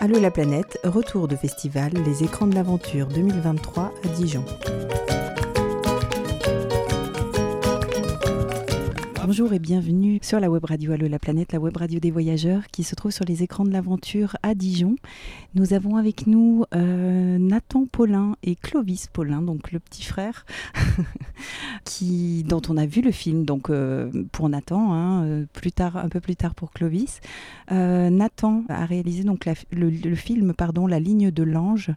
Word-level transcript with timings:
Allô 0.00 0.20
la 0.20 0.30
planète, 0.30 0.78
retour 0.84 1.26
de 1.26 1.34
festival 1.34 1.90
Les 2.06 2.22
écrans 2.22 2.46
de 2.46 2.54
l'aventure 2.54 3.08
2023 3.08 3.92
à 4.04 4.08
Dijon. 4.08 4.44
Bonjour 9.28 9.52
et 9.52 9.58
bienvenue 9.58 10.20
sur 10.22 10.40
la 10.40 10.48
web 10.48 10.64
radio 10.64 10.92
Allo 10.92 11.06
la 11.06 11.18
planète, 11.18 11.52
la 11.52 11.60
web 11.60 11.76
radio 11.76 12.00
des 12.00 12.10
voyageurs 12.10 12.66
qui 12.68 12.82
se 12.82 12.94
trouve 12.94 13.12
sur 13.12 13.26
les 13.26 13.42
écrans 13.42 13.64
de 13.64 13.70
l'aventure 13.70 14.38
à 14.42 14.54
Dijon. 14.54 14.96
Nous 15.54 15.74
avons 15.74 15.96
avec 15.96 16.26
nous 16.26 16.64
euh, 16.74 17.36
Nathan 17.36 17.84
Paulin 17.84 18.36
et 18.42 18.56
Clovis 18.56 19.08
Paulin, 19.12 19.42
donc 19.42 19.70
le 19.70 19.80
petit 19.80 20.02
frère, 20.02 20.46
dont 22.46 22.62
on 22.70 22.78
a 22.78 22.86
vu 22.86 23.02
le 23.02 23.10
film 23.10 23.44
donc 23.44 23.68
euh, 23.68 24.10
pour 24.32 24.48
Nathan, 24.48 24.94
hein, 24.94 25.24
euh, 25.24 25.44
un 25.94 26.08
peu 26.08 26.20
plus 26.20 26.36
tard 26.36 26.54
pour 26.54 26.72
Clovis. 26.72 27.20
Nathan 27.70 28.64
a 28.70 28.86
réalisé 28.86 29.24
donc 29.24 29.44
le, 29.44 29.90
le, 29.90 30.14
film 30.14 30.54
pardon, 30.54 30.86
La 30.86 31.00
ligne 31.00 31.30
de 31.30 31.42
l'ange, 31.42 31.90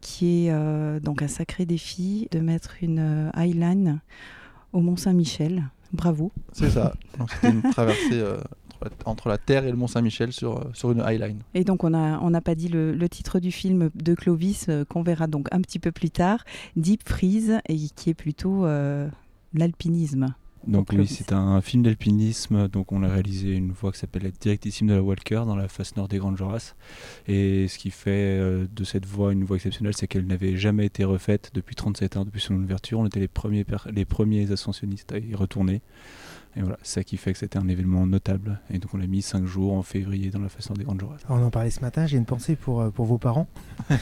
qui 0.00 0.46
est 0.46 1.00
donc 1.00 1.20
un 1.20 1.28
sacré 1.28 1.66
défi 1.66 2.28
de 2.30 2.38
mettre 2.38 2.76
une 2.80 3.32
highline 3.34 3.98
au 4.72 4.80
Mont 4.80 4.94
Saint-Michel. 4.94 5.64
Bravo. 5.92 6.32
C'est 6.52 6.70
ça. 6.70 6.94
C'était 7.34 7.50
une 7.50 7.62
traversée 7.62 8.20
euh, 8.20 8.38
entre 9.04 9.28
la 9.28 9.38
Terre 9.38 9.64
et 9.64 9.70
le 9.70 9.76
Mont 9.76 9.86
Saint-Michel 9.86 10.32
sur, 10.32 10.58
euh, 10.58 10.70
sur 10.74 10.92
une 10.92 11.00
highline. 11.00 11.40
Et 11.54 11.64
donc 11.64 11.84
on 11.84 11.90
n'a 11.90 12.20
on 12.22 12.32
pas 12.40 12.54
dit 12.54 12.68
le, 12.68 13.08
titre 13.08 13.40
du 13.40 13.50
film 13.50 13.90
de 13.94 14.14
Clovis 14.14 14.66
euh, 14.68 14.84
qu'on 14.84 15.02
verra 15.02 15.26
donc 15.26 15.48
un 15.52 15.60
petit 15.60 15.78
peu 15.78 15.92
plus 15.92 16.10
tard, 16.10 16.44
Deep 16.76 17.08
Freeze, 17.08 17.58
et 17.68 17.76
qui 17.76 18.10
est 18.10 18.14
plutôt 18.14 18.66
l'alpinisme. 19.54 20.34
Donc 20.66 20.88
oui, 20.92 21.06
c'est 21.06 21.32
un 21.32 21.60
film 21.60 21.82
d'alpinisme. 21.82 22.68
Donc 22.68 22.92
on 22.92 23.00
l'a 23.00 23.08
réalisé 23.08 23.52
une 23.52 23.74
fois 23.74 23.92
qui 23.92 23.98
s'appelle 23.98 24.24
la 24.24 24.30
directissime 24.30 24.88
de 24.88 24.94
la 24.94 25.02
Walker 25.02 25.42
dans 25.46 25.56
la 25.56 25.68
face 25.68 25.96
nord 25.96 26.08
des 26.08 26.18
Grandes 26.18 26.36
Jorasses. 26.36 26.76
Et 27.28 27.68
ce 27.68 27.78
qui 27.78 27.90
fait 27.90 28.10
euh, 28.10 28.66
de 28.74 28.84
cette 28.84 29.06
voie 29.06 29.32
une 29.32 29.44
voie 29.44 29.56
exceptionnelle, 29.56 29.94
c'est 29.96 30.06
qu'elle 30.06 30.26
n'avait 30.26 30.56
jamais 30.56 30.86
été 30.86 31.04
refaite 31.04 31.50
depuis 31.54 31.74
37 31.74 32.16
ans, 32.16 32.24
depuis 32.24 32.40
son 32.40 32.54
ouverture. 32.54 32.98
On 32.98 33.06
était 33.06 33.20
les 33.20 33.28
premiers, 33.28 33.64
les 33.92 34.04
premiers 34.04 34.50
ascensionnistes 34.50 35.12
à 35.12 35.18
y 35.18 35.34
retourner. 35.34 35.82
Et 36.56 36.60
voilà, 36.60 36.78
c'est 36.82 37.00
ça 37.00 37.04
qui 37.04 37.18
fait 37.18 37.32
que 37.32 37.38
c'était 37.38 37.58
un 37.58 37.68
événement 37.68 38.06
notable. 38.06 38.60
Et 38.70 38.78
donc 38.78 38.94
on 38.94 38.96
l'a 38.96 39.06
mis 39.06 39.20
5 39.20 39.44
jours 39.44 39.74
en 39.74 39.82
février 39.82 40.30
dans 40.30 40.40
la 40.40 40.48
face 40.48 40.68
nord 40.70 40.78
des 40.78 40.84
Grandes 40.84 41.00
Jorasses. 41.00 41.20
On 41.28 41.42
en 41.42 41.50
parlait 41.50 41.70
ce 41.70 41.80
matin, 41.80 42.06
j'ai 42.06 42.16
une 42.16 42.24
pensée 42.24 42.56
pour, 42.56 42.80
euh, 42.80 42.90
pour 42.90 43.04
vos 43.04 43.18
parents. 43.18 43.46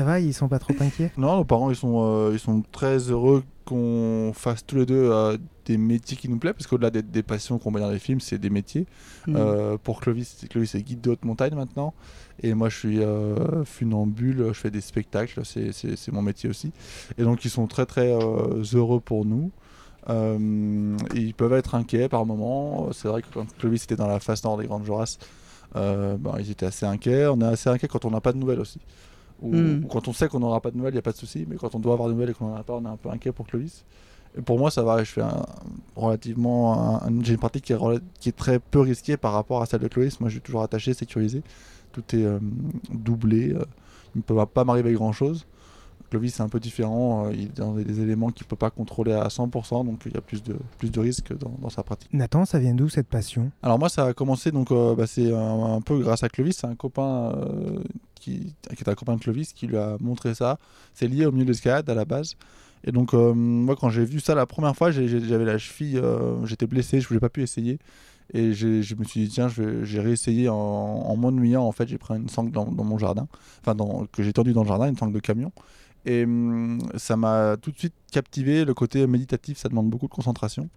ça 0.00 0.06
va, 0.06 0.18
ils 0.18 0.32
sont 0.32 0.48
pas 0.48 0.58
trop 0.58 0.72
inquiets? 0.80 1.12
Non, 1.18 1.36
nos 1.36 1.44
parents 1.44 1.68
ils 1.68 1.76
sont, 1.76 2.00
euh, 2.02 2.30
ils 2.32 2.38
sont 2.38 2.62
très 2.72 2.96
heureux 3.10 3.42
qu'on 3.66 4.32
fasse 4.34 4.64
tous 4.64 4.76
les 4.76 4.86
deux 4.86 5.10
euh, 5.12 5.36
des 5.66 5.76
métiers 5.76 6.16
qui 6.16 6.30
nous 6.30 6.38
plaisent, 6.38 6.54
parce 6.54 6.66
qu'au-delà 6.66 6.88
des, 6.90 7.02
des, 7.02 7.22
passions 7.22 7.58
qu'on 7.58 7.70
met 7.70 7.80
dans 7.80 7.90
les 7.90 7.98
films, 7.98 8.20
c'est 8.20 8.38
des 8.38 8.48
métiers. 8.48 8.86
Mm. 9.26 9.36
Euh, 9.36 9.76
pour 9.76 10.00
Clovis, 10.00 10.46
Clovis 10.48 10.74
est 10.74 10.82
guide 10.82 11.02
de 11.02 11.10
haute 11.10 11.24
montagne 11.26 11.54
maintenant, 11.54 11.92
et 12.42 12.54
moi 12.54 12.70
je 12.70 12.78
suis 12.78 13.00
euh, 13.00 13.62
funambule, 13.66 14.46
je 14.48 14.52
fais 14.54 14.70
des 14.70 14.80
spectacles, 14.80 15.42
c'est 15.44 16.12
mon 16.12 16.22
métier 16.22 16.48
aussi. 16.48 16.72
Et 17.18 17.22
donc 17.22 17.44
ils 17.44 17.50
sont 17.50 17.66
très 17.66 17.84
très 17.84 18.08
heureux 18.08 19.00
pour 19.00 19.26
nous. 19.26 19.50
ils 20.08 21.34
peuvent 21.36 21.52
être 21.52 21.74
inquiets 21.74 22.08
par 22.08 22.24
moments. 22.24 22.88
C'est 22.92 23.08
vrai 23.08 23.20
que 23.20 23.28
quand 23.34 23.46
Clovis 23.58 23.84
était 23.84 23.96
dans 23.96 24.08
la 24.08 24.18
face 24.18 24.42
nord 24.44 24.56
des 24.56 24.66
Grandes 24.66 24.86
Jorasses, 24.86 25.18
ben, 25.74 26.36
ils 26.38 26.50
étaient 26.50 26.66
assez 26.66 26.86
inquiets. 26.86 27.26
On 27.26 27.38
est 27.42 27.44
assez 27.44 27.68
inquiets 27.68 27.88
quand 27.88 28.06
on 28.06 28.10
n'a 28.10 28.22
pas 28.22 28.32
de 28.32 28.38
nouvelles 28.38 28.60
aussi. 28.60 28.80
Hmm. 29.42 29.84
Ou, 29.84 29.88
quand 29.88 30.08
on 30.08 30.12
sait 30.12 30.28
qu'on 30.28 30.40
n'aura 30.40 30.60
pas 30.60 30.70
de 30.70 30.76
nouvelles, 30.76 30.92
il 30.92 30.96
n'y 30.96 31.00
a 31.00 31.02
pas 31.02 31.12
de 31.12 31.16
souci, 31.16 31.46
mais 31.48 31.56
quand 31.56 31.74
on 31.74 31.78
doit 31.78 31.94
avoir 31.94 32.08
de 32.08 32.14
nouvelles 32.14 32.30
et 32.30 32.34
qu'on 32.34 32.48
n'en 32.48 32.56
a 32.56 32.62
pas, 32.62 32.74
on 32.74 32.84
est 32.84 32.88
un 32.88 32.96
peu 32.96 33.10
inquiet 33.10 33.32
pour 33.32 33.46
Clovis. 33.46 33.84
Et 34.38 34.42
pour 34.42 34.58
moi, 34.58 34.70
ça 34.70 34.82
va, 34.82 35.02
je 35.02 35.10
fais 35.10 35.22
un, 35.22 35.44
relativement. 35.96 37.00
J'ai 37.22 37.32
une 37.32 37.38
pratique 37.38 37.64
qui 37.64 37.72
est, 37.72 37.78
qui 38.20 38.28
est, 38.28 38.36
très 38.36 38.58
peu 38.58 38.80
risquée 38.80 39.16
par 39.16 39.32
rapport 39.32 39.62
à 39.62 39.66
celle 39.66 39.80
de 39.80 39.88
Clovis. 39.88 40.20
Moi, 40.20 40.28
je 40.28 40.34
suis 40.34 40.42
toujours 40.42 40.62
attaché, 40.62 40.94
sécurisé. 40.94 41.42
Tout 41.92 42.04
est 42.14 42.24
euh, 42.24 42.38
doublé. 42.92 43.52
Euh, 43.52 43.64
il 44.14 44.18
ne 44.18 44.22
peut 44.22 44.34
pas 44.46 44.64
m'arriver 44.64 44.92
grand 44.92 45.12
chose. 45.12 45.46
Clovis, 46.10 46.34
c'est 46.34 46.42
un 46.42 46.48
peu 46.48 46.60
différent. 46.60 47.26
Euh, 47.26 47.32
il 47.32 47.44
est 47.44 47.56
dans 47.56 47.72
des 47.72 48.00
éléments 48.00 48.30
qu'il 48.30 48.44
ne 48.44 48.48
peut 48.50 48.56
pas 48.56 48.70
contrôler 48.70 49.12
à 49.12 49.26
100%, 49.26 49.84
donc 49.84 50.02
il 50.06 50.12
y 50.12 50.16
a 50.16 50.20
plus 50.20 50.42
de, 50.42 50.56
plus 50.78 50.90
de 50.90 51.00
risques 51.00 51.32
dans, 51.36 51.70
sa 51.70 51.82
pratique. 51.82 52.12
Nathan, 52.12 52.44
ça 52.44 52.60
vient 52.60 52.74
d'où 52.74 52.88
cette 52.88 53.08
passion? 53.08 53.50
Alors, 53.62 53.78
moi, 53.80 53.88
ça 53.88 54.06
a 54.06 54.12
commencé, 54.12 54.52
donc 54.52 54.72
bah, 54.72 55.06
c'est 55.06 55.32
un, 55.32 55.80
peu 55.80 55.98
grâce 55.98 56.22
à 56.22 56.28
Clovis. 56.28 56.58
C'est 56.58 56.66
un 56.66 56.76
copain 56.76 57.32
qui, 58.20 58.54
est 58.70 58.88
un 58.88 59.14
de 59.16 59.20
Clovis, 59.20 59.52
qui 59.52 59.66
lui 59.66 59.76
a 59.76 59.96
montré 60.00 60.34
ça. 60.34 60.58
C'est 60.94 61.08
lié 61.08 61.26
au 61.26 61.32
milieu 61.32 61.44
de 61.44 61.50
l'escalade 61.50 61.88
à 61.88 61.94
la 61.94 62.04
base. 62.04 62.36
Et 62.84 62.92
donc, 62.92 63.12
euh, 63.12 63.34
moi, 63.34 63.76
quand 63.76 63.90
j'ai 63.90 64.04
vu 64.04 64.20
ça 64.20 64.34
la 64.34 64.46
première 64.46 64.74
fois, 64.76 64.90
j'avais 64.90 65.44
la 65.44 65.58
cheville, 65.58 65.98
euh, 65.98 66.44
j'étais 66.46 66.66
blessé, 66.66 67.00
je 67.00 67.12
n'ai 67.12 67.20
pas 67.20 67.28
pu 67.28 67.42
essayer. 67.42 67.78
Et 68.32 68.52
je 68.52 68.94
me 68.94 69.04
suis 69.04 69.22
dit, 69.22 69.28
tiens, 69.28 69.48
j'ai 69.48 70.00
réessayé 70.00 70.48
en, 70.48 70.54
en 70.54 71.16
m'ennuyant. 71.16 71.64
En 71.64 71.72
fait, 71.72 71.88
j'ai 71.88 71.98
pris 71.98 72.14
une 72.14 72.28
sangle 72.28 72.52
dans, 72.52 72.66
mon 72.66 72.96
jardin, 72.96 73.26
enfin, 73.64 73.76
que 74.12 74.22
j'ai 74.22 74.32
tendue 74.32 74.52
dans 74.52 74.62
le 74.62 74.68
jardin, 74.68 74.88
une 74.88 74.96
sangle 74.96 75.12
de 75.12 75.18
camion. 75.18 75.50
Et 76.06 76.24
hum, 76.24 76.80
ça 76.96 77.16
m'a 77.16 77.56
tout 77.60 77.70
de 77.70 77.78
suite 77.78 77.94
captivé. 78.10 78.64
Le 78.64 78.74
côté 78.74 79.06
méditatif, 79.06 79.58
ça 79.58 79.68
demande 79.68 79.90
beaucoup 79.90 80.06
de 80.06 80.12
concentration. 80.12 80.68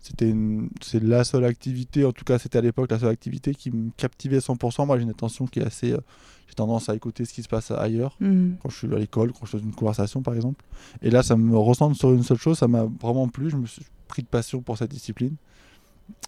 C'était 0.00 0.34
c'est 0.80 1.02
la 1.02 1.22
seule 1.24 1.44
activité, 1.44 2.04
en 2.04 2.12
tout 2.12 2.24
cas 2.24 2.38
c'était 2.38 2.58
à 2.58 2.60
l'époque 2.60 2.90
la 2.90 2.98
seule 2.98 3.10
activité 3.10 3.54
qui 3.54 3.70
me 3.70 3.90
captivait 3.96 4.38
100%. 4.38 4.86
Moi 4.86 4.96
j'ai 4.96 5.04
une 5.04 5.10
attention 5.10 5.46
qui 5.46 5.60
est 5.60 5.64
assez... 5.64 5.92
Euh, 5.92 6.00
j'ai 6.48 6.54
tendance 6.54 6.88
à 6.88 6.94
écouter 6.94 7.24
ce 7.24 7.32
qui 7.32 7.42
se 7.42 7.48
passe 7.48 7.70
ailleurs, 7.70 8.16
mmh. 8.20 8.54
quand 8.60 8.68
je 8.68 8.76
suis 8.76 8.94
à 8.94 8.98
l'école, 8.98 9.32
quand 9.32 9.46
je 9.46 9.56
dans 9.56 9.62
une 9.62 9.72
conversation 9.72 10.22
par 10.22 10.34
exemple. 10.34 10.64
Et 11.00 11.10
là 11.10 11.22
ça 11.22 11.36
me 11.36 11.56
ressemble 11.56 11.94
sur 11.94 12.12
une 12.12 12.24
seule 12.24 12.38
chose, 12.38 12.58
ça 12.58 12.66
m'a 12.66 12.84
vraiment 13.00 13.28
plu. 13.28 13.48
Je 13.48 13.56
me 13.56 13.66
suis 13.66 13.84
pris 14.08 14.22
de 14.22 14.28
passion 14.28 14.60
pour 14.60 14.76
cette 14.76 14.90
discipline. 14.90 15.36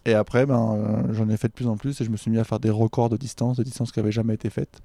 Et 0.06 0.14
après, 0.14 0.46
ben, 0.46 0.76
euh, 0.76 1.12
j'en 1.12 1.28
ai 1.28 1.36
fait 1.36 1.48
de 1.48 1.52
plus 1.52 1.66
en 1.66 1.76
plus 1.76 2.00
et 2.00 2.04
je 2.04 2.10
me 2.10 2.16
suis 2.16 2.30
mis 2.30 2.38
à 2.38 2.44
faire 2.44 2.60
des 2.60 2.70
records 2.70 3.08
de 3.08 3.16
distance, 3.16 3.56
de 3.56 3.64
distance 3.64 3.90
qui 3.90 3.98
n'avaient 3.98 4.12
jamais 4.12 4.34
été 4.34 4.48
faites. 4.50 4.80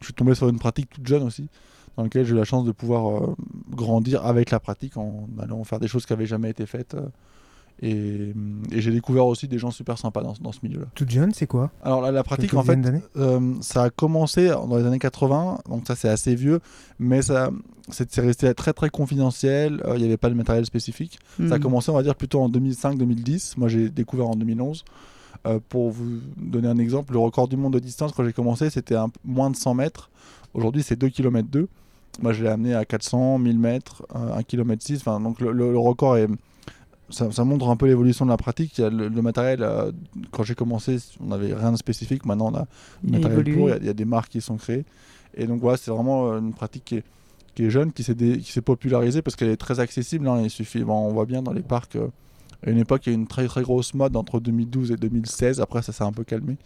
Je 0.00 0.06
suis 0.06 0.14
tombé 0.14 0.34
sur 0.34 0.48
une 0.48 0.58
pratique 0.58 0.88
toute 0.88 1.06
jeune 1.06 1.22
aussi 1.22 1.48
dans 1.96 2.04
lequel 2.04 2.24
j'ai 2.24 2.32
eu 2.32 2.36
la 2.36 2.44
chance 2.44 2.64
de 2.64 2.72
pouvoir 2.72 3.24
euh, 3.24 3.34
grandir 3.70 4.24
avec 4.24 4.50
la 4.50 4.60
pratique 4.60 4.96
en 4.96 5.26
allant 5.40 5.62
faire 5.64 5.80
des 5.80 5.88
choses 5.88 6.06
qui 6.06 6.12
n'avaient 6.12 6.26
jamais 6.26 6.50
été 6.50 6.66
faites. 6.66 6.94
Euh, 6.94 7.06
et, 7.80 8.32
j'ai 8.70 8.92
découvert 8.92 9.26
aussi 9.26 9.48
des 9.48 9.58
gens 9.58 9.70
super 9.70 9.98
sympas 9.98 10.22
dans, 10.22 10.34
dans 10.40 10.52
ce 10.52 10.60
milieu-là. 10.62 10.86
Toute 10.94 11.10
jeune, 11.10 11.32
c'est 11.34 11.46
quoi? 11.46 11.70
Alors 11.82 12.00
la, 12.00 12.22
pratique, 12.22 12.54
en 12.54 12.62
fait, 12.62 12.78
euh, 13.16 13.54
ça 13.60 13.84
a 13.84 13.90
commencé 13.90 14.48
dans 14.48 14.76
les 14.76 14.84
années 14.84 14.98
80, 14.98 15.58
donc 15.68 15.86
ça 15.86 15.96
c'est 15.96 16.08
assez 16.08 16.34
vieux, 16.34 16.60
mais 16.98 17.22
ça 17.22 17.50
c'est 17.88 18.20
resté 18.20 18.52
très 18.54 18.72
très 18.72 18.88
confidentiel, 18.88 19.82
il 19.94 19.98
n'y 19.98 20.04
avait 20.04 20.16
pas 20.16 20.30
de 20.30 20.34
matériel 20.34 20.64
spécifique. 20.64 21.18
Ça 21.48 21.54
a 21.54 21.58
hmm. 21.58 21.60
commencé, 21.60 21.90
on 21.90 21.94
va 21.94 22.04
dire, 22.04 22.14
plutôt 22.14 22.40
en 22.40 22.48
2005-2010. 22.48 23.54
Moi 23.56 23.68
j'ai 23.68 23.88
découvert 23.88 24.28
en 24.28 24.36
2011. 24.36 24.84
pour 25.68 25.90
vous 25.90 26.20
donner 26.36 26.68
un 26.68 26.78
exemple, 26.78 27.14
le 27.14 27.18
record 27.18 27.48
du 27.48 27.56
monde 27.56 27.72
de 27.72 27.80
distance 27.80 28.12
quand 28.12 28.24
j'ai 28.24 28.32
commencé, 28.32 28.70
c'était 28.70 28.96
moins 29.24 29.50
de 29.50 29.56
100 29.56 29.74
mètres. 29.74 30.10
Aujourd'hui, 30.54 30.82
c'est 30.82 30.96
2 30.96 31.08
km 31.08 31.48
2. 31.48 31.68
Moi, 32.20 32.32
je 32.32 32.42
l'ai 32.42 32.50
amené 32.50 32.74
à 32.74 32.84
400, 32.84 33.38
1000 33.38 33.58
mètres, 33.58 34.06
1 34.14 34.42
km 34.42 34.82
6. 34.82 34.98
Enfin, 34.98 35.20
donc 35.20 35.40
le, 35.40 35.78
record 35.78 36.16
est. 36.16 36.28
Ça, 37.10 37.44
montre 37.44 37.68
un 37.68 37.76
peu 37.76 37.86
l'évolution 37.86 38.24
de 38.24 38.30
la 38.30 38.36
pratique. 38.36 38.78
Il 38.78 38.80
y 38.82 38.84
a 38.84 38.90
le, 38.90 39.10
matériel, 39.22 39.62
euh, 39.62 39.92
quand 40.30 40.44
j'ai 40.44 40.54
commencé, 40.54 40.98
on 41.20 41.26
n'avait 41.26 41.52
rien 41.52 41.72
de 41.72 41.76
spécifique. 41.76 42.24
Maintenant, 42.24 42.50
on 42.52 42.56
a 42.56 42.66
le 43.04 43.12
matériel 43.12 43.54
pour. 43.54 43.70
Il 43.70 43.84
y, 43.84 43.88
a, 43.88 43.92
des 43.92 44.04
marques 44.04 44.32
qui 44.32 44.40
sont 44.40 44.56
créées. 44.56 44.84
Et 45.34 45.46
donc, 45.46 45.60
voilà, 45.60 45.76
c'est 45.76 45.90
vraiment 45.90 46.30
euh, 46.30 46.38
une 46.38 46.54
pratique 46.54 46.84
qui 46.84 46.96
est, 46.96 47.04
qui 47.54 47.64
est 47.64 47.70
jeune, 47.70 47.92
qui 47.92 48.02
s'est 48.02 48.62
popularisée 48.62 49.20
parce 49.20 49.36
qu'elle 49.36 49.50
est 49.50 49.56
très 49.56 49.80
accessible. 49.80 50.28
Hein. 50.28 50.40
Il 50.42 50.50
suffit, 50.50 50.82
on 50.86 51.08
voit 51.08 51.26
bien 51.26 51.42
dans 51.42 51.52
les 51.52 51.62
parcs. 51.62 51.96
Euh, 51.96 52.08
à 52.64 52.70
une 52.70 52.78
époque, 52.78 53.06
il 53.06 53.10
y 53.10 53.12
a 53.12 53.16
eu 53.16 53.20
une 53.20 53.26
très 53.26 53.46
très 53.46 53.62
grosse 53.62 53.92
mode 53.92 54.16
entre 54.16 54.38
2012 54.38 54.92
et 54.92 54.96
2016. 54.96 55.60
Après, 55.60 55.82
ça 55.82 55.92
s'est 55.92 56.04
un 56.04 56.12
peu 56.12 56.24
calmé. 56.24 56.56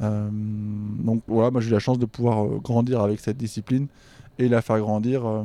donc 0.00 1.22
voilà, 1.28 1.50
moi 1.50 1.60
j'ai 1.60 1.68
eu 1.68 1.72
la 1.72 1.78
chance 1.78 1.98
de 1.98 2.06
pouvoir 2.06 2.46
grandir 2.60 3.00
avec 3.00 3.20
cette 3.20 3.36
discipline 3.36 3.86
et 4.38 4.48
la 4.48 4.62
faire 4.62 4.78
grandir 4.78 5.26
euh, 5.26 5.44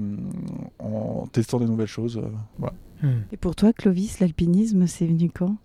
en 0.79 1.27
testant 1.31 1.59
des 1.59 1.65
nouvelles 1.65 1.87
choses. 1.87 2.17
Euh, 2.17 2.67
hmm. 3.05 3.23
Et 3.31 3.37
pour 3.37 3.55
toi, 3.55 3.73
Clovis, 3.73 4.19
l'alpinisme, 4.19 4.87
c'est 4.87 5.05
venu 5.05 5.29
quand? 5.33 5.57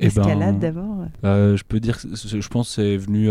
Eh 0.00 0.08
ben, 0.08 0.22
Escalade 0.22 0.58
d'abord 0.58 1.06
euh, 1.22 1.56
Je 1.56 1.62
peux 1.62 1.78
dire 1.78 2.02
que 2.02 2.08
je 2.16 2.48
pense 2.48 2.66
que 2.66 2.74
c'est 2.74 2.96
venu 2.96 3.28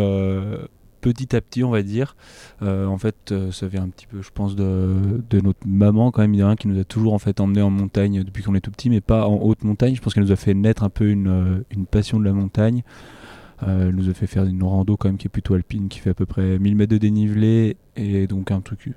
petit 1.02 1.36
à 1.36 1.42
petit, 1.42 1.62
on 1.62 1.72
va 1.72 1.84
dire. 1.84 2.16
en 2.62 2.98
fait, 2.98 3.34
ça 3.52 3.68
vient 3.68 3.84
un 3.84 3.90
petit 3.90 4.08
peu, 4.08 4.22
je 4.22 4.30
pense, 4.34 4.56
de, 4.56 5.22
de 5.30 5.42
notre 5.42 5.68
maman, 5.68 6.12
quand 6.12 6.22
même, 6.22 6.34
il 6.34 6.40
y 6.40 6.42
a 6.42 6.56
qui 6.56 6.70
nous 6.70 6.80
a 6.80 6.86
toujours 6.86 7.14
en 7.14 7.20
fait 7.20 7.42
emmené 7.42 7.62
en 7.62 7.70
montagne 7.70 8.24
depuis 8.24 8.44
qu'on 8.44 8.56
est 8.56 8.62
tout 8.62 8.72
petit, 8.72 8.90
mais 8.90 9.02
pas 9.02 9.28
en 9.28 9.42
haute 9.42 9.66
montagne. 9.66 9.94
Je 9.94 10.02
pense 10.02 10.14
qu'elle 10.14 10.24
nous 10.24 10.32
a 10.32 10.38
fait 10.38 10.54
naître 10.54 10.84
un 10.84 10.90
peu 10.90 11.10
une, 11.10 11.66
une 11.70 11.86
passion 11.86 12.18
de 12.18 12.24
la 12.24 12.32
montagne. 12.32 12.84
Euh, 13.62 13.90
elle 13.90 13.96
nous 13.96 14.10
a 14.10 14.14
fait 14.14 14.28
faire 14.28 14.46
une 14.46 14.64
rando 14.64 14.98
quand 14.98 15.10
même 15.10 15.18
qui 15.18 15.28
est 15.28 15.30
plutôt 15.30 15.54
alpine, 15.54 15.88
qui 15.88 16.00
fait 16.00 16.10
à 16.10 16.14
peu 16.14 16.26
près 16.26 16.58
1000 16.58 16.76
mètres 16.76 16.92
de 16.92 16.98
dénivelé 16.98 17.78
et 17.96 18.28
donc 18.28 18.52
un 18.52 18.62
truc 18.62 18.94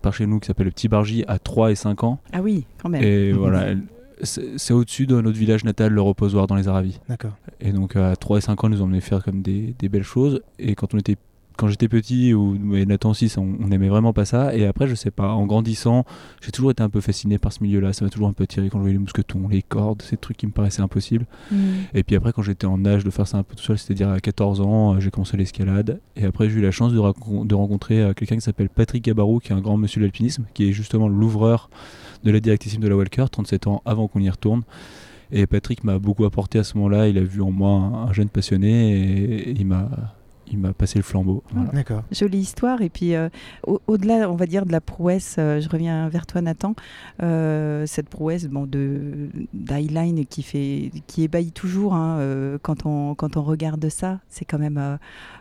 par 0.00 0.14
chez 0.14 0.26
nous 0.26 0.38
qui 0.40 0.46
s'appelle 0.46 0.66
le 0.66 0.72
Petit 0.72 0.88
Bargy 0.88 1.24
à 1.28 1.38
3 1.38 1.72
et 1.72 1.74
5 1.74 2.04
ans. 2.04 2.18
Ah 2.32 2.40
oui, 2.40 2.66
quand 2.82 2.88
même. 2.88 3.02
Et 3.02 3.32
voilà, 3.32 3.74
c'est 4.22 4.72
au-dessus 4.72 5.06
de 5.06 5.20
notre 5.20 5.36
village 5.36 5.64
natal, 5.64 5.92
le 5.92 6.00
reposoir 6.00 6.46
dans 6.46 6.54
les 6.54 6.68
Aravis. 6.68 7.00
D'accord. 7.08 7.32
Et 7.60 7.72
donc 7.72 7.96
à 7.96 8.16
3 8.16 8.38
et 8.38 8.40
5 8.40 8.64
ans, 8.64 8.68
ils 8.68 8.72
nous 8.72 8.82
ont 8.82 8.84
emmené 8.84 9.00
faire 9.00 9.22
comme 9.22 9.42
des, 9.42 9.74
des, 9.78 9.88
belles 9.88 10.02
choses. 10.02 10.40
Et 10.58 10.74
quand 10.74 10.94
on 10.94 10.98
était 10.98 11.16
quand 11.56 11.68
j'étais 11.68 11.88
petit, 11.88 12.34
ou 12.34 12.56
et 12.74 12.86
Nathan 12.86 13.10
aussi, 13.10 13.32
on, 13.36 13.56
on 13.60 13.70
aimait 13.70 13.88
vraiment 13.88 14.12
pas 14.12 14.24
ça. 14.24 14.54
Et 14.54 14.66
après, 14.66 14.86
je 14.86 14.94
sais 14.94 15.10
pas, 15.10 15.28
en 15.28 15.46
grandissant, 15.46 16.04
j'ai 16.42 16.50
toujours 16.50 16.70
été 16.70 16.82
un 16.82 16.88
peu 16.88 17.00
fasciné 17.00 17.38
par 17.38 17.52
ce 17.52 17.62
milieu-là. 17.62 17.92
Ça 17.92 18.04
m'a 18.04 18.10
toujours 18.10 18.28
un 18.28 18.32
peu 18.32 18.46
tiré 18.46 18.68
quand 18.68 18.78
je 18.78 18.82
voyais 18.82 18.94
les 18.94 18.98
mousquetons, 18.98 19.48
les 19.48 19.62
cordes, 19.62 20.02
ces 20.02 20.16
trucs 20.16 20.36
qui 20.36 20.46
me 20.46 20.52
paraissaient 20.52 20.82
impossibles. 20.82 21.26
Mm. 21.50 21.56
Et 21.94 22.02
puis 22.02 22.16
après, 22.16 22.32
quand 22.32 22.42
j'étais 22.42 22.66
en 22.66 22.84
âge 22.84 23.04
de 23.04 23.10
faire 23.10 23.26
ça 23.26 23.38
un 23.38 23.42
peu 23.42 23.54
tout 23.54 23.62
seul, 23.62 23.78
c'est-à-dire 23.78 24.10
à 24.10 24.20
14 24.20 24.60
ans, 24.60 24.94
euh, 24.94 25.00
j'ai 25.00 25.10
commencé 25.10 25.36
l'escalade. 25.36 26.00
Et 26.16 26.24
après, 26.24 26.48
j'ai 26.50 26.58
eu 26.58 26.62
la 26.62 26.70
chance 26.70 26.92
de, 26.92 26.98
rencontrer 26.98 28.00
euh, 28.00 28.12
quelqu'un 28.12 28.36
qui 28.36 28.42
s'appelle 28.42 28.68
Patrick 28.68 29.04
Gabarou, 29.04 29.40
qui 29.40 29.52
est 29.52 29.54
un 29.54 29.60
grand 29.60 29.76
monsieur 29.76 30.00
de 30.00 30.04
l'alpinisme, 30.04 30.44
qui 30.54 30.68
est 30.68 30.72
justement 30.72 31.08
l'ouvreur 31.08 31.70
de 32.24 32.30
la 32.30 32.40
directissime 32.40 32.80
de 32.80 32.88
la 32.88 32.96
Walker, 32.96 33.26
37 33.30 33.66
ans 33.66 33.82
avant 33.84 34.08
qu'on 34.08 34.20
y 34.20 34.30
retourne. 34.30 34.62
Et 35.32 35.46
Patrick 35.46 35.82
m'a 35.84 35.98
beaucoup 35.98 36.24
apporté 36.24 36.58
à 36.58 36.64
ce 36.64 36.76
moment-là. 36.76 37.08
Il 37.08 37.18
a 37.18 37.22
vu 37.22 37.42
en 37.42 37.50
moi 37.50 37.70
un, 37.70 38.08
un 38.08 38.12
jeune 38.12 38.28
passionné 38.28 39.48
et, 39.48 39.50
il 39.50 39.66
m'a 39.66 39.88
il 40.50 40.58
m'a 40.58 40.72
passé 40.72 40.98
le 40.98 41.02
flambeau. 41.02 41.42
Voilà. 41.50 41.70
D'accord. 41.72 42.02
Jolie 42.12 42.38
histoire. 42.38 42.82
Et 42.82 42.88
puis, 42.88 43.14
euh, 43.14 43.28
au- 43.66 43.80
au-delà, 43.86 44.30
on 44.30 44.36
va 44.36 44.46
dire, 44.46 44.64
de 44.66 44.72
la 44.72 44.80
prouesse, 44.80 45.36
euh, 45.38 45.60
je 45.60 45.68
reviens 45.68 46.08
vers 46.08 46.26
toi, 46.26 46.40
Nathan, 46.40 46.74
euh, 47.22 47.84
cette 47.86 48.08
prouesse 48.08 48.46
bon, 48.46 48.66
d'highline 49.52 50.26
qui, 50.26 50.42
fait, 50.42 50.90
qui 51.06 51.22
ébahit 51.22 51.52
toujours 51.52 51.94
hein, 51.94 52.18
euh, 52.18 52.58
quand, 52.62 52.86
on, 52.86 53.14
quand 53.14 53.36
on 53.36 53.42
regarde 53.42 53.88
ça. 53.88 54.20
C'est 54.28 54.44
quand 54.44 54.58
même 54.58 54.78
euh, 54.78 54.96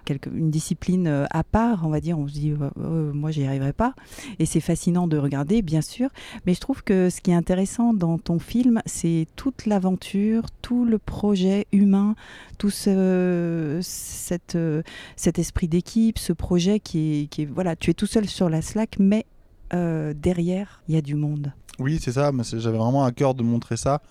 quelque, 0.05 0.29
une 0.29 0.49
discipline 0.51 1.25
à 1.29 1.43
part, 1.43 1.85
on 1.85 1.89
va 1.89 1.99
dire. 2.01 2.17
On 2.19 2.27
se 2.27 2.33
dit, 2.33 2.51
euh, 2.51 2.69
euh, 2.79 3.13
moi, 3.13 3.31
j'y 3.31 3.45
arriverai 3.45 3.73
pas. 3.73 3.93
Et 4.39 4.45
c'est 4.45 4.59
fascinant 4.59 5.07
de 5.07 5.17
regarder, 5.17 5.61
bien 5.61 5.81
sûr. 5.81 6.09
Mais 6.45 6.53
je 6.53 6.59
trouve 6.59 6.83
que 6.83 7.09
ce 7.09 7.21
qui 7.21 7.31
est 7.31 7.35
intéressant 7.35 7.93
dans 7.93 8.17
ton 8.17 8.39
film, 8.39 8.81
c'est 8.85 9.27
toute 9.35 9.65
l'aventure, 9.65 10.43
tout 10.61 10.85
le 10.85 10.97
projet 10.97 11.67
humain, 11.71 12.15
tout 12.57 12.69
ce, 12.69 13.79
cette, 13.81 14.55
euh, 14.55 14.81
cet 15.15 15.39
esprit 15.39 15.67
d'équipe, 15.67 16.17
ce 16.19 16.33
projet 16.33 16.79
qui 16.79 17.21
est, 17.23 17.27
qui 17.27 17.43
est- 17.43 17.45
voilà, 17.45 17.75
tu 17.75 17.89
es 17.91 17.93
tout 17.93 18.05
seul 18.07 18.27
sur 18.27 18.49
la 18.49 18.61
slack, 18.61 18.97
mais 18.99 19.25
euh, 19.73 20.13
derrière, 20.15 20.81
il 20.87 20.95
y 20.95 20.97
a 20.97 21.01
du 21.01 21.15
monde. 21.15 21.51
Oui, 21.79 21.99
c'est 22.01 22.11
ça, 22.13 22.31
j'avais 22.57 22.77
vraiment 22.77 23.03
à 23.03 23.11
cœur 23.11 23.33
de 23.33 23.43
montrer 23.43 23.77
ça. 23.77 24.01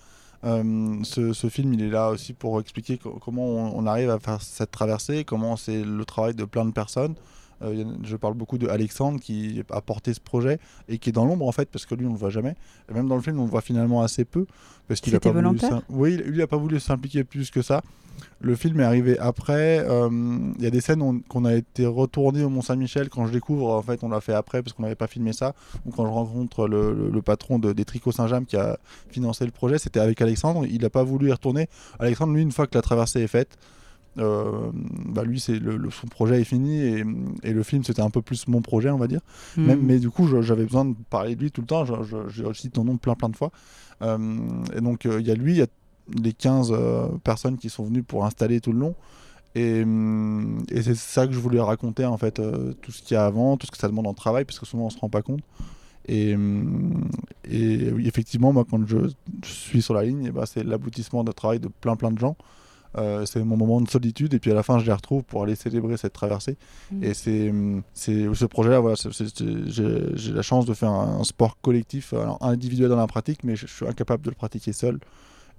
Euh, 0.43 0.97
ce, 1.03 1.33
film, 1.49 1.73
il 1.73 1.81
est 1.81 1.89
là 1.89 2.09
aussi 2.09 2.33
pour 2.33 2.59
expliquer 2.59 2.97
co- 2.99 3.17
comment 3.23 3.45
on 3.75 3.85
arrive 3.87 4.11
à 4.11 4.19
faire 4.19 4.41
cette 4.41 4.69
traversée, 4.69 5.23
comment 5.23 5.55
c'est 5.57 5.83
le 5.83 6.05
travail 6.05 6.35
de 6.35 6.43
plein 6.45 6.65
de 6.65 6.71
personnes. 6.71 7.15
Euh, 7.61 7.85
je 8.03 8.15
parle 8.17 8.33
beaucoup 8.33 8.57
de 8.57 8.67
Alexandre 8.67 9.19
qui 9.19 9.63
a 9.69 9.81
porté 9.81 10.13
ce 10.13 10.19
projet 10.19 10.59
et 10.89 10.97
qui 10.97 11.09
est 11.09 11.13
dans 11.13 11.25
l'ombre 11.25 11.47
en 11.47 11.51
fait 11.51 11.69
parce 11.69 11.85
que 11.85 11.95
lui 11.95 12.05
on 12.05 12.11
le 12.11 12.17
voit 12.17 12.29
jamais. 12.29 12.55
Et 12.89 12.93
même 12.93 13.07
dans 13.07 13.15
le 13.15 13.21
film 13.21 13.39
on 13.39 13.45
le 13.45 13.49
voit 13.49 13.61
finalement 13.61 14.01
assez 14.01 14.25
peu 14.25 14.45
parce 14.87 14.99
qu'il 15.01 15.13
a 15.15 15.19
pas 15.19 15.29
voulu 15.31 15.43
volontaire 15.59 15.81
Oui, 15.89 16.17
lui 16.17 16.37
il 16.37 16.41
a 16.41 16.47
pas 16.47 16.57
voulu 16.57 16.79
s'impliquer 16.79 17.23
plus 17.23 17.49
que 17.51 17.61
ça. 17.61 17.81
Le 18.39 18.55
film 18.55 18.79
est 18.79 18.83
arrivé 18.85 19.19
après. 19.19 19.79
euh, 19.79 20.09
Il 20.57 20.63
y 20.63 20.67
a 20.67 20.69
des 20.69 20.79
scènes 20.81 21.01
on- 21.01 21.19
qu'on 21.19 21.43
a 21.45 21.53
été 21.55 21.85
retourné 21.85 22.43
au 22.43 22.49
Mont 22.49 22.61
Saint-Michel 22.61 23.09
quand 23.09 23.25
je 23.27 23.31
découvre 23.33 23.69
en 23.73 23.81
fait 23.81 24.03
on 24.03 24.09
l'a 24.09 24.21
fait 24.21 24.33
après 24.33 24.61
parce 24.61 24.73
qu'on 24.73 24.83
n'avait 24.83 24.95
pas 24.95 25.07
filmé 25.07 25.33
ça 25.33 25.53
ou 25.85 25.91
quand 25.91 26.05
je 26.05 26.11
rencontre 26.11 26.67
le, 26.67 26.93
le- 26.93 27.09
le 27.09 27.21
patron 27.21 27.59
de, 27.59 27.73
des 27.73 27.83
Tricots 27.85 28.11
Saint-James 28.13 28.45
qui 28.45 28.55
a 28.57 28.77
financé 29.09 29.45
le 29.45 29.51
projet, 29.51 29.77
c'était 29.79 29.99
avec 29.99 30.21
Alexandre. 30.21 30.65
Il 30.65 30.81
n'a 30.81 30.89
pas 30.89 31.03
voulu 31.03 31.29
y 31.29 31.31
retourner. 31.31 31.67
Alexandre, 31.99 32.33
lui, 32.33 32.41
une 32.41 32.51
fois 32.51 32.67
que 32.67 32.75
la 32.77 32.81
traversée 32.81 33.21
est 33.21 33.27
faite, 33.27 33.57
bah 34.17 35.23
lui, 35.23 35.39
c'est 35.39 35.59
le, 35.59 35.77
le- 35.77 35.89
son 35.91 36.07
projet 36.07 36.39
est 36.41 36.45
fini 36.45 36.79
et, 36.81 37.03
et 37.43 37.51
le 37.53 37.63
film, 37.63 37.83
c'était 37.83 38.01
un 38.01 38.09
peu 38.09 38.21
plus 38.21 38.47
mon 38.47 38.61
projet, 38.61 38.89
on 38.89 38.97
va 38.97 39.07
dire. 39.07 39.21
Même, 39.57 39.79
Mm. 39.79 39.85
mais 39.85 39.99
du 39.99 40.09
coup, 40.09 40.27
j'avais 40.41 40.63
besoin 40.65 40.85
de 40.85 40.95
parler 41.09 41.35
de 41.35 41.41
lui 41.41 41.51
tout 41.51 41.61
le 41.61 41.67
temps. 41.67 41.85
Je, 41.85 41.93
je, 42.03 42.17
je 42.29 42.53
cite 42.53 42.73
ton 42.73 42.83
nom 42.85 42.97
plein, 42.97 43.15
plein 43.15 43.29
de 43.29 43.35
fois. 43.35 43.51
Euh, 44.01 44.17
et 44.75 44.81
donc, 44.81 45.05
euh, 45.05 45.19
il 45.19 45.27
y 45.27 45.31
a 45.31 45.35
lui, 45.35 45.53
il 45.53 45.57
y 45.57 45.61
a 45.61 45.67
les 46.21 46.33
15 46.33 46.69
euh, 46.71 47.07
personnes 47.23 47.57
qui 47.57 47.69
sont 47.69 47.83
venues 47.85 48.03
pour 48.03 48.25
installer 48.25 48.61
tout 48.61 48.71
le 48.71 48.79
long. 48.79 48.95
Et, 49.55 49.83
hum, 49.83 50.63
et 50.69 50.81
c'est 50.81 50.95
ça 50.95 51.25
que 51.27 51.33
je 51.33 51.39
voulais 51.39 51.61
raconter, 51.61 52.05
en 52.05 52.17
fait, 52.17 52.39
euh, 52.39 52.73
tout 52.81 52.91
ce 52.91 53.01
qu'il 53.01 53.15
y 53.15 53.17
a 53.17 53.25
avant, 53.25 53.57
tout 53.57 53.65
ce 53.67 53.71
que 53.71 53.77
ça 53.77 53.87
demande 53.87 54.05
en 54.07 54.13
travail, 54.13 54.43
parce 54.45 54.59
que 54.59 54.65
souvent 54.65 54.85
on 54.85 54.89
se 54.89 54.99
rend 54.99 55.09
pas 55.09 55.21
compte. 55.21 55.41
Et, 56.07 56.35
hum, 56.35 57.09
et 57.49 57.89
oui, 57.91 58.07
effectivement, 58.07 58.51
moi, 58.53 58.65
quand 58.69 58.85
je, 58.85 58.97
je 59.43 59.49
suis 59.49 59.81
sur 59.81 59.93
la 59.93 60.03
ligne, 60.03 60.29
ben, 60.31 60.45
c'est 60.45 60.63
l'aboutissement 60.63 61.23
d'un 61.23 61.31
travail 61.31 61.59
de 61.59 61.67
plein, 61.69 61.95
plein 61.95 62.11
de 62.11 62.19
gens. 62.19 62.35
Euh, 62.97 63.25
c'est 63.25 63.43
mon 63.43 63.57
moment 63.57 63.81
de 63.81 63.89
solitude, 63.89 64.33
et 64.33 64.39
puis 64.39 64.51
à 64.51 64.53
la 64.53 64.63
fin, 64.63 64.79
je 64.79 64.85
les 64.85 64.93
retrouve 64.93 65.23
pour 65.23 65.43
aller 65.43 65.55
célébrer 65.55 65.97
cette 65.97 66.13
traversée. 66.13 66.55
Mm. 66.91 67.03
Et 67.03 67.13
c'est 67.13 67.49
hum, 67.49 67.81
c'est 67.93 68.33
ce 68.33 68.45
projet-là, 68.45 68.79
voilà, 68.79 68.95
c'est- 68.95 69.11
c'est- 69.11 69.35
c'est- 69.37 70.15
j'ai 70.15 70.31
la 70.31 70.41
chance 70.41 70.65
de 70.65 70.73
faire 70.73 70.91
un, 70.91 71.19
un 71.19 71.23
sport 71.25 71.57
collectif, 71.61 72.13
alors 72.13 72.37
individuel 72.41 72.89
dans 72.89 72.95
la 72.95 73.07
pratique, 73.07 73.43
mais 73.43 73.55
je, 73.57 73.67
je 73.67 73.73
suis 73.73 73.85
incapable 73.87 74.23
de 74.23 74.29
le 74.29 74.35
pratiquer 74.35 74.71
seul. 74.71 74.99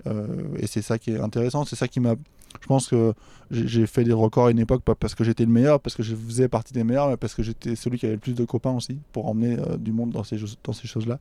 Euh, 0.06 0.26
et 0.58 0.66
c'est 0.66 0.82
ça 0.82 0.98
qui 0.98 1.10
est 1.12 1.18
intéressant, 1.20 1.64
c'est 1.64 1.76
ça 1.76 1.88
qui 1.88 2.00
m'a. 2.00 2.14
Je 2.60 2.66
pense 2.66 2.88
que 2.88 3.12
j'ai 3.50 3.86
fait 3.86 4.04
des 4.04 4.12
records 4.12 4.46
à 4.46 4.50
une 4.50 4.58
époque, 4.58 4.82
pas 4.82 4.94
parce 4.94 5.14
que 5.14 5.24
j'étais 5.24 5.44
le 5.44 5.50
meilleur, 5.52 5.78
parce 5.80 5.94
que 5.94 6.02
je 6.02 6.14
faisais 6.14 6.48
partie 6.48 6.72
des 6.72 6.84
meilleurs, 6.84 7.08
mais 7.10 7.16
parce 7.18 7.34
que 7.34 7.42
j'étais 7.42 7.76
celui 7.76 7.98
qui 7.98 8.06
avait 8.06 8.14
le 8.14 8.20
plus 8.20 8.34
de 8.34 8.44
copains 8.44 8.72
aussi 8.72 8.98
pour 9.12 9.26
emmener 9.28 9.58
euh, 9.58 9.76
du 9.76 9.92
monde 9.92 10.10
dans 10.10 10.24
ces, 10.24 10.38
dans 10.64 10.72
ces 10.72 10.86
choses-là. 10.88 11.18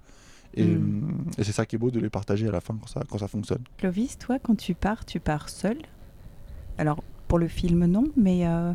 Et, 0.54 0.64
Mm. 0.66 0.76
hum, 0.76 1.26
et 1.38 1.44
c'est 1.44 1.52
ça 1.52 1.66
qui 1.66 1.76
est 1.76 1.80
beau 1.80 1.92
de 1.92 2.00
les 2.00 2.10
partager 2.10 2.48
à 2.48 2.52
la 2.52 2.62
fin 2.62 2.78
quand 2.80 2.88
ça, 2.88 3.02
quand 3.10 3.18
ça 3.18 3.28
fonctionne. 3.28 3.60
Clovis, 3.78 4.18
toi, 4.18 4.40
quand 4.40 4.56
tu 4.56 4.74
pars, 4.76 5.04
tu 5.06 5.20
pars 5.20 5.50
seul? 5.50 5.78
Alors, 6.78 7.04
pour 7.28 7.40
le 7.40 7.48
film, 7.48 7.86
non, 7.86 8.06
mais 8.18 8.46
euh, 8.48 8.74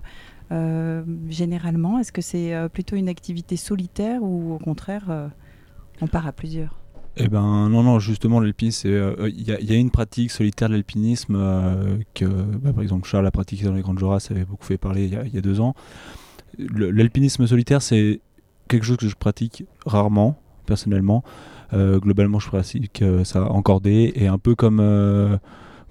euh, 0.53 1.03
généralement, 1.29 1.99
est-ce 1.99 2.13
que 2.13 2.23
c'est 2.23 2.55
euh, 2.55 2.69
plutôt 2.69 2.97
une 2.97 3.09
activité 3.09 3.57
solitaire 3.57 4.23
ou 4.23 4.55
au 4.55 4.59
contraire, 4.59 5.31
on 6.01 6.07
part 6.07 6.27
à 6.27 6.33
plusieurs? 6.33 6.77
Eh 7.17 7.29
ben 7.29 7.69
non, 7.69 7.83
non, 7.83 7.99
justement, 7.99 8.41
l'alpinisme, 8.41 8.89
il 8.89 9.43
y, 9.43 9.73
a- 9.73 9.75
une 9.75 9.91
pratique 9.91 10.31
solitaire 10.31 10.69
de 10.69 10.75
l'alpinisme 10.75 11.37
que, 12.15 12.25
bah, 12.25 12.73
par 12.73 12.83
exemple, 12.83 13.07
Charles 13.07 13.27
a 13.27 13.31
pratiqué 13.31 13.65
dans 13.65 13.75
les 13.75 13.83
Grandes 13.83 13.99
Jorasses, 13.99 14.25
ça 14.29 14.35
avait 14.35 14.45
beaucoup 14.45 14.65
fait 14.65 14.79
parler 14.79 15.07
il 15.07 15.35
y 15.35 15.39
a, 15.39 15.41
deux 15.41 15.61
ans. 15.61 15.75
L'alpinisme 16.59 17.47
solitaire, 17.47 17.83
c'est 17.83 18.21
quelque 18.69 18.87
chose 18.87 18.97
que 18.97 19.09
je 19.09 19.17
pratique 19.17 19.65
rarement, 19.85 20.41
personnellement. 20.67 21.25
Globalement, 21.73 22.39
je 22.39 22.49
pratique 22.49 23.03
ça 23.25 23.51
en 23.51 23.61
cordée 23.61 24.13
et 24.15 24.29
un 24.29 24.39
peu 24.39 24.55
comme 24.55 24.81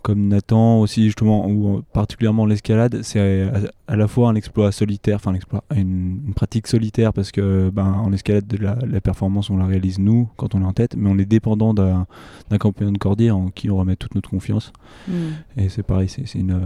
comme 0.01 0.27
Nathan 0.27 0.79
aussi 0.79 1.03
justement 1.05 1.47
ou 1.47 1.77
euh, 1.77 1.81
particulièrement 1.93 2.45
l'escalade, 2.45 3.01
c'est 3.03 3.41
à, 3.43 3.59
à 3.87 3.95
la 3.95 4.07
fois 4.07 4.29
un 4.29 4.35
exploit 4.35 4.71
solitaire, 4.71 5.15
enfin 5.17 5.31
l'exploit, 5.33 5.63
une, 5.75 6.21
une 6.27 6.33
pratique 6.33 6.67
solitaire 6.67 7.11
parce 7.13 7.31
que 7.31 7.69
ben 7.73 7.85
en 7.85 8.11
escalade 8.13 8.47
de 8.47 8.57
la, 8.57 8.77
la 8.87 9.01
performance 9.01 9.49
on 9.49 9.57
la 9.57 9.65
réalise 9.65 9.99
nous 9.99 10.29
quand 10.37 10.55
on 10.55 10.61
est 10.61 10.65
en 10.65 10.73
tête, 10.73 10.95
mais 10.97 11.09
on 11.09 11.17
est 11.17 11.25
dépendant 11.25 11.73
d'un 11.73 12.07
d'un 12.49 12.57
compagnon 12.57 12.91
de 12.91 12.97
cordée 12.97 13.31
en 13.31 13.49
qui 13.49 13.69
on 13.69 13.77
remet 13.77 13.95
toute 13.95 14.15
notre 14.15 14.29
confiance. 14.29 14.71
Mm. 15.07 15.11
Et 15.57 15.69
c'est 15.69 15.83
pareil, 15.83 16.07
c'est 16.09 16.33
une, 16.35 16.51
euh, 16.51 16.59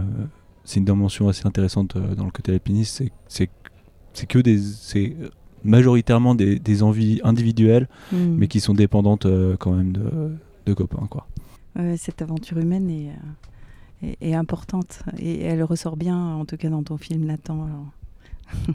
c'est 0.64 0.78
une 0.80 0.86
dimension 0.86 1.28
assez 1.28 1.46
intéressante 1.46 1.96
euh, 1.96 2.14
dans 2.14 2.24
le 2.24 2.30
côté 2.30 2.52
alpiniste. 2.52 2.96
C'est- 2.98 3.12
C'est 3.28 3.50
c'est 4.12 4.26
que 4.26 4.38
des. 4.38 4.58
C'est 4.58 5.16
majoritairement 5.64 6.34
des, 6.34 6.58
des 6.58 6.82
envies 6.82 7.20
individuelles, 7.24 7.88
Mm. 8.12 8.16
mais 8.36 8.48
qui 8.48 8.60
sont 8.60 8.74
dépendantes 8.74 9.26
euh, 9.26 9.56
quand 9.58 9.72
même 9.72 9.92
de, 9.92 10.02
de 10.66 10.72
copains. 10.74 11.06
Quoi. 11.10 11.26
Cette 11.96 12.22
aventure 12.22 12.58
humaine 12.58 12.88
est, 12.90 13.10
euh, 14.04 14.12
est- 14.20 14.34
importante. 14.34 15.02
Et 15.18 15.42
elle 15.42 15.62
ressort 15.62 15.96
bien, 15.96 16.16
en 16.16 16.44
tout 16.44 16.56
cas 16.56 16.68
dans 16.70 16.82
ton 16.82 16.96
film, 16.98 17.24
Nathan. 17.24 17.68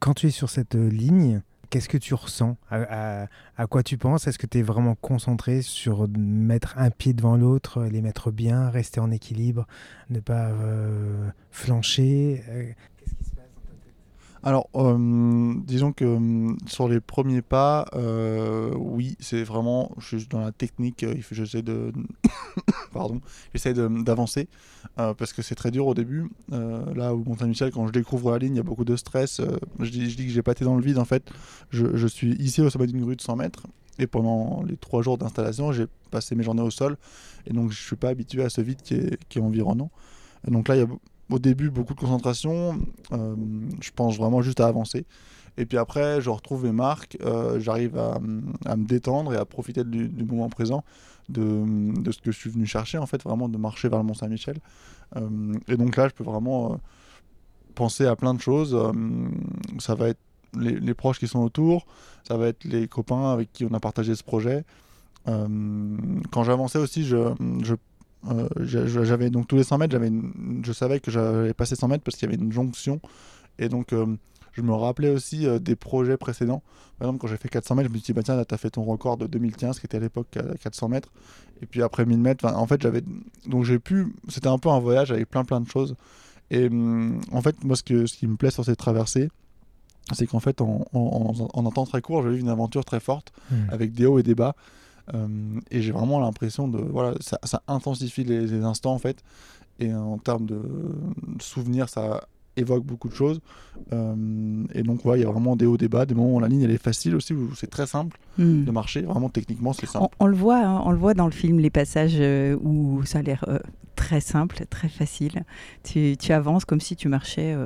Quand 0.00 0.14
tu 0.14 0.26
es 0.26 0.30
sur 0.30 0.48
cette 0.50 0.74
euh, 0.74 0.88
ligne, 0.88 1.42
qu'est-ce 1.70 1.88
que 1.88 1.98
tu 1.98 2.14
ressens? 2.14 2.56
À, 2.70 3.26
quoi 3.68 3.82
tu 3.82 3.96
penses? 3.98 4.26
Est-ce 4.26 4.38
que 4.38 4.46
tu 4.46 4.58
es 4.58 4.62
vraiment 4.62 4.94
concentré 4.96 5.62
sur 5.62 6.08
mettre 6.18 6.76
un 6.78 6.90
pied 6.90 7.12
devant 7.12 7.36
l'autre, 7.36 7.84
les 7.84 8.00
mettre 8.02 8.30
bien, 8.30 8.70
rester 8.70 9.00
en 9.00 9.10
équilibre, 9.10 9.66
ne 10.08 10.20
pas 10.20 10.48
euh, 10.50 11.28
flancher 11.50 12.42
Euh, 12.48 12.72
Qu'est-ce 12.98 13.14
qui 13.14 13.24
se 13.24 13.30
passe 13.30 13.44
dans 13.54 13.62
ta 13.62 13.76
tête 13.84 13.94
Alors, 14.42 14.70
euh, 14.74 15.54
disons 15.66 15.92
que 15.92 16.04
euh, 16.04 16.54
sur 16.66 16.88
les 16.88 17.00
premiers 17.00 17.42
pas, 17.42 17.86
euh, 17.94 18.72
oui, 18.74 19.16
c'est 19.20 19.42
vraiment, 19.42 19.92
je 19.98 20.16
suis 20.16 20.28
dans 20.28 20.40
la 20.40 20.50
technique, 20.50 21.04
j'essaie 21.30 21.60
de, 21.60 21.92
pardon, 22.92 23.20
j'essaie 23.52 23.74
d'avancer 23.74 24.48
parce 24.96 25.32
que 25.32 25.42
c'est 25.42 25.54
très 25.54 25.70
dur 25.70 25.86
au 25.86 25.94
début. 25.94 26.30
Là, 26.50 27.14
au 27.14 27.18
Mont 27.18 27.36
Saint-Michel, 27.36 27.70
quand 27.70 27.86
je 27.86 27.92
découvre 27.92 28.30
la 28.30 28.38
ligne, 28.38 28.54
il 28.54 28.56
y 28.56 28.60
a 28.60 28.64
beaucoup 28.64 28.84
de 28.84 28.96
stress. 28.96 29.40
je, 29.78 29.90
dis, 29.90 30.10
je 30.10 30.16
que 30.16 30.22
j'ai 30.28 30.42
pas 30.42 30.52
été 30.52 30.64
dans 30.64 30.74
le 30.74 30.82
vide 30.82 30.98
en 30.98 31.04
fait. 31.04 31.30
Je, 31.70 32.06
suis 32.06 32.32
ici 32.36 32.60
au 32.62 32.70
sommet 32.70 32.86
d'une 32.86 33.00
grue 33.00 33.16
de 33.16 33.20
100 33.20 33.36
mètres 33.36 33.66
et 33.98 34.06
pendant 34.06 34.62
les 34.62 34.76
trois 34.76 35.02
jours 35.02 35.18
d'installation, 35.18 35.72
j'ai 35.72 35.86
passé 36.10 36.34
mes 36.34 36.42
journées 36.42 36.62
au 36.62 36.70
sol 36.70 36.96
et 37.46 37.52
donc 37.52 37.72
je 37.72 37.80
suis 37.80 37.96
pas 37.96 38.08
habitué 38.08 38.42
à 38.42 38.48
ce 38.48 38.62
vide 38.62 38.80
qui 38.82 38.94
est, 38.94 39.40
environnant. 39.40 39.90
Donc 40.48 40.68
là, 40.68 40.76
il 40.76 40.78
y 40.80 40.82
a 40.82 40.88
au 41.30 41.38
début 41.38 41.70
beaucoup 41.70 41.94
de 41.94 42.00
concentration. 42.00 42.78
euh, 43.12 43.34
je 43.80 43.90
pense 43.94 44.16
vraiment 44.16 44.42
juste 44.42 44.60
à 44.60 44.66
avancer. 44.66 45.06
Et 45.56 45.66
puis 45.66 45.78
après, 45.78 46.20
je 46.20 46.30
retrouve 46.30 46.64
mes 46.64 46.72
marques. 46.72 47.16
euh, 47.22 47.60
J'arrive 47.60 47.98
à, 47.98 48.18
me 48.20 48.84
détendre 48.84 49.34
et 49.34 49.36
à 49.36 49.44
profiter 49.44 49.84
du, 49.84 50.24
moment 50.24 50.48
présent, 50.48 50.84
de, 51.28 52.00
de 52.00 52.12
ce 52.12 52.20
que 52.20 52.32
je 52.32 52.38
suis 52.38 52.50
venu 52.50 52.66
chercher, 52.66 52.98
en 52.98 53.06
fait, 53.06 53.22
vraiment 53.22 53.48
de 53.48 53.58
marcher 53.58 53.88
vers 53.88 53.98
le 53.98 54.04
Mont 54.04 54.14
Saint-Michel. 54.14 54.58
Euh, 55.16 55.54
et 55.68 55.76
donc 55.76 55.96
là, 55.96 56.08
je 56.08 56.14
peux 56.14 56.24
vraiment 56.24 56.80
penser 57.74 58.06
à 58.06 58.16
plein 58.16 58.34
de 58.34 58.40
choses. 58.40 58.76
Ça 59.78 59.94
va 59.94 60.08
être 60.08 60.20
les, 60.58 60.94
proches 60.94 61.18
qui 61.18 61.28
sont 61.28 61.40
autour, 61.40 61.86
ça 62.26 62.36
va 62.36 62.48
être 62.48 62.64
les 62.64 62.88
copains 62.88 63.32
avec 63.32 63.52
qui 63.52 63.64
on 63.64 63.72
a 63.74 63.80
partagé 63.80 64.14
ce 64.14 64.24
projet. 64.24 64.64
Quand 65.26 66.44
j'avançais 66.44 66.78
aussi, 66.78 67.04
je, 67.04 67.34
je 67.62 67.74
euh, 68.28 68.48
j'a- 68.60 68.86
j'avais 68.86 69.30
donc 69.30 69.48
tous 69.48 69.56
les 69.56 69.64
100 69.64 69.78
mètres, 69.78 69.92
j'avais 69.92 70.08
une- 70.08 70.62
je 70.64 70.72
savais 70.72 71.00
que 71.00 71.10
j'avais 71.10 71.54
passé 71.54 71.74
100 71.76 71.88
mètres 71.88 72.04
parce 72.04 72.16
qu'il 72.16 72.28
y 72.30 72.32
avait 72.34 72.42
une 72.42 72.52
jonction. 72.52 73.00
Et 73.58 73.68
donc, 73.68 73.92
euh, 73.92 74.06
je 74.52 74.62
me 74.62 74.72
rappelais 74.74 75.10
aussi 75.10 75.46
euh, 75.46 75.58
des 75.58 75.76
projets 75.76 76.16
précédents. 76.16 76.62
Par 76.98 77.08
exemple, 77.08 77.20
quand 77.22 77.28
j'ai 77.28 77.36
fait 77.36 77.48
400 77.48 77.74
mètres, 77.76 77.88
je 77.88 77.92
me 77.94 77.98
suis 77.98 78.06
dit, 78.06 78.12
bah 78.12 78.22
tiens, 78.22 78.36
là, 78.36 78.44
tu 78.44 78.54
as 78.54 78.58
fait 78.58 78.70
ton 78.70 78.82
record 78.84 79.16
de 79.16 79.26
2015, 79.26 79.78
qui 79.80 79.86
était 79.86 79.96
à 79.96 80.00
l'époque 80.00 80.28
400 80.62 80.88
mètres. 80.88 81.10
Et 81.62 81.66
puis 81.66 81.82
après 81.82 82.04
1000 82.04 82.18
mètres, 82.18 82.44
en 82.46 82.66
fait, 82.66 82.80
j'avais. 82.82 83.02
Donc 83.46 83.64
j'ai 83.64 83.78
pu. 83.78 84.14
C'était 84.28 84.48
un 84.48 84.58
peu 84.58 84.68
un 84.70 84.80
voyage 84.80 85.10
avec 85.12 85.28
plein, 85.30 85.44
plein 85.44 85.60
de 85.60 85.68
choses. 85.68 85.94
Et 86.50 86.66
hum, 86.66 87.20
en 87.32 87.40
fait, 87.42 87.62
moi, 87.64 87.76
ce, 87.76 87.82
que, 87.82 88.06
ce 88.06 88.16
qui 88.16 88.26
me 88.26 88.36
plaît 88.36 88.50
sur 88.50 88.64
ces 88.64 88.76
traversées, 88.76 89.30
c'est 90.12 90.26
qu'en 90.26 90.40
fait, 90.40 90.60
en, 90.60 90.84
en, 90.92 91.66
un 91.66 91.70
temps 91.70 91.86
très 91.86 92.00
court, 92.02 92.22
j'ai 92.22 92.30
eu 92.30 92.40
une 92.40 92.48
aventure 92.48 92.84
très 92.84 92.98
forte, 93.00 93.32
mmh. 93.50 93.54
avec 93.70 93.92
des 93.92 94.06
hauts 94.06 94.18
et 94.18 94.22
des 94.24 94.34
bas. 94.34 94.56
Hum, 95.12 95.60
et 95.70 95.82
j'ai 95.82 95.92
vraiment 95.92 96.20
l'impression 96.20 96.68
de. 96.68 96.78
Voilà, 96.78 97.14
ça, 97.20 97.38
ça 97.44 97.62
intensifie 97.68 98.24
les, 98.24 98.46
les, 98.46 98.62
instants, 98.64 98.92
en 98.92 98.98
fait. 98.98 99.22
Et 99.78 99.94
en 99.94 100.18
termes 100.18 100.46
de 100.46 100.60
souvenirs, 101.40 101.88
ça 101.88 102.20
évoque 102.56 102.84
beaucoup 102.84 103.08
de 103.08 103.14
choses. 103.14 103.40
Euh, 103.92 104.64
et 104.74 104.82
donc, 104.82 105.00
voilà, 105.02 105.18
il 105.20 105.24
y 105.24 105.28
a 105.28 105.30
vraiment 105.30 105.56
des 105.56 105.66
hauts, 105.66 105.76
des 105.76 105.88
bas, 105.88 106.06
des 106.06 106.14
moments 106.14 106.36
où 106.36 106.40
la 106.40 106.48
ligne 106.48 106.62
elle 106.62 106.70
est 106.70 106.82
facile 106.82 107.14
aussi, 107.14 107.32
où 107.32 107.54
c'est 107.54 107.70
très 107.70 107.86
simple 107.86 108.18
hmm. 108.38 108.64
de 108.64 108.70
marcher. 108.70 109.02
Vraiment, 109.02 109.28
techniquement, 109.28 109.72
c'est 109.72 109.86
simple. 109.86 110.14
On, 110.18 110.26
le 110.26 110.36
voit, 110.36 110.58
hein, 110.58 110.82
on 110.84 110.90
le 110.90 110.98
voit 110.98 111.14
dans 111.14 111.26
le 111.26 111.32
film, 111.32 111.58
les 111.58 111.70
passages 111.70 112.16
euh, 112.16 112.56
où 112.62 113.02
ça 113.04 113.18
a 113.18 113.22
l'air 113.22 113.44
euh, 113.48 113.58
très 113.96 114.20
simple, 114.20 114.64
très 114.70 114.88
facile. 114.88 115.44
Tu, 115.82 116.16
tu, 116.18 116.32
avances 116.32 116.64
comme 116.64 116.80
si 116.80 116.96
tu 116.96 117.08
marchais 117.08 117.56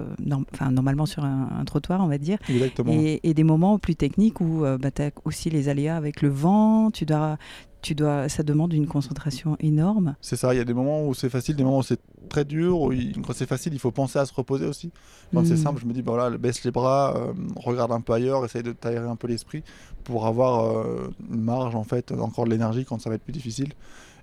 enfin 0.52 0.70
normalement 0.70 1.06
sur 1.06 1.24
un, 1.24 1.64
trottoir, 1.64 2.00
on 2.00 2.08
va 2.08 2.18
dire. 2.18 2.38
Exactement. 2.48 2.92
Et, 2.92 3.20
et 3.22 3.34
des 3.34 3.44
moments 3.44 3.78
plus 3.78 3.96
techniques 3.96 4.40
où 4.40 4.64
bah, 4.80 4.90
tu 4.90 5.02
as 5.02 5.10
aussi 5.24 5.50
les 5.50 5.68
aléas 5.68 5.96
avec 5.96 6.22
le 6.22 6.28
vent, 6.28 6.90
tu 6.90 7.04
dois 7.06 7.38
tu 7.84 7.94
dois, 7.94 8.30
ça 8.30 8.42
demande 8.42 8.72
une 8.72 8.86
concentration 8.86 9.58
énorme. 9.60 10.16
C'est 10.22 10.36
ça, 10.36 10.54
il 10.54 10.56
y 10.56 10.60
a 10.60 10.64
des 10.64 10.72
moments 10.72 11.06
où 11.06 11.12
c'est 11.12 11.28
facile, 11.28 11.54
des 11.54 11.64
moments 11.64 11.78
où 11.78 11.82
c'est 11.82 12.00
très 12.30 12.46
dur, 12.46 12.80
où 12.80 12.92
quand 13.24 13.34
c'est 13.34 13.46
facile, 13.46 13.74
il 13.74 13.78
faut 13.78 13.90
penser 13.90 14.18
à 14.18 14.24
se 14.24 14.32
reposer 14.32 14.64
aussi. 14.64 14.90
Quand 15.34 15.44
c'est 15.44 15.54
hmm. 15.54 15.58
simple, 15.58 15.80
je 15.82 15.86
me 15.86 15.92
dis, 15.92 16.00
bah 16.00 16.12
voilà, 16.12 16.36
baisse 16.38 16.64
les 16.64 16.70
bras, 16.70 17.14
euh, 17.14 17.34
regarde 17.56 17.92
un 17.92 18.00
peu 18.00 18.14
ailleurs, 18.14 18.42
essaye 18.42 18.62
de 18.62 18.72
t'aérer 18.72 19.06
un 19.06 19.16
peu 19.16 19.28
l'esprit 19.28 19.62
pour 20.02 20.26
avoir 20.26 20.64
euh, 20.64 21.12
une 21.30 21.42
marge, 21.42 21.74
en 21.74 21.84
fait, 21.84 22.10
encore 22.12 22.46
de 22.46 22.50
l'énergie 22.50 22.86
quand 22.86 22.98
ça 22.98 23.10
va 23.10 23.16
être 23.16 23.22
plus 23.22 23.32
difficile. 23.32 23.74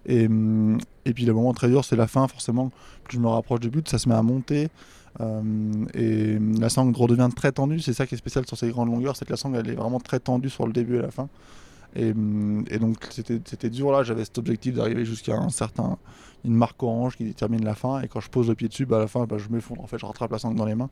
Et, 0.05 0.25
hum, 0.25 0.79
et 1.05 1.13
puis 1.13 1.25
le 1.25 1.33
moment 1.33 1.53
très 1.53 1.67
dur, 1.67 1.85
c'est 1.85 1.95
la 1.95 2.07
fin, 2.07 2.27
forcément. 2.27 2.71
Plus 3.03 3.17
je 3.17 3.21
me 3.21 3.27
rapproche 3.27 3.59
du 3.59 3.69
but, 3.69 3.87
ça 3.87 3.97
se 3.97 4.07
met 4.09 4.15
à 4.15 4.21
monter. 4.21 4.69
Euh, 5.19 5.85
et 5.93 6.39
la 6.59 6.69
sangle 6.69 6.95
redevient 6.95 7.29
très 7.35 7.51
tendue. 7.51 7.79
C'est 7.79 7.93
ça 7.93 8.07
qui 8.07 8.15
est 8.15 8.17
spécial 8.17 8.45
sur 8.47 8.57
ces 8.57 8.69
grandes 8.69 8.89
longueurs, 8.89 9.15
c'est 9.15 9.25
que 9.25 9.31
la 9.31 9.37
sangle 9.37 9.57
elle 9.57 9.69
est 9.69 9.75
vraiment 9.75 9.99
très 9.99 10.19
tendue 10.19 10.49
sur 10.49 10.65
le 10.65 10.73
début 10.73 10.97
et 10.97 11.01
la 11.01 11.11
fin. 11.11 11.27
Et, 11.93 12.13
donc 12.13 13.05
c'était 13.09 13.69
dur 13.69 13.91
là, 13.91 14.03
j'avais 14.03 14.23
cet 14.23 14.37
objectif 14.37 14.75
d'arriver 14.75 15.03
jusqu'à 15.03 15.35
un 15.35 15.49
certain, 15.49 15.97
une 16.45 16.53
marque 16.53 16.81
orange 16.81 17.17
qui 17.17 17.25
détermine 17.25 17.65
la 17.65 17.75
fin. 17.75 18.01
Et 18.01 18.07
quand 18.07 18.21
je 18.21 18.29
pose 18.29 18.47
le 18.47 18.55
pied 18.55 18.69
dessus, 18.69 18.85
bah, 18.85 18.97
à 18.97 18.99
la 18.99 19.07
fin, 19.07 19.25
bah, 19.25 19.37
je 19.37 19.49
m'effondre. 19.49 19.81
En 19.81 19.87
fait, 19.87 19.97
je 19.97 20.05
rattrape 20.05 20.31
la 20.31 20.39
sangle 20.39 20.55
dans 20.55 20.65
les 20.65 20.75
mains. 20.75 20.89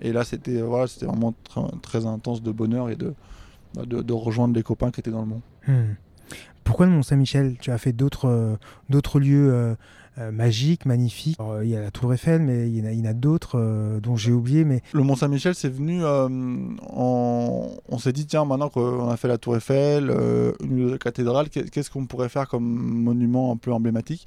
Et 0.00 0.12
là, 0.12 0.24
c'était 0.24 0.60
voilà, 0.62 0.88
c'était 0.88 1.06
vraiment 1.06 1.34
très, 1.82 2.06
intense 2.06 2.42
de 2.42 2.50
bonheur 2.50 2.90
et 2.90 2.96
de, 2.96 3.14
bah, 3.74 3.82
de, 3.86 4.12
rejoindre 4.12 4.54
les 4.54 4.64
copains 4.64 4.90
qui 4.90 5.00
étaient 5.00 5.12
dans 5.12 5.20
le 5.20 5.28
mont. 5.28 5.42
Hmm. 5.68 5.94
Pourquoi 6.64 6.86
le 6.86 6.92
Mont 6.92 7.02
Saint-Michel 7.02 7.56
Tu 7.60 7.72
as 7.72 7.78
fait 7.78 7.92
d'autres 7.92 8.28
euh, 8.28 9.18
lieux 9.18 9.52
euh, 9.52 9.74
euh, 10.18 10.30
magiques, 10.30 10.86
magnifiques? 10.86 11.36
il 11.62 11.68
y 11.68 11.76
a 11.76 11.80
la 11.80 11.90
Tour 11.90 12.14
Eiffel, 12.14 12.42
mais 12.42 12.68
il 12.68 12.76
y 12.78 13.02
en 13.02 13.10
a, 13.10 13.12
d'autres 13.12 13.98
dont 14.00 14.16
j'ai 14.16 14.30
oublié. 14.30 14.64
Mais 14.64 14.82
le 14.92 15.02
Mont 15.02 15.16
Saint-Michel, 15.16 15.54
c'est 15.54 15.68
venu. 15.68 16.04
En... 16.04 17.70
On 17.88 17.98
s'est 17.98 18.12
dit 18.12 18.26
tiens, 18.26 18.44
maintenant 18.44 18.68
qu'on 18.68 19.08
a 19.08 19.16
fait 19.16 19.28
la 19.28 19.38
Tour 19.38 19.56
Eiffel, 19.56 20.12
une 20.62 20.96
cathédrale, 20.98 21.48
qu'est-ce 21.48 21.90
qu'on 21.90 22.06
pourrait 22.06 22.28
faire 22.28 22.48
comme 22.48 22.64
monument 22.64 23.52
un 23.52 23.56
peu 23.56 23.72
emblématique? 23.72 24.26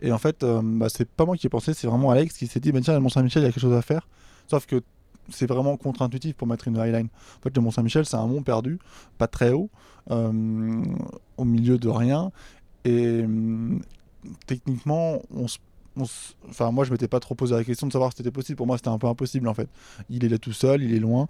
Et 0.00 0.12
en 0.12 0.18
fait, 0.18 0.44
bah, 0.44 0.88
c'est 0.90 1.08
pas 1.08 1.24
moi 1.24 1.36
qui 1.36 1.46
ai 1.46 1.50
pensé, 1.50 1.72
c'est 1.74 1.86
vraiment 1.86 2.10
Alex 2.10 2.36
qui 2.36 2.46
s'est 2.46 2.60
dit 2.60 2.70
bah, 2.70 2.80
tiens, 2.82 2.94
le 2.94 3.00
Mont 3.00 3.08
Saint-Michel, 3.08 3.42
il 3.42 3.46
y 3.46 3.48
a 3.48 3.52
quelque 3.52 3.62
chose 3.62 3.76
à 3.76 3.82
faire. 3.82 4.06
Sauf 4.46 4.66
que 4.66 4.82
c'est 5.28 5.46
vraiment 5.46 5.76
contre-intuitif 5.76 6.34
pour 6.34 6.46
mettre 6.46 6.68
une 6.68 6.78
highline. 6.78 7.08
En 7.38 7.42
fait, 7.42 7.54
le 7.54 7.62
Mont 7.62 7.70
Saint-Michel, 7.70 8.06
c'est 8.06 8.16
un 8.16 8.26
mont 8.26 8.42
perdu, 8.42 8.78
pas 9.18 9.26
très 9.26 9.52
haut, 9.52 9.70
euh, 10.10 10.82
au 11.36 11.44
milieu 11.44 11.78
de 11.78 11.88
rien. 11.88 12.30
Et 12.84 13.22
euh, 13.22 13.78
techniquement, 14.46 15.22
on 15.34 15.46
enfin 16.48 16.70
moi 16.70 16.84
je 16.84 16.92
m'étais 16.92 17.08
pas 17.08 17.20
trop 17.20 17.34
posé 17.34 17.54
la 17.54 17.64
question 17.64 17.86
de 17.86 17.92
savoir 17.92 18.12
si 18.12 18.18
c'était 18.18 18.30
possible. 18.30 18.56
Pour 18.56 18.66
moi 18.66 18.76
c'était 18.76 18.88
un 18.88 18.98
peu 18.98 19.06
impossible 19.06 19.48
en 19.48 19.54
fait. 19.54 19.68
Il 20.10 20.24
est 20.24 20.28
là 20.28 20.38
tout 20.38 20.52
seul 20.52 20.82
il 20.82 20.94
est 20.94 21.00
loin. 21.00 21.26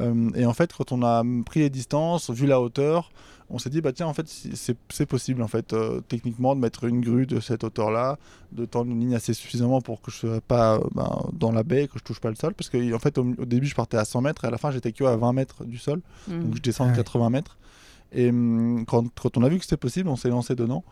Euh, 0.00 0.30
et 0.34 0.46
en 0.46 0.52
fait 0.52 0.72
quand 0.72 0.92
on 0.92 1.02
a 1.02 1.22
pris 1.44 1.60
les 1.60 1.70
distances 1.70 2.30
vu 2.30 2.46
la 2.46 2.60
hauteur 2.60 3.10
on 3.50 3.58
s'est 3.58 3.70
dit 3.70 3.80
bah 3.80 3.92
tiens 3.92 4.06
en 4.06 4.14
fait 4.14 4.26
c'est 4.28 5.06
possible 5.06 5.42
en 5.42 5.48
fait 5.48 5.72
euh, 5.72 6.00
techniquement 6.06 6.54
de 6.54 6.60
mettre 6.60 6.84
une 6.84 7.00
grue 7.00 7.26
de 7.26 7.40
cette 7.40 7.64
hauteur 7.64 7.90
là 7.90 8.18
de 8.52 8.64
tendre 8.64 8.90
une 8.90 9.00
ligne 9.00 9.14
assez 9.14 9.32
suffisamment 9.32 9.80
pour 9.80 10.02
que 10.02 10.10
je 10.10 10.16
sois 10.16 10.40
pas 10.40 10.76
euh, 10.76 10.80
ben, 10.94 11.30
dans 11.32 11.52
la 11.52 11.62
baie 11.62 11.88
que 11.88 11.98
je 11.98 12.04
touche 12.04 12.20
pas 12.20 12.30
le 12.30 12.36
sol. 12.36 12.54
Parce 12.54 12.68
que 12.68 12.94
en 12.94 12.98
fait 12.98 13.16
au, 13.18 13.24
début 13.24 13.66
je 13.66 13.74
partais 13.74 13.96
à 13.96 14.04
100 14.04 14.22
mètres 14.22 14.44
et 14.44 14.48
à 14.48 14.50
la 14.50 14.58
fin 14.58 14.70
j'étais 14.70 14.92
que 14.92 15.04
à 15.04 15.16
20 15.16 15.32
mètres 15.32 15.64
du 15.64 15.78
sol. 15.78 16.00
Mmh. 16.28 16.40
donc 16.40 16.56
je 16.56 16.62
descends 16.62 16.90
de 16.90 16.96
80 16.96 17.30
mètres. 17.30 17.58
Et 18.12 18.30
hum, 18.30 18.84
quand, 18.86 19.06
quand, 19.20 19.36
on 19.36 19.42
a 19.42 19.48
vu 19.48 19.58
que 19.58 19.64
c'était 19.64 19.76
possible 19.76 20.08
on 20.08 20.16
s'est 20.16 20.30
lancé 20.30 20.54
dedans 20.54 20.84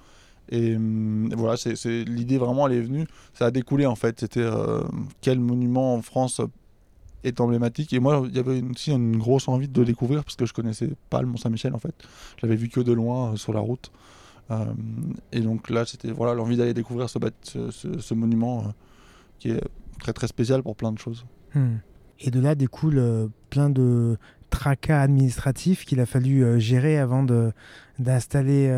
et 0.48 0.76
hum, 0.76 1.28
voilà 1.36 1.56
c'est 1.56 2.04
l'idée 2.04 2.38
vraiment 2.38 2.68
elle 2.68 2.74
est 2.74 2.80
venue 2.80 3.06
ça 3.34 3.46
a 3.46 3.50
découlé 3.50 3.86
en 3.86 3.96
fait 3.96 4.20
c'était 4.20 4.40
euh, 4.40 4.82
quel 5.20 5.40
monument 5.40 5.94
en 5.94 6.02
France 6.02 6.40
est 7.26 7.40
emblématique. 7.40 7.92
Et 7.92 8.00
moi, 8.00 8.22
il 8.26 8.34
y 8.34 8.38
avait 8.38 8.62
aussi 8.62 8.92
une 8.92 9.16
grosse 9.16 9.48
envie 9.48 9.68
de 9.68 9.80
le 9.80 9.86
découvrir 9.86 10.24
parce 10.24 10.36
que 10.36 10.46
je 10.46 10.52
connaissais 10.52 10.90
pas 11.10 11.20
le 11.20 11.26
Mont 11.26 11.36
Saint-Michel 11.36 11.74
en 11.74 11.78
fait. 11.78 11.94
Je 12.36 12.46
l'avais 12.46 12.56
vu 12.56 12.68
que 12.68 12.80
de 12.80 12.92
loin 12.92 13.32
euh, 13.32 13.36
sur 13.36 13.52
la 13.52 13.60
route. 13.60 13.90
Euh, 14.50 14.64
et 15.32 15.40
donc 15.40 15.70
là, 15.70 15.84
c'était 15.84 16.10
voilà 16.10 16.34
l'envie 16.34 16.56
d'aller 16.56 16.74
découvrir 16.74 17.08
ce, 17.10 18.14
monument 18.14 18.60
euh, 18.60 18.70
qui 19.38 19.50
est 19.50 19.60
très 19.98 20.12
très 20.12 20.28
spécial 20.28 20.62
pour 20.62 20.76
plein 20.76 20.92
de 20.92 20.98
choses. 20.98 21.26
Hmm. 21.54 21.76
Et 22.20 22.30
de 22.30 22.40
là 22.40 22.54
découle 22.54 23.30
plein 23.50 23.68
de 23.68 24.16
tracas 24.48 25.02
administratifs 25.02 25.84
qu'il 25.84 26.00
a 26.00 26.06
fallu 26.06 26.58
gérer 26.58 26.98
avant 26.98 27.26
d'installer 27.98 28.70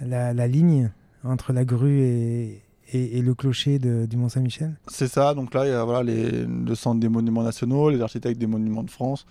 la, 0.00 0.32
la, 0.32 0.46
ligne 0.46 0.90
entre 1.22 1.52
la 1.52 1.64
grue 1.64 2.00
et, 2.00 2.62
et, 2.92 3.22
le 3.22 3.34
clocher 3.34 3.78
du 3.78 4.16
Mont-Saint-Michel 4.16 4.74
C'est 4.88 5.08
ça, 5.08 5.34
donc 5.34 5.54
là, 5.54 5.66
il 5.66 5.70
y 5.70 5.74
a 5.74 5.84
voilà, 5.84 6.02
les, 6.02 6.44
le 6.46 6.74
centre 6.74 7.00
des 7.00 7.08
monuments 7.08 7.42
nationaux, 7.42 7.90
les 7.90 8.00
architectes 8.00 8.38
des 8.38 8.46
monuments 8.46 8.82
de 8.82 8.90
France. 8.90 9.26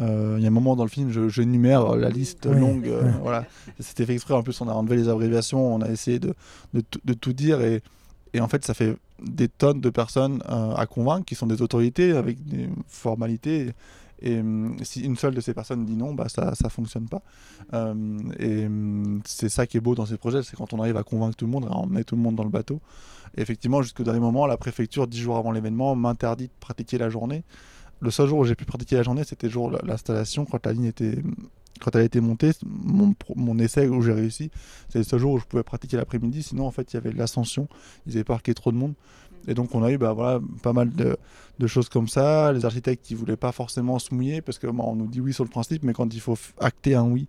Euh, 0.00 0.36
il 0.38 0.42
y 0.42 0.46
a 0.46 0.48
un 0.48 0.52
moment 0.52 0.74
dans 0.74 0.84
le 0.84 0.90
film, 0.90 1.10
je, 1.10 1.28
j'énumère 1.28 1.94
la 1.96 2.08
liste 2.08 2.46
longue. 2.46 2.88
Euh, 2.88 3.12
voilà. 3.22 3.46
C'était 3.78 4.06
fait 4.06 4.14
exprès, 4.14 4.34
en 4.34 4.42
plus, 4.42 4.60
on 4.60 4.68
a 4.68 4.72
enlevé 4.72 4.96
les 4.96 5.08
abréviations, 5.08 5.74
on 5.74 5.80
a 5.82 5.88
essayé 5.88 6.18
de, 6.18 6.34
de, 6.72 6.82
de 7.04 7.14
tout 7.14 7.32
dire. 7.32 7.60
Et, 7.60 7.82
et, 8.32 8.40
en 8.40 8.48
fait, 8.48 8.64
ça 8.64 8.74
fait 8.74 8.96
des 9.22 9.48
tonnes 9.48 9.80
de 9.80 9.90
personnes 9.90 10.42
euh, 10.50 10.74
à 10.74 10.86
convaincre 10.86 11.24
qui 11.24 11.34
sont 11.34 11.46
des 11.46 11.62
autorités 11.62 12.12
avec 12.12 12.44
des 12.44 12.68
formalités. 12.88 13.72
Et 14.20 14.38
hum, 14.38 14.76
si 14.82 15.02
une 15.02 15.16
seule 15.16 15.34
de 15.34 15.40
ces 15.40 15.54
personnes 15.54 15.84
dit 15.84 15.96
non, 15.96 16.14
bah, 16.14 16.28
ça 16.28 16.52
ne 16.62 16.68
fonctionne 16.68 17.08
pas. 17.08 17.22
Hum, 17.72 18.32
et 18.38 18.66
hum, 18.66 19.20
c'est 19.24 19.48
ça 19.48 19.66
qui 19.66 19.76
est 19.76 19.80
beau 19.80 19.94
dans 19.94 20.06
ces 20.06 20.16
projets, 20.16 20.42
c'est 20.42 20.56
quand 20.56 20.72
on 20.72 20.80
arrive 20.80 20.96
à 20.96 21.02
convaincre 21.02 21.36
tout 21.36 21.46
le 21.46 21.52
monde, 21.52 21.66
à 21.66 21.72
emmener 21.72 22.04
tout 22.04 22.16
le 22.16 22.22
monde 22.22 22.36
dans 22.36 22.44
le 22.44 22.50
bateau. 22.50 22.80
Et 23.36 23.42
effectivement, 23.42 23.82
jusqu'au 23.82 24.04
dernier 24.04 24.20
moment, 24.20 24.46
la 24.46 24.56
préfecture, 24.56 25.06
dix 25.06 25.20
jours 25.20 25.36
avant 25.36 25.52
l'événement, 25.52 25.94
m'interdit 25.96 26.46
de 26.46 26.52
pratiquer 26.60 26.98
la 26.98 27.10
journée. 27.10 27.44
Le 28.00 28.10
seul 28.10 28.28
jour 28.28 28.40
où 28.40 28.44
j'ai 28.44 28.54
pu 28.54 28.64
pratiquer 28.64 28.96
la 28.96 29.02
journée, 29.02 29.24
c'était 29.24 29.46
le 29.46 29.52
jour 29.52 29.70
de 29.70 29.78
l'installation, 29.84 30.44
quand 30.44 30.66
la 30.66 30.72
ligne 30.72 30.86
était 30.86 31.22
a 31.92 32.02
été 32.02 32.20
montée, 32.20 32.52
mon, 32.64 33.14
mon 33.36 33.58
essai 33.58 33.88
où 33.88 34.02
j'ai 34.02 34.12
réussi, 34.12 34.50
c'est 34.88 34.98
le 34.98 35.04
seul 35.04 35.20
jour 35.20 35.32
où 35.34 35.38
je 35.38 35.44
pouvais 35.44 35.62
pratiquer 35.62 35.96
l'après-midi. 35.96 36.42
Sinon, 36.42 36.66
en 36.66 36.70
fait, 36.70 36.92
il 36.92 36.94
y 36.94 36.96
avait 36.96 37.12
l'ascension. 37.12 37.68
Ils 38.06 38.14
avaient 38.14 38.24
parqué 38.24 38.54
trop 38.54 38.72
de 38.72 38.76
monde. 38.76 38.94
Et 39.48 39.54
donc 39.54 39.74
on 39.74 39.82
a 39.82 39.90
eu 39.90 39.98
bah, 39.98 40.12
voilà, 40.12 40.40
pas 40.62 40.72
mal 40.72 40.90
de, 40.92 41.66
choses 41.66 41.88
comme 41.88 42.08
ça. 42.08 42.52
Les 42.52 42.64
architectes 42.64 43.04
qui 43.04 43.14
voulaient 43.14 43.36
pas 43.36 43.52
forcément 43.52 43.98
se 43.98 44.14
mouiller 44.14 44.40
parce 44.40 44.58
que 44.58 44.66
on 44.66 44.96
nous 44.96 45.06
dit 45.06 45.20
oui 45.20 45.32
sur 45.32 45.44
le 45.44 45.50
principe, 45.50 45.82
mais 45.82 45.92
quand 45.92 46.12
il 46.12 46.20
faut 46.20 46.38
acter 46.60 46.94
un 46.94 47.04
oui, 47.04 47.26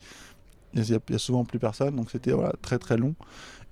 il 0.73 0.81
n'y 0.81 1.15
a, 1.15 1.17
souvent 1.17 1.45
plus 1.45 1.59
personne. 1.59 1.95
Donc 1.95 2.11
c'était 2.11 2.31
voilà, 2.31 2.53
très 2.61 2.79
très 2.79 2.97
long. 2.97 3.15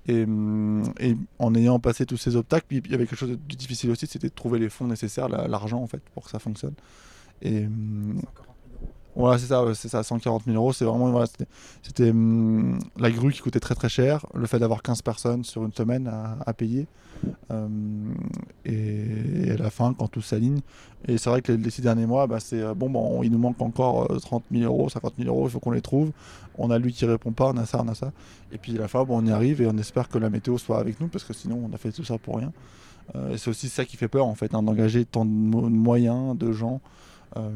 Et, 0.06 0.24
hum, 0.24 0.82
et, 1.00 1.16
en 1.38 1.54
ayant 1.54 1.78
passé 1.78 2.06
tous 2.06 2.16
ces 2.16 2.36
obstacles, 2.36 2.66
il 2.70 2.90
y 2.90 2.94
avait 2.94 3.06
quelque 3.06 3.18
chose 3.18 3.30
de 3.30 3.54
difficile 3.56 3.90
aussi, 3.90 4.06
c'était 4.06 4.28
de 4.28 4.34
trouver 4.34 4.58
les 4.58 4.68
fonds 4.68 4.86
nécessaires, 4.86 5.28
l'argent 5.28 5.80
en 5.80 5.86
fait, 5.86 6.02
pour 6.12 6.24
que 6.24 6.30
ça 6.30 6.38
fonctionne. 6.38 6.74
Et, 7.42 7.66
hum, 7.66 8.20
voilà, 9.16 9.38
c'est 9.38 9.46
ça, 9.46 9.64
c'est 9.74 9.88
ça, 9.88 10.02
140 10.02 10.44
000 10.44 10.56
euros. 10.56 10.72
C'est 10.72 10.84
vraiment, 10.84 11.24
c'était 11.82 12.10
hum, 12.10 12.78
la 12.98 13.10
grue 13.10 13.32
qui 13.32 13.40
coûtait 13.40 13.60
très 13.60 13.74
très 13.74 13.88
cher, 13.88 14.26
le 14.34 14.46
fait 14.46 14.58
d'avoir 14.58 14.82
15 14.82 15.02
personnes 15.02 15.44
sur 15.44 15.64
une 15.64 15.72
semaine 15.72 16.10
à, 16.44 16.52
payer, 16.52 16.86
hum, 17.50 18.14
et, 18.64 19.52
à 19.52 19.56
la 19.56 19.70
fin, 19.70 19.94
quand 19.94 20.08
tout 20.08 20.22
s'aligne. 20.22 20.60
Et 21.06 21.18
c'est 21.18 21.30
vrai 21.30 21.42
que 21.42 21.52
les, 21.52 21.70
six 21.70 21.82
derniers 21.82 22.06
mois, 22.06 22.26
bah, 22.26 22.40
c'est 22.40 22.60
euh, 22.60 22.74
bon, 22.74 22.90
bon, 22.90 23.22
il 23.22 23.30
nous 23.30 23.38
manque 23.38 23.60
encore 23.60 24.08
30 24.08 24.42
euh, 24.50 24.58
000 24.58 24.72
euros, 24.72 24.88
50 24.88 25.14
000 25.18 25.28
euros, 25.28 25.46
il 25.48 25.50
faut 25.50 25.60
qu'on 25.60 25.70
les 25.70 25.82
trouve. 25.82 26.10
On 26.56 26.70
a 26.70 26.78
lui 26.78 26.92
qui 26.92 27.04
répond 27.04 27.32
pas, 27.32 27.50
on 27.50 27.56
a 27.56 27.66
ça, 27.66 27.82
on 27.84 27.88
a 27.88 27.94
ça. 27.94 28.12
Et 28.52 28.58
puis 28.58 28.76
à 28.78 28.80
la 28.80 28.88
fin, 28.88 29.04
bon, 29.04 29.22
on 29.22 29.26
y 29.26 29.30
arrive 29.30 29.60
et 29.60 29.66
on 29.66 29.76
espère 29.76 30.08
que 30.08 30.18
la 30.18 30.30
météo 30.30 30.58
soit 30.58 30.78
avec 30.78 31.00
nous, 31.00 31.08
parce 31.08 31.24
que 31.24 31.34
sinon, 31.34 31.68
on 31.70 31.74
a 31.74 31.78
fait 31.78 31.92
tout 31.92 32.04
ça 32.04 32.18
pour 32.18 32.38
rien. 32.38 32.52
Euh, 33.14 33.36
c'est 33.36 33.50
aussi 33.50 33.68
ça 33.68 33.84
qui 33.84 33.96
fait 33.96 34.08
peur, 34.08 34.26
en 34.26 34.34
fait, 34.34 34.54
hein, 34.54 34.62
d'engager 34.62 35.04
tant 35.04 35.24
de 35.24 35.30
moyens, 35.30 36.36
de 36.36 36.52
gens. 36.52 36.80
Euh, 37.36 37.50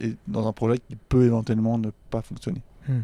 et 0.00 0.14
dans 0.28 0.46
un 0.46 0.52
projet 0.52 0.78
qui 0.78 0.96
peut 0.96 1.24
éventuellement 1.24 1.78
ne 1.78 1.90
pas 2.10 2.22
fonctionner. 2.22 2.62
Hmm. 2.88 3.00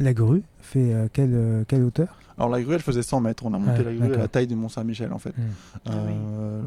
La 0.00 0.14
grue 0.14 0.42
fait 0.60 0.92
euh, 0.92 1.08
quelle, 1.12 1.34
euh, 1.34 1.64
quelle, 1.66 1.82
hauteur? 1.82 2.20
Alors 2.36 2.50
la 2.50 2.62
grue, 2.62 2.74
elle 2.74 2.82
faisait 2.82 3.02
100 3.02 3.20
mètres. 3.20 3.44
On 3.46 3.54
a 3.54 3.58
monté 3.58 3.82
la 3.82 3.94
grue 3.94 4.14
à 4.14 4.18
la 4.18 4.28
taille 4.28 4.46
du 4.46 4.54
Mont 4.54 4.68
Saint-Michel 4.68 5.12
en 5.12 5.18
fait. 5.18 5.36
Hmm. 5.36 5.86
Ah 5.86 5.92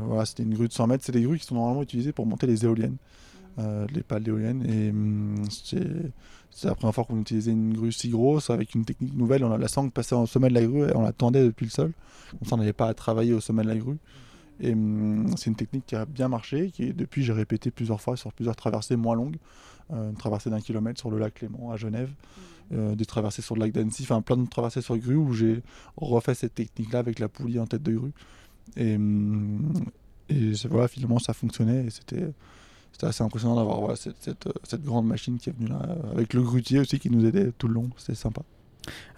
voilà, 0.02 0.26
c'était 0.26 0.44
une 0.44 0.54
grue 0.54 0.68
de 0.68 0.74
100 0.74 0.88
mètres. 0.88 1.04
C'est 1.06 1.12
des 1.12 1.22
grues 1.22 1.40
qui 1.40 1.46
sont 1.46 1.56
normalement 1.56 1.84
utilisées 1.84 2.12
pour 2.12 2.26
monter 2.26 2.48
les 2.48 2.66
éoliennes. 2.66 2.98
euh, 3.60 3.86
les 3.94 4.02
pales 4.02 4.24
d'éoliennes. 4.24 4.66
Et 4.68 4.90
hum, 4.90 5.46
c'est 5.50 6.12
c'est 6.54 6.68
la 6.68 6.76
première 6.76 6.94
fois 6.94 7.06
qu'on 7.06 7.20
utilisait 7.22 7.52
une 7.52 7.74
grue 7.74 7.94
si 7.94 8.10
grosse 8.10 8.50
avec 8.50 8.76
une 8.76 8.84
technique 8.84 9.16
nouvelle. 9.16 9.44
On 9.46 9.52
a 9.52 9.58
la 9.58 9.70
sangle 9.70 9.92
passée 9.92 10.16
au 10.16 10.26
sommet 10.26 10.50
de 10.50 10.54
la 10.54 10.66
grue 10.66 10.84
et 10.84 10.96
on 10.96 11.02
la 11.02 11.14
tendait 11.14 11.44
depuis 11.44 11.66
le 11.66 11.72
sol. 11.72 11.92
Comme 12.32 12.48
ça, 12.48 12.56
on 12.56 12.58
n'avait 12.58 12.74
pas 12.74 12.88
à 12.88 12.94
travailler 12.94 13.34
au 13.34 13.40
sommet 13.40 13.64
de 13.64 13.70
la 13.70 13.78
grue. 13.78 13.98
Et 14.60 14.74
hum, 14.74 15.36
c'est 15.38 15.50
une 15.50 15.56
technique 15.56 15.86
qui 15.86 15.96
a 15.96 16.06
bien 16.06 16.28
marché, 16.28 16.72
qui 16.72 16.94
depuis 16.94 17.24
j'ai 17.24 17.34
répété 17.34 17.72
plusieurs 17.72 18.02
fois 18.02 18.18
sur 18.18 18.34
plusieurs 18.34 18.56
traversées 18.56 18.96
moins 18.96 19.16
longues. 19.16 19.38
Euh, 19.94 20.10
une 20.10 20.16
traversée 20.16 20.50
d'un 20.50 20.62
kilomètre 20.62 21.00
sur 21.00 21.12
le 21.12 21.18
lac 21.18 21.34
Clément 21.34 21.72
à 21.72 21.76
Genève, 21.76 22.10
euh, 22.72 22.96
des 22.96 23.06
traversées 23.06 23.42
sur 23.42 23.56
le 23.56 23.62
lac 23.62 23.72
d'Annecy, 23.72 24.04
enfin 24.04 24.22
plein 24.22 24.38
de 24.38 24.48
traversées 24.48 24.82
sur 24.82 24.98
grue 24.98 25.16
où 25.16 25.34
j'ai 25.34 25.64
refait 25.98 26.34
cette 26.34 26.56
technique-là 26.56 27.00
avec 27.00 27.20
la 27.20 27.28
poulie 27.28 27.60
en 27.60 27.68
tête 27.68 27.84
de 27.84 27.94
grue. 27.94 28.14
Et, 28.78 28.96
hum, 28.96 29.74
et 30.30 30.52
voilà, 30.70 30.88
finalement 30.88 31.20
ça 31.20 31.34
fonctionnait 31.34 31.86
et 31.86 31.90
c'était 31.90 32.32
c'était 32.94 33.08
assez 33.08 33.24
impressionnant 33.24 33.56
d'avoir 33.56 33.80
voilà, 33.80 33.96
cette, 33.96 34.18
cette, 34.20 34.48
euh, 34.48 34.54
cette 34.64 34.84
grande 34.84 35.08
machine 35.08 35.38
qui 35.38 35.50
est 35.50 35.54
venue 35.54 35.70
là, 35.70 35.82
avec 36.12 36.34
le 36.34 36.42
grutier 36.44 36.80
aussi 36.80 37.00
qui 37.00 37.10
nous 37.10 37.26
aidait 37.26 37.52
tout 37.58 37.68
le 37.68 37.74
long, 37.74 37.90
c'était 37.98 38.16
sympa. 38.16 38.44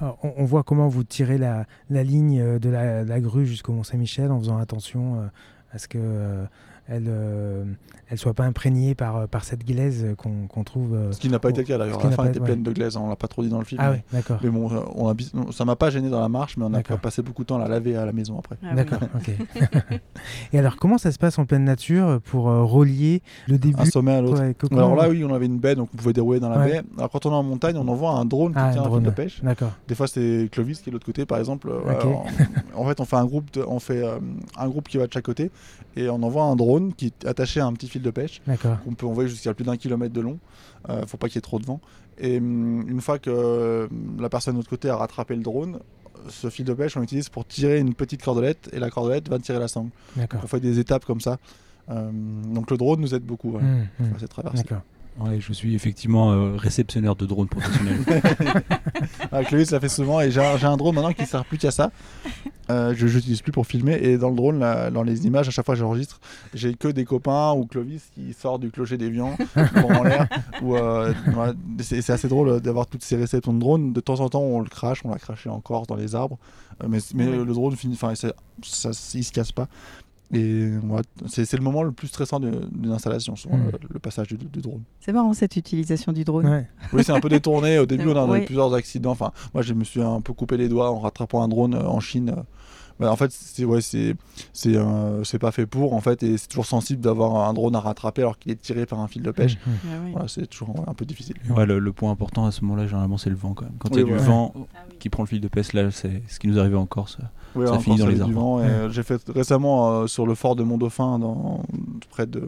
On, 0.01 0.43
voit 0.46 0.63
comment 0.63 0.88
vous 0.88 1.03
tirez 1.03 1.38
la, 1.38 1.65
ligne 1.89 2.39
euh, 2.39 2.60
de 2.60 2.70
la, 2.70 3.03
la 3.03 3.20
grue 3.20 3.46
jusqu'au 3.46 3.72
Mont-Saint-Michel 3.72 4.32
en 4.32 4.39
faisant 4.39 4.58
attention 4.58 5.22
euh, 5.22 5.27
à 5.72 5.77
ce 5.77 5.88
que 5.88 5.98
euh, 6.00 6.46
elle, 6.88 7.06
euh, 7.08 7.63
elle 8.10 8.18
soit 8.18 8.34
pas 8.34 8.44
imprégnée 8.44 8.94
par, 8.96 9.16
euh, 9.18 9.28
par 9.28 9.44
cette 9.46 9.66
glaise 9.66 10.06
qu'on 10.18 10.63
trouve. 10.63 10.94
euh, 10.94 11.12
Ce 11.12 11.20
qui 11.20 11.30
n'a 11.30 11.40
pas 11.40 11.50
été 11.50 11.62
le 11.62 11.68
cas 11.68 11.78
d'ailleurs, 11.78 12.04
la 12.04 12.12
fin 12.12 12.24
était 12.25 12.38
été- 12.38 12.46
pleine 12.46 12.62
de 12.63 12.72
glaise, 12.72 12.98
on 12.98 13.08
l'a 13.10 13.16
pas 13.16 13.28
trop 13.28 13.42
dit 13.42 13.50
dans 13.50 13.60
le 13.60 13.66
film. 13.66 13.80
Ah 13.84 13.92
mais- 13.92 13.98
oui, 13.98 14.02
d'accord. 14.12 14.40
Mais 14.44 14.50
bon, 14.50 14.70
euh, 14.72 14.80
on 14.96 15.10
a, 15.10 15.13
ça 15.52 15.66
m'a 15.66 15.75
pas 15.75 15.90
gêné 15.90 16.10
dans 16.10 16.20
la 16.20 16.30
marche, 16.30 16.58
mais 16.58 16.66
on 16.66 16.74
a 16.74 16.82
passé 16.82 17.22
beaucoup 17.22 17.44
de 17.44 17.48
temps 17.48 17.56
à 17.56 17.60
la 17.63 17.68
laver 17.70 17.96
à 17.96 18.06
la 18.06 18.12
maison 18.12 18.38
après. 18.38 18.58
Ah 18.63 18.68
oui. 18.72 18.75
D'accord, 18.75 19.00
ok. 19.16 19.30
Et 20.54 20.60
alors, 20.60 20.75
comment 20.78 20.98
ça 20.98 21.12
se 21.12 21.18
passe 21.18 21.40
en 21.40 21.46
pleine 21.46 21.63
nature 21.63 22.20
pour 22.25 22.50
euh, 22.50 22.63
relier 22.63 23.22
le 23.48 23.58
début 23.58 23.82
Un 23.82 23.86
sommet 23.86 24.13
à 24.13 24.22
l'autre. 24.22 24.42
Ouais, 24.42 24.56
Alors 24.78 24.96
là, 24.96 25.10
oui, 25.10 25.24
on 25.24 25.34
avait 25.34 25.46
une 25.46 25.60
baie, 25.60 25.75
donc 25.75 25.90
on 25.94 25.98
pouvait 25.98 26.13
dérouler 26.13 26.40
dans 26.40 26.50
la 26.50 26.60
Ouais. 26.60 26.72
baie. 26.72 26.82
Alors 26.98 27.10
quand 27.10 27.25
on 27.25 27.32
est 27.32 27.36
en 27.36 27.44
montagne, 27.44 27.78
on 27.78 27.88
envoie 27.88 28.12
un 28.12 28.25
drone 28.25 28.54
qui 28.54 28.60
Ah, 28.60 28.72
tient 28.74 28.82
un, 28.82 28.86
drone. 28.86 29.04
de 29.04 29.10
pêche. 29.10 29.42
D'accord. 29.44 29.72
Des 29.88 29.96
fois, 29.96 30.08
c'est 30.08 30.50
Clovis 30.52 30.82
qui 30.82 30.90
est 30.90 30.92
de 30.92 30.96
l'autre 30.96 31.06
côté, 31.06 31.25
par 31.25 31.40
exemple. 31.40 31.70
Ok. 31.70 31.82
voilà, 31.84 32.06
en, 32.06 32.25
en 32.75 32.86
fait, 32.86 33.00
on 33.00 33.06
fait 33.06 33.16
un 33.16 33.25
groupe, 33.25 33.52
de- 33.54 33.63
on 33.68 33.80
fait 33.80 34.04
euh, 34.04 34.20
un 34.58 34.68
groupe 34.68 34.88
qui 34.90 34.98
va 34.98 35.08
de 35.08 35.13
chaque 35.13 35.25
côté, 35.25 35.52
et 35.96 36.10
on 36.10 36.22
envoie 36.24 36.44
un 36.44 36.56
drone 36.56 36.73
qui 36.96 37.08
est 37.08 37.25
attaché 37.25 37.60
à 37.60 37.65
un 37.65 37.74
petit 37.74 37.88
fil 37.88 38.01
de 38.01 38.10
pêche 38.12 38.42
qu'on 38.84 38.94
peut 38.94 39.06
envoyer 39.06 39.30
jusqu'à 39.30 39.53
plus 39.53 39.63
d'un 39.65 39.77
kilomètre 39.77 40.13
de 40.13 40.22
long. 40.22 40.39
Euh, 40.89 41.06
faut 41.06 41.18
pas 41.18 41.27
qu'il 41.27 41.36
y 41.36 41.39
ait 41.39 41.42
trop 41.42 41.60
de 41.60 41.65
vent. 41.65 41.80
Et 42.18 42.38
hum, 42.38 42.88
une 42.89 43.01
fois 43.01 43.20
que 43.20 43.30
euh, 43.30 43.88
la 44.20 44.30
personne 44.30 44.53
de 44.56 44.60
l'autre 44.60 44.70
côté 44.70 44.89
a 44.89 44.96
rattrapé 44.96 45.36
le 45.36 45.42
drone, 45.44 45.80
ce 46.30 46.50
fil 46.50 46.65
de 46.65 46.74
pêche, 46.74 46.96
on 46.98 47.01
l'utilise 47.01 47.30
pour 47.30 47.46
tirer 47.46 47.80
une 47.80 47.94
petite 47.94 48.24
cordelette, 48.24 48.70
et 48.74 48.80
la 48.80 48.89
cordelette 48.89 49.27
va 49.30 49.39
tirer 49.39 49.60
la 49.60 49.68
sangle. 49.68 49.89
On 50.44 50.48
fait 50.48 50.60
des 50.60 50.80
étapes 50.80 51.06
comme 51.06 51.22
ça. 51.22 51.38
Euh, 51.89 52.10
donc 52.53 52.72
le 52.72 52.77
drone 52.77 53.01
nous 53.01 53.13
aide 53.13 53.24
beaucoup 53.24 53.51
ouais, 53.51 53.62
Hum, 53.62 53.88
hum. 54.00 54.13
à 54.15 54.20
cette 54.20 54.30
traversée. 54.30 54.63
D'accord. 54.63 54.82
Ouais, 55.20 55.39
je 55.39 55.53
suis 55.53 55.75
effectivement 55.75 56.32
euh, 56.32 56.55
réceptionneur 56.55 57.15
de 57.15 57.25
drones 57.25 57.48
professionnels. 57.48 58.00
Ah, 59.32 59.43
Clovis 59.43 59.72
l'a 59.72 59.79
fait 59.79 59.89
souvent 59.89 60.22
et 60.22 60.29
j'ai 60.32 60.39
un, 60.41 60.77
drone 60.77 60.93
maintenant 60.96 61.12
qui 61.13 61.25
sert 61.25 61.43
plus 61.46 61.58
qu'à 61.58 61.72
ça. 61.72 61.91
Euh, 62.70 62.93
je 62.96 63.08
n'utilise 63.08 63.41
plus 63.41 63.51
pour 63.51 63.65
filmer 63.65 63.93
et 64.01 64.17
dans 64.17 64.29
le 64.29 64.36
drone, 64.36 64.60
là, 64.60 64.89
dans 64.91 65.01
les 65.03 65.25
images, 65.25 65.48
à 65.48 65.51
chaque 65.51 65.65
fois 65.65 65.74
que 65.75 65.79
j'enregistre, 65.79 66.20
j'ai 66.53 66.75
que 66.75 66.88
des 66.88 67.03
copains 67.03 67.51
ou 67.53 67.65
Clovis 67.65 68.03
qui 68.13 68.32
sort 68.34 68.60
du 68.60 68.70
clocher 68.72 68.98
d'Evian 68.98 69.36
en 69.55 70.03
l'air. 70.03 70.27
Euh, 70.63 71.13
voilà, 71.34 71.53
c'est 71.79 72.08
assez 72.12 72.27
drôle 72.27 72.62
d'avoir 72.62 72.86
toutes 72.88 73.03
ces 73.03 73.15
réceptions 73.15 73.53
de 73.53 73.60
drone. 73.60 73.91
De 73.93 74.00
temps 74.00 74.20
en 74.20 74.29
temps, 74.29 74.41
on 74.41 74.60
le 74.62 74.70
crache, 74.70 75.01
on 75.03 75.10
l'a 75.10 75.17
craché 75.17 75.50
en 75.50 75.60
Corse 75.60 75.88
dans 75.88 75.96
les 75.96 76.13
arbres, 76.15 76.38
Euh, 76.84 76.88
mais, 76.89 77.00
mais 77.15 77.27
Ouais. 77.27 77.43
le 77.43 77.53
drone 77.53 77.75
finit, 77.75 77.93
enfin, 77.96 78.13
ça, 78.15 78.34
ça, 78.63 78.89
il 79.15 79.24
se 79.24 79.32
casse 79.32 79.51
pas. 79.51 79.67
Et 80.32 80.70
voilà, 80.84 81.03
c'est 81.27 81.51
le 81.53 81.62
moment 81.63 81.84
le 81.84 81.92
plus 81.92 82.08
stressant 82.08 82.39
de- 82.39 82.68
d'une 82.72 82.92
installation, 82.92 83.36
souvent, 83.36 83.58
Mm. 83.58 83.72
le, 83.74 83.80
le 83.92 84.00
passage 84.00 84.27
du, 84.27 84.38
du 84.38 84.62
drone. 84.62 84.82
C'est 85.00 85.12
marrant 85.13 85.34
cette 85.34 85.56
utilisation 85.58 86.12
du 86.12 86.24
drone. 86.24 86.48
Ouais. 86.48 86.68
Oui, 86.92 87.03
c'est 87.03 87.12
un 87.12 87.20
peu 87.20 87.30
détourné. 87.30 87.77
Au 87.80 87.86
début, 87.86 88.08
on 88.10 88.18
a 88.18 88.25
eu 88.25 88.30
Ouais. 88.32 88.46
plusieurs 88.46 88.74
accidents. 88.74 89.12
Enfin, 89.12 89.32
moi, 89.53 89.62
je 89.62 89.74
me 89.74 89.84
suis 89.84 90.01
un 90.01 90.22
peu 90.22 90.34
coupé 90.34 90.58
les 90.58 90.70
doigts 90.70 90.89
en 90.92 91.00
rattrapant 91.00 91.44
un 91.44 91.48
drone 91.48 91.75
euh, 91.75 91.86
en 91.86 92.00
Chine. 92.00 92.34
Bah, 93.00 93.12
en 93.12 93.15
fait, 93.15 93.32
c'est 93.32 93.65
ouais, 93.65 93.82
c'est 93.82 94.15
c'est 94.53 94.75
euh, 94.75 95.24
pas 95.39 95.51
fait 95.51 95.65
pour 95.65 95.94
en 95.96 96.00
fait, 96.00 96.22
et 96.22 96.38
c'est 96.38 96.48
toujours 96.48 96.68
sensible 96.68 97.01
d'avoir 97.01 97.50
un 97.50 97.53
drone 97.53 97.75
à 97.75 97.80
rattraper 97.80 98.21
alors 98.21 98.38
qu'il 98.38 98.52
est 98.52 98.62
tiré 98.62 98.86
par 98.86 99.00
un 99.00 99.08
fil 99.08 99.24
de 99.24 99.32
pêche. 99.32 99.58
Oui. 99.65 99.74
Voilà, 100.12 100.28
c'est 100.28 100.45
toujours 100.45 100.76
ouais, 100.80 100.86
un 100.88 100.93
peu 100.93 101.04
difficile. 101.04 101.36
ouais, 101.50 101.65
le, 101.65 101.80
le 101.80 101.91
point 101.91 102.12
important 102.12 102.45
à 102.45 102.52
ce 102.52 102.62
moment-là, 102.62 102.86
généralement, 102.86 103.17
c'est 103.17 103.32
le 103.32 103.36
vent 103.36 103.54
quand 103.56 103.65
même. 103.65 103.74
Quand 103.80 103.89
il 103.93 103.97
y 103.97 104.02
a 104.02 104.06
du 104.06 104.15
vent 104.15 104.54
Ah 104.56 104.60
oui. 104.89 104.95
qui 105.00 105.10
prend 105.10 105.24
le 105.24 105.28
fil 105.28 105.41
de 105.41 105.47
pêche, 105.47 105.74
là, 105.74 105.89
c'est 105.89 106.21
ce 106.28 106.39
qui 106.39 106.47
nous 106.47 106.60
arrivait 106.60 106.78
en 106.78 106.86
Corse. 106.86 107.17
Oui, 107.56 107.68
Ça 107.68 107.80
finit 107.80 107.98
dans 107.98 108.08
les 108.08 108.16
du 108.16 108.22
arbres. 108.22 108.56
Ouais. 108.58 108.63
euh, 108.63 108.89
J'ai 108.89 109.04
fait 109.04 109.22
récemment 109.30 109.92
euh, 110.02 110.08
sur 110.08 110.26
le 110.26 110.36
fort 110.36 110.56
de 110.56 110.63
Mont-Dauphin, 110.63 111.20
dans, 111.20 111.62
près 112.10 112.26
de 112.26 112.48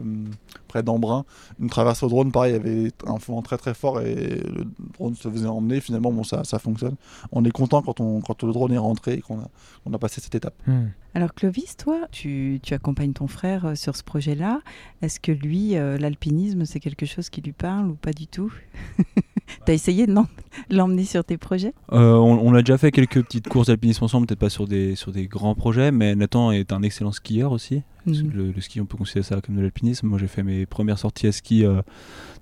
près 0.68 0.82
d'Embrun, 0.82 1.24
une 1.60 1.70
traversée 1.70 2.04
au 2.06 2.08
drone. 2.08 2.32
Pareil, 2.32 2.52
il 2.52 2.56
y 2.56 2.58
avait 2.58 2.92
un 3.06 3.16
vent 3.16 3.40
très 3.42 3.56
très 3.56 3.72
fort 3.74 4.00
et 4.00 4.14
le 4.14 4.64
drone 4.98 5.14
se 5.14 5.28
faisait 5.30 5.46
emmener. 5.46 5.80
Finalement, 5.80 6.10
bon, 6.12 6.24
ça, 6.24 6.42
ça 6.44 6.58
fonctionne. 6.58 6.96
On 7.32 7.44
est 7.44 7.50
content 7.52 7.82
quand, 7.82 8.00
on, 8.00 8.20
quand 8.20 8.42
le 8.42 8.52
drone 8.52 8.72
est 8.72 8.78
rentré 8.78 9.14
et 9.14 9.20
qu'on 9.20 9.38
a, 9.38 9.48
on 9.84 9.92
a 9.92 9.98
passé 9.98 10.20
cette 10.20 10.34
étape. 10.34 10.54
Hum. 10.66 10.90
Alors 11.16 11.32
Clovis, 11.32 11.78
toi, 11.78 12.00
tu, 12.12 12.60
tu 12.62 12.74
accompagnes 12.74 13.14
ton 13.14 13.26
frère 13.26 13.64
euh, 13.64 13.74
sur 13.74 13.96
ce 13.96 14.02
projet-là. 14.04 14.60
Est-ce 15.00 15.18
que 15.18 15.32
lui, 15.32 15.74
euh, 15.78 15.96
l'alpinisme, 15.96 16.66
c'est 16.66 16.78
quelque 16.78 17.06
chose 17.06 17.30
qui 17.30 17.40
lui 17.40 17.52
parle 17.52 17.86
ou 17.88 17.94
pas 17.94 18.12
du 18.12 18.26
tout? 18.26 18.52
T'as 19.64 19.72
essayé 19.72 20.06
de 20.06 20.12
l'em- 20.12 20.26
l'emmener 20.70 21.04
sur 21.04 21.24
tes 21.24 21.38
projets? 21.38 21.72
Euh, 21.94 22.16
on, 22.16 22.38
on 22.46 22.52
a 22.52 22.60
déjà 22.60 22.76
fait 22.76 22.90
quelques 22.90 23.22
petites 23.24 23.48
courses 23.48 23.68
d'alpinisme 23.68 24.04
ensemble, 24.04 24.26
peut-être 24.26 24.40
pas 24.40 24.50
sur 24.50 24.66
des, 24.68 24.94
sur 24.94 25.10
des 25.10 25.26
grands 25.26 25.54
projets, 25.54 25.90
mais 25.90 26.14
Nathan 26.14 26.50
est 26.52 26.70
un 26.70 26.82
excellent 26.82 27.12
skieur 27.12 27.50
aussi. 27.50 27.82
Mhm. 28.04 28.30
Le, 28.34 28.50
le 28.52 28.60
ski, 28.60 28.82
on 28.82 28.86
peut 28.86 28.98
considérer 28.98 29.22
ça 29.24 29.40
comme 29.40 29.56
de 29.56 29.62
l'alpinisme. 29.62 30.08
Moi, 30.08 30.18
j'ai 30.18 30.28
fait 30.28 30.42
mes 30.42 30.66
premières 30.66 30.98
sorties 30.98 31.28
à 31.28 31.32
ski 31.32 31.64
euh, 31.64 31.80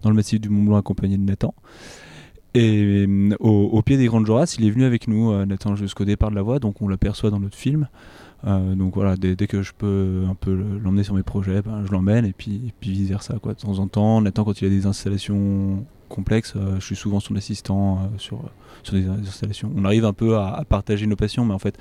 dans 0.02 0.10
le 0.10 0.16
massif 0.16 0.40
du 0.40 0.48
Mont 0.48 0.64
Blanc 0.64 0.78
accompagné 0.78 1.16
de 1.16 1.22
Nathan. 1.22 1.54
Et 2.54 3.06
euh, 3.06 3.36
au, 3.38 3.50
au 3.50 3.82
pied 3.82 3.96
des 3.98 4.06
Grandes 4.06 4.26
Jorasses, 4.26 4.56
il 4.58 4.66
est 4.66 4.70
venu 4.70 4.82
avec 4.84 5.06
nous, 5.06 5.32
Nathan, 5.46 5.76
jusqu'au 5.76 6.04
départ 6.04 6.30
de 6.30 6.34
la 6.34 6.42
voie, 6.42 6.58
donc 6.58 6.82
on 6.82 6.88
l'aperçoit 6.88 7.30
dans 7.30 7.38
notre 7.40 7.56
film. 7.56 7.88
Euh, 8.46 8.74
donc 8.74 8.94
voilà, 8.94 9.16
dès, 9.16 9.36
que 9.46 9.62
je 9.62 9.72
peux 9.76 10.24
un 10.28 10.34
peu 10.34 10.54
le- 10.54 10.78
l'emmener 10.78 11.02
sur 11.02 11.14
mes 11.14 11.22
projets, 11.22 11.62
ben, 11.62 11.82
je 11.86 11.90
l'emmène 11.92 12.26
et 12.26 12.32
puis, 12.32 12.56
et 12.68 12.72
puis 12.78 12.90
vice 12.90 13.08
versa. 13.08 13.38
Quoi. 13.40 13.54
De 13.54 13.60
temps 13.60 13.78
en 13.78 13.86
temps, 13.88 14.20
Nathan, 14.20 14.44
quand 14.44 14.60
il 14.60 14.66
a 14.66 14.70
des 14.70 14.86
installations 14.86 15.84
complexes, 16.08 16.54
euh, 16.56 16.76
je 16.80 16.84
suis 16.84 16.96
souvent 16.96 17.20
son 17.20 17.36
assistant 17.36 17.98
euh, 17.98 18.18
sur, 18.18 18.40
sur 18.82 18.94
des 18.94 19.06
installations. 19.08 19.70
On 19.76 19.84
arrive 19.84 20.04
un 20.04 20.12
peu 20.12 20.36
à, 20.36 20.54
à 20.54 20.64
partager 20.64 21.06
nos 21.06 21.16
passions, 21.16 21.44
mais 21.44 21.54
en 21.54 21.58
fait, 21.58 21.76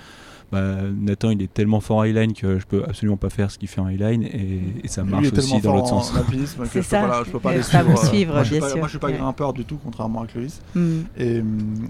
bah, 0.51 0.75
Nathan, 0.95 1.31
il 1.31 1.41
est 1.41 1.51
tellement 1.51 1.79
fort 1.79 1.97
en 1.97 2.01
highline 2.03 2.33
que 2.33 2.59
je 2.59 2.65
peux 2.67 2.83
absolument 2.83 3.17
pas 3.17 3.29
faire 3.31 3.49
ce 3.49 3.57
qu'il 3.57 3.67
fait 3.67 3.81
en 3.81 3.87
highline 3.87 4.21
et, 4.23 4.61
et 4.83 4.87
ça 4.87 5.03
marche 5.03 5.31
aussi 5.35 5.59
dans 5.61 5.73
l'autre 5.73 5.93
en 5.93 6.01
sens. 6.03 6.13
C'est 6.13 6.43
je 6.43 6.55
peux 6.57 6.79
pas, 6.79 6.83
ça. 6.83 7.07
la- 7.07 7.23
je 7.23 7.31
peux 7.31 7.39
pas 7.39 7.55
les 7.55 7.63
suivre. 7.63 7.83
vous 7.85 7.91
euh, 7.91 8.05
suivre, 8.05 8.33
moi, 8.33 8.43
bien 8.43 8.59
pas, 8.59 8.67
sûr. 8.69 8.77
moi, 8.77 8.87
je 8.87 8.89
suis 8.91 8.99
pas 8.99 9.07
Ouais. 9.07 9.13
grimpeur 9.17 9.53
du 9.53 9.65
tout, 9.65 9.79
contrairement 9.83 10.21
à 10.21 10.27
Clovis. 10.27 10.61
Hmm. 10.75 11.01
Et, 11.17 11.41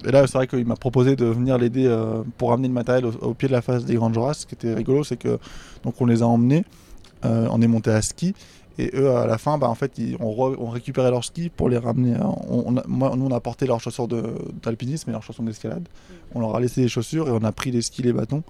et 0.05 0.11
là, 0.11 0.25
c'est 0.27 0.37
vrai 0.37 0.47
qu'il 0.47 0.65
m'a 0.65 0.75
proposé 0.77 1.15
de 1.17 1.25
venir 1.25 1.57
l'aider 1.57 1.85
euh, 1.87 2.23
pour 2.37 2.51
ramener 2.51 2.69
le 2.69 2.73
matériel 2.73 3.05
au, 3.05 3.11
au 3.21 3.33
pied 3.33 3.49
de 3.49 3.53
la 3.53 3.61
face 3.61 3.83
des 3.83 3.95
Grandes 3.95 4.13
Jorasses. 4.13 4.39
Ce 4.41 4.45
qui 4.45 4.55
était 4.55 4.73
rigolo, 4.73 5.03
c'est 5.03 5.17
que 5.17 5.39
donc 5.83 5.99
on 5.99 6.05
les 6.05 6.21
a 6.21 6.27
emmenés, 6.27 6.63
euh, 7.25 7.47
on 7.51 7.61
est 7.61 7.67
monté 7.67 7.91
à 7.91 8.01
ski. 8.01 8.33
Et 8.79 8.89
eux, 8.95 9.11
à 9.11 9.27
la 9.27 9.37
fin, 9.37 9.57
bah, 9.59 9.69
en 9.69 9.75
fait, 9.75 9.97
ils, 9.99 10.17
on, 10.19 10.31
re- 10.31 10.55
on 10.59 10.69
récupérait 10.69 11.11
leurs 11.11 11.23
skis 11.23 11.49
pour 11.49 11.69
les 11.69 11.77
ramener. 11.77 12.15
On, 12.49 12.63
on 12.73 12.77
a- 12.77 12.83
moi, 12.87 13.13
nous, 13.15 13.25
on 13.27 13.31
a 13.31 13.39
porté 13.39 13.67
leurs 13.67 13.79
chaussures 13.79 14.07
d'alpinisme 14.63 15.09
et 15.09 15.13
leurs 15.13 15.21
chaussures 15.23 15.43
d'escalade. 15.43 15.87
On 16.33 16.39
leur 16.39 16.55
a 16.55 16.59
laissé 16.59 16.81
les 16.81 16.87
chaussures 16.87 17.27
et 17.27 17.31
on 17.31 17.43
a 17.43 17.51
pris 17.51 17.71
les 17.71 17.81
skis, 17.81 18.01
les 18.01 18.13
bâtons. 18.13 18.43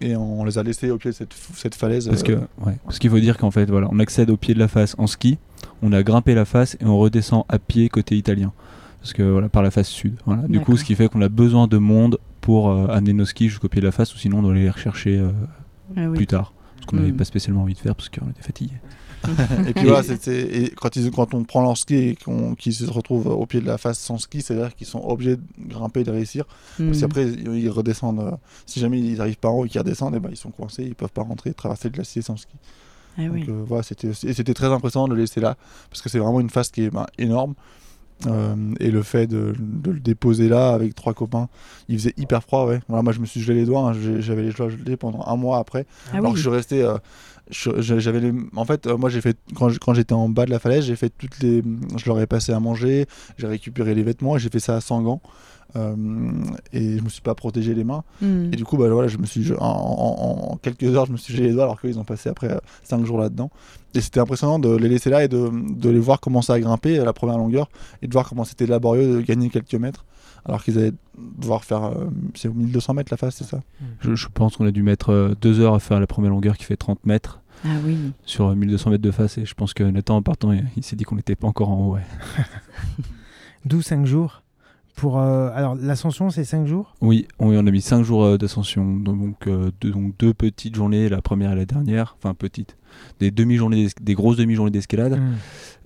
Et 0.00 0.14
on 0.16 0.44
les 0.44 0.58
a 0.58 0.62
laissés 0.62 0.90
au 0.90 0.96
pied 0.96 1.10
de 1.10 1.16
cette, 1.16 1.34
cette 1.54 1.74
falaise. 1.74 2.08
Parce 2.08 2.22
que, 2.22 2.32
euh, 2.32 2.40
ouais, 2.64 2.76
parce 2.84 2.98
qu'il 3.00 3.10
faut 3.10 3.18
dire 3.18 3.36
qu'en 3.36 3.50
fait, 3.50 3.68
voilà, 3.68 3.88
on 3.90 3.98
accède 3.98 4.30
au 4.30 4.36
pied 4.36 4.54
de 4.54 4.58
la 4.60 4.68
face 4.68 4.94
en 4.96 5.06
ski, 5.08 5.38
on 5.82 5.92
a 5.92 6.02
grimpé 6.04 6.34
la 6.34 6.44
face 6.44 6.76
et 6.80 6.84
on 6.84 6.96
redescend 6.98 7.44
à 7.48 7.58
pied 7.58 7.88
côté 7.88 8.16
italien. 8.16 8.52
Parce 9.00 9.12
que 9.12 9.22
voilà, 9.24 9.48
par 9.48 9.62
la 9.62 9.70
face 9.70 9.88
sud. 9.88 10.14
Voilà. 10.24 10.42
Du 10.48 10.60
coup, 10.60 10.76
ce 10.76 10.84
qui 10.84 10.94
fait 10.94 11.08
qu'on 11.08 11.20
a 11.20 11.28
besoin 11.28 11.66
de 11.66 11.78
monde 11.78 12.18
pour 12.40 12.70
euh, 12.70 12.86
amener 12.88 13.12
nos 13.12 13.24
skis 13.26 13.48
jusqu'au 13.48 13.68
pied 13.68 13.80
de 13.80 13.86
la 13.86 13.92
face, 13.92 14.14
ou 14.14 14.18
sinon 14.18 14.38
on 14.38 14.42
doit 14.42 14.54
les 14.54 14.70
rechercher 14.70 15.18
euh, 15.18 15.30
Ah 15.96 16.08
oui. 16.08 16.16
plus 16.16 16.26
tard. 16.26 16.52
Ce 16.80 16.86
qu'on 16.86 16.96
n'avait 16.96 17.12
Mm. 17.12 17.16
pas 17.16 17.24
spécialement 17.24 17.62
envie 17.62 17.74
de 17.74 17.78
faire 17.78 17.94
parce 17.94 18.08
qu'on 18.08 18.28
était 18.30 18.42
fatigué. 18.42 18.74
et 19.66 19.74
puis 19.74 19.84
voilà, 19.86 20.02
c'est- 20.02 20.28
et 20.28 20.70
quand, 20.70 20.94
ils, 20.96 21.10
quand 21.10 21.34
on 21.34 21.44
prend 21.44 21.62
leur 21.62 21.76
ski 21.76 21.94
et 21.94 22.16
qu'on- 22.16 22.54
qu'ils 22.54 22.74
se 22.74 22.84
retrouvent 22.86 23.26
au 23.26 23.46
pied 23.46 23.60
de 23.60 23.66
la 23.66 23.78
face 23.78 23.98
sans 23.98 24.18
ski, 24.18 24.42
c'est-à-dire 24.42 24.74
qu'ils 24.76 24.86
sont 24.86 25.00
obligés 25.04 25.36
de 25.36 25.42
grimper 25.58 26.00
et 26.00 26.04
de 26.04 26.10
réussir. 26.10 26.44
Parce 26.76 26.78
Hmm. 26.98 27.00
qu'après, 27.00 27.26
ils 27.26 27.68
redescendent. 27.70 28.20
euh, 28.20 28.30
si 28.66 28.80
jamais 28.80 28.98
ils 29.00 29.16
n'arrivent 29.18 29.38
pas 29.38 29.48
en 29.48 29.58
haut 29.58 29.66
et 29.66 29.68
qu'ils 29.68 29.80
redescendent, 29.80 30.14
eh 30.16 30.20
ben, 30.20 30.28
ils 30.30 30.36
sont 30.36 30.50
coincés, 30.50 30.84
ils 30.84 30.94
peuvent 30.94 31.10
pas 31.12 31.22
rentrer, 31.22 31.52
traverser 31.54 31.88
le 31.88 31.94
glacier 31.94 32.22
sans 32.22 32.36
ski. 32.36 32.54
Ah 33.18 33.22
oui. 33.32 33.44
Euh, 33.48 33.64
voilà, 33.66 33.82
c'était 33.82 34.08
et 34.08 34.32
c'était 34.32 34.54
très 34.54 34.68
impressionnant 34.68 35.08
de 35.08 35.14
le 35.14 35.20
laisser 35.22 35.40
là, 35.40 35.56
parce 35.90 36.00
que 36.02 36.08
c'est 36.08 36.20
vraiment 36.20 36.40
une 36.40 36.50
face 36.50 36.70
qui 36.70 36.84
est 36.84 36.90
ben, 36.90 37.06
énorme. 37.18 37.54
Euh, 38.26 38.56
et 38.80 38.90
le 38.90 39.04
fait 39.04 39.28
de, 39.28 39.54
de 39.56 39.92
le 39.92 40.00
déposer 40.00 40.48
là 40.48 40.70
avec 40.74 40.92
trois 40.96 41.14
copains, 41.14 41.48
il 41.88 41.96
faisait 41.98 42.14
hyper 42.16 42.42
froid, 42.42 42.66
ouais. 42.66 42.80
Voilà, 42.88 43.02
moi 43.04 43.12
je 43.12 43.20
me 43.20 43.26
suis 43.26 43.40
gelé 43.40 43.60
les 43.60 43.64
doigts, 43.66 43.90
hein, 43.90 43.92
j'avais 44.18 44.42
les 44.42 44.52
doigts 44.52 44.68
gelés 44.68 44.96
pendant 44.96 45.24
un 45.24 45.36
mois 45.36 45.58
après. 45.58 45.86
Ah 46.12 46.16
Alors 46.16 46.26
oui. 46.26 46.32
que 46.32 46.36
je 46.38 46.42
suis 46.42 46.50
resté. 46.50 46.82
euh, 46.82 46.98
j'avais 47.50 48.20
les... 48.20 48.32
En 48.56 48.64
fait, 48.64 48.86
euh, 48.86 48.96
moi 48.96 49.08
j'ai 49.10 49.20
fait 49.20 49.36
quand 49.56 49.94
j'étais 49.94 50.12
en 50.12 50.28
bas 50.28 50.44
de 50.44 50.50
la 50.50 50.58
falaise, 50.58 50.84
j'ai 50.84 50.96
fait 50.96 51.10
toutes 51.16 51.40
les. 51.40 51.62
Je 51.96 52.06
leur 52.06 52.20
ai 52.20 52.26
passé 52.26 52.52
à 52.52 52.60
manger, 52.60 53.06
j'ai 53.38 53.46
récupéré 53.46 53.94
les 53.94 54.02
vêtements 54.02 54.36
et 54.36 54.38
j'ai 54.38 54.50
fait 54.50 54.60
ça 54.60 54.80
sans 54.80 55.02
gants. 55.02 55.20
Euh, 55.76 55.94
et 56.72 56.96
je 56.96 57.02
me 57.02 57.10
suis 57.10 57.20
pas 57.20 57.34
protégé 57.34 57.74
les 57.74 57.84
mains. 57.84 58.02
Hmm. 58.22 58.46
Et 58.52 58.56
du 58.56 58.64
coup, 58.64 58.78
bah, 58.78 58.88
voilà, 58.88 59.06
je 59.06 59.18
me 59.18 59.26
suis, 59.26 59.52
en, 59.52 59.64
en- 59.66 60.52
en 60.52 60.56
quelques 60.56 60.84
heures, 60.84 61.04
je 61.04 61.12
me 61.12 61.18
suis 61.18 61.34
gelé 61.34 61.48
les 61.48 61.52
doigts 61.52 61.64
alors 61.64 61.78
qu'ils 61.78 61.98
ont 61.98 62.04
passé 62.04 62.30
après 62.30 62.58
5 62.84 63.04
jours 63.04 63.18
là-dedans. 63.18 63.50
Et 63.94 64.00
c'était 64.00 64.20
impressionnant 64.20 64.58
de 64.58 64.74
les 64.76 64.88
laisser 64.88 65.10
là 65.10 65.24
et 65.24 65.28
de, 65.28 65.50
de 65.52 65.90
les 65.90 65.98
voir 65.98 66.20
commencer 66.20 66.52
à 66.52 66.58
grimper 66.60 66.98
à 66.98 67.04
la 67.04 67.12
première 67.12 67.36
longueur 67.36 67.68
et 68.00 68.06
de 68.08 68.12
voir 68.12 68.26
comment 68.28 68.44
c'était 68.44 68.66
laborieux 68.66 69.16
de 69.16 69.20
gagner 69.20 69.50
quelques 69.50 69.74
mètres 69.74 70.06
alors 70.48 70.64
qu'ils 70.64 70.78
allaient 70.78 70.92
devoir 71.38 71.64
faire. 71.64 71.84
euh, 71.84 72.06
c'est 72.34 72.52
1200 72.52 72.94
mètres 72.94 73.12
la 73.12 73.16
face, 73.16 73.36
c'est 73.36 73.44
ça? 73.44 73.60
Je, 74.00 74.14
je 74.14 74.28
pense 74.32 74.56
qu'on 74.56 74.66
a 74.66 74.70
dû 74.70 74.82
mettre 74.82 75.10
euh, 75.10 75.34
deux 75.40 75.60
heures 75.60 75.74
à 75.74 75.78
faire 75.80 76.00
la 76.00 76.06
première 76.06 76.30
longueur 76.30 76.56
qui 76.56 76.64
fait 76.64 76.76
30 76.76 77.04
mètres 77.06 77.40
Ah 77.64 77.68
oui. 77.84 77.96
sur 78.24 78.46
euh, 78.48 78.54
1200 78.54 78.90
mètres 78.90 79.02
de 79.02 79.10
face. 79.10 79.38
Et 79.38 79.44
je 79.46 79.54
pense 79.54 79.74
que 79.74 79.84
Nathan, 79.84 80.16
en 80.16 80.22
partant, 80.22 80.52
il, 80.52 80.64
il 80.76 80.82
s'est 80.82 80.96
dit 80.96 81.04
qu'on 81.04 81.16
n'était 81.16 81.36
pas 81.36 81.46
encore 81.48 81.70
en 81.70 81.80
haut. 81.86 81.94
ouais. 81.94 82.02
D'où 83.64 83.82
5 83.82 84.06
jours? 84.06 84.42
Pour, 84.98 85.18
euh, 85.18 85.50
Alors, 85.54 85.74
l'ascension, 85.76 86.30
c'est 86.30 86.44
5 86.44 86.66
jours? 86.66 86.94
Oui, 87.00 87.26
on, 87.38 87.48
on 87.54 87.66
a 87.66 87.70
mis 87.70 87.80
5 87.80 88.02
jours 88.02 88.24
euh, 88.24 88.36
d'ascension. 88.38 88.96
Donc, 88.96 89.46
euh, 89.46 89.70
deux, 89.80 89.90
donc 89.90 90.16
deux 90.18 90.34
petites 90.34 90.74
journées, 90.74 91.08
la 91.08 91.22
première 91.22 91.52
et 91.52 91.56
la 91.56 91.64
dernière. 91.64 92.16
Enfin, 92.18 92.34
petites. 92.34 92.76
Des, 93.20 93.30
demi-journées 93.30 93.88
d'es- 94.00 94.14
grosses 94.14 94.36
demi-journées 94.36 94.70
d'escalade. 94.70 95.18
Hmm. 95.18 95.34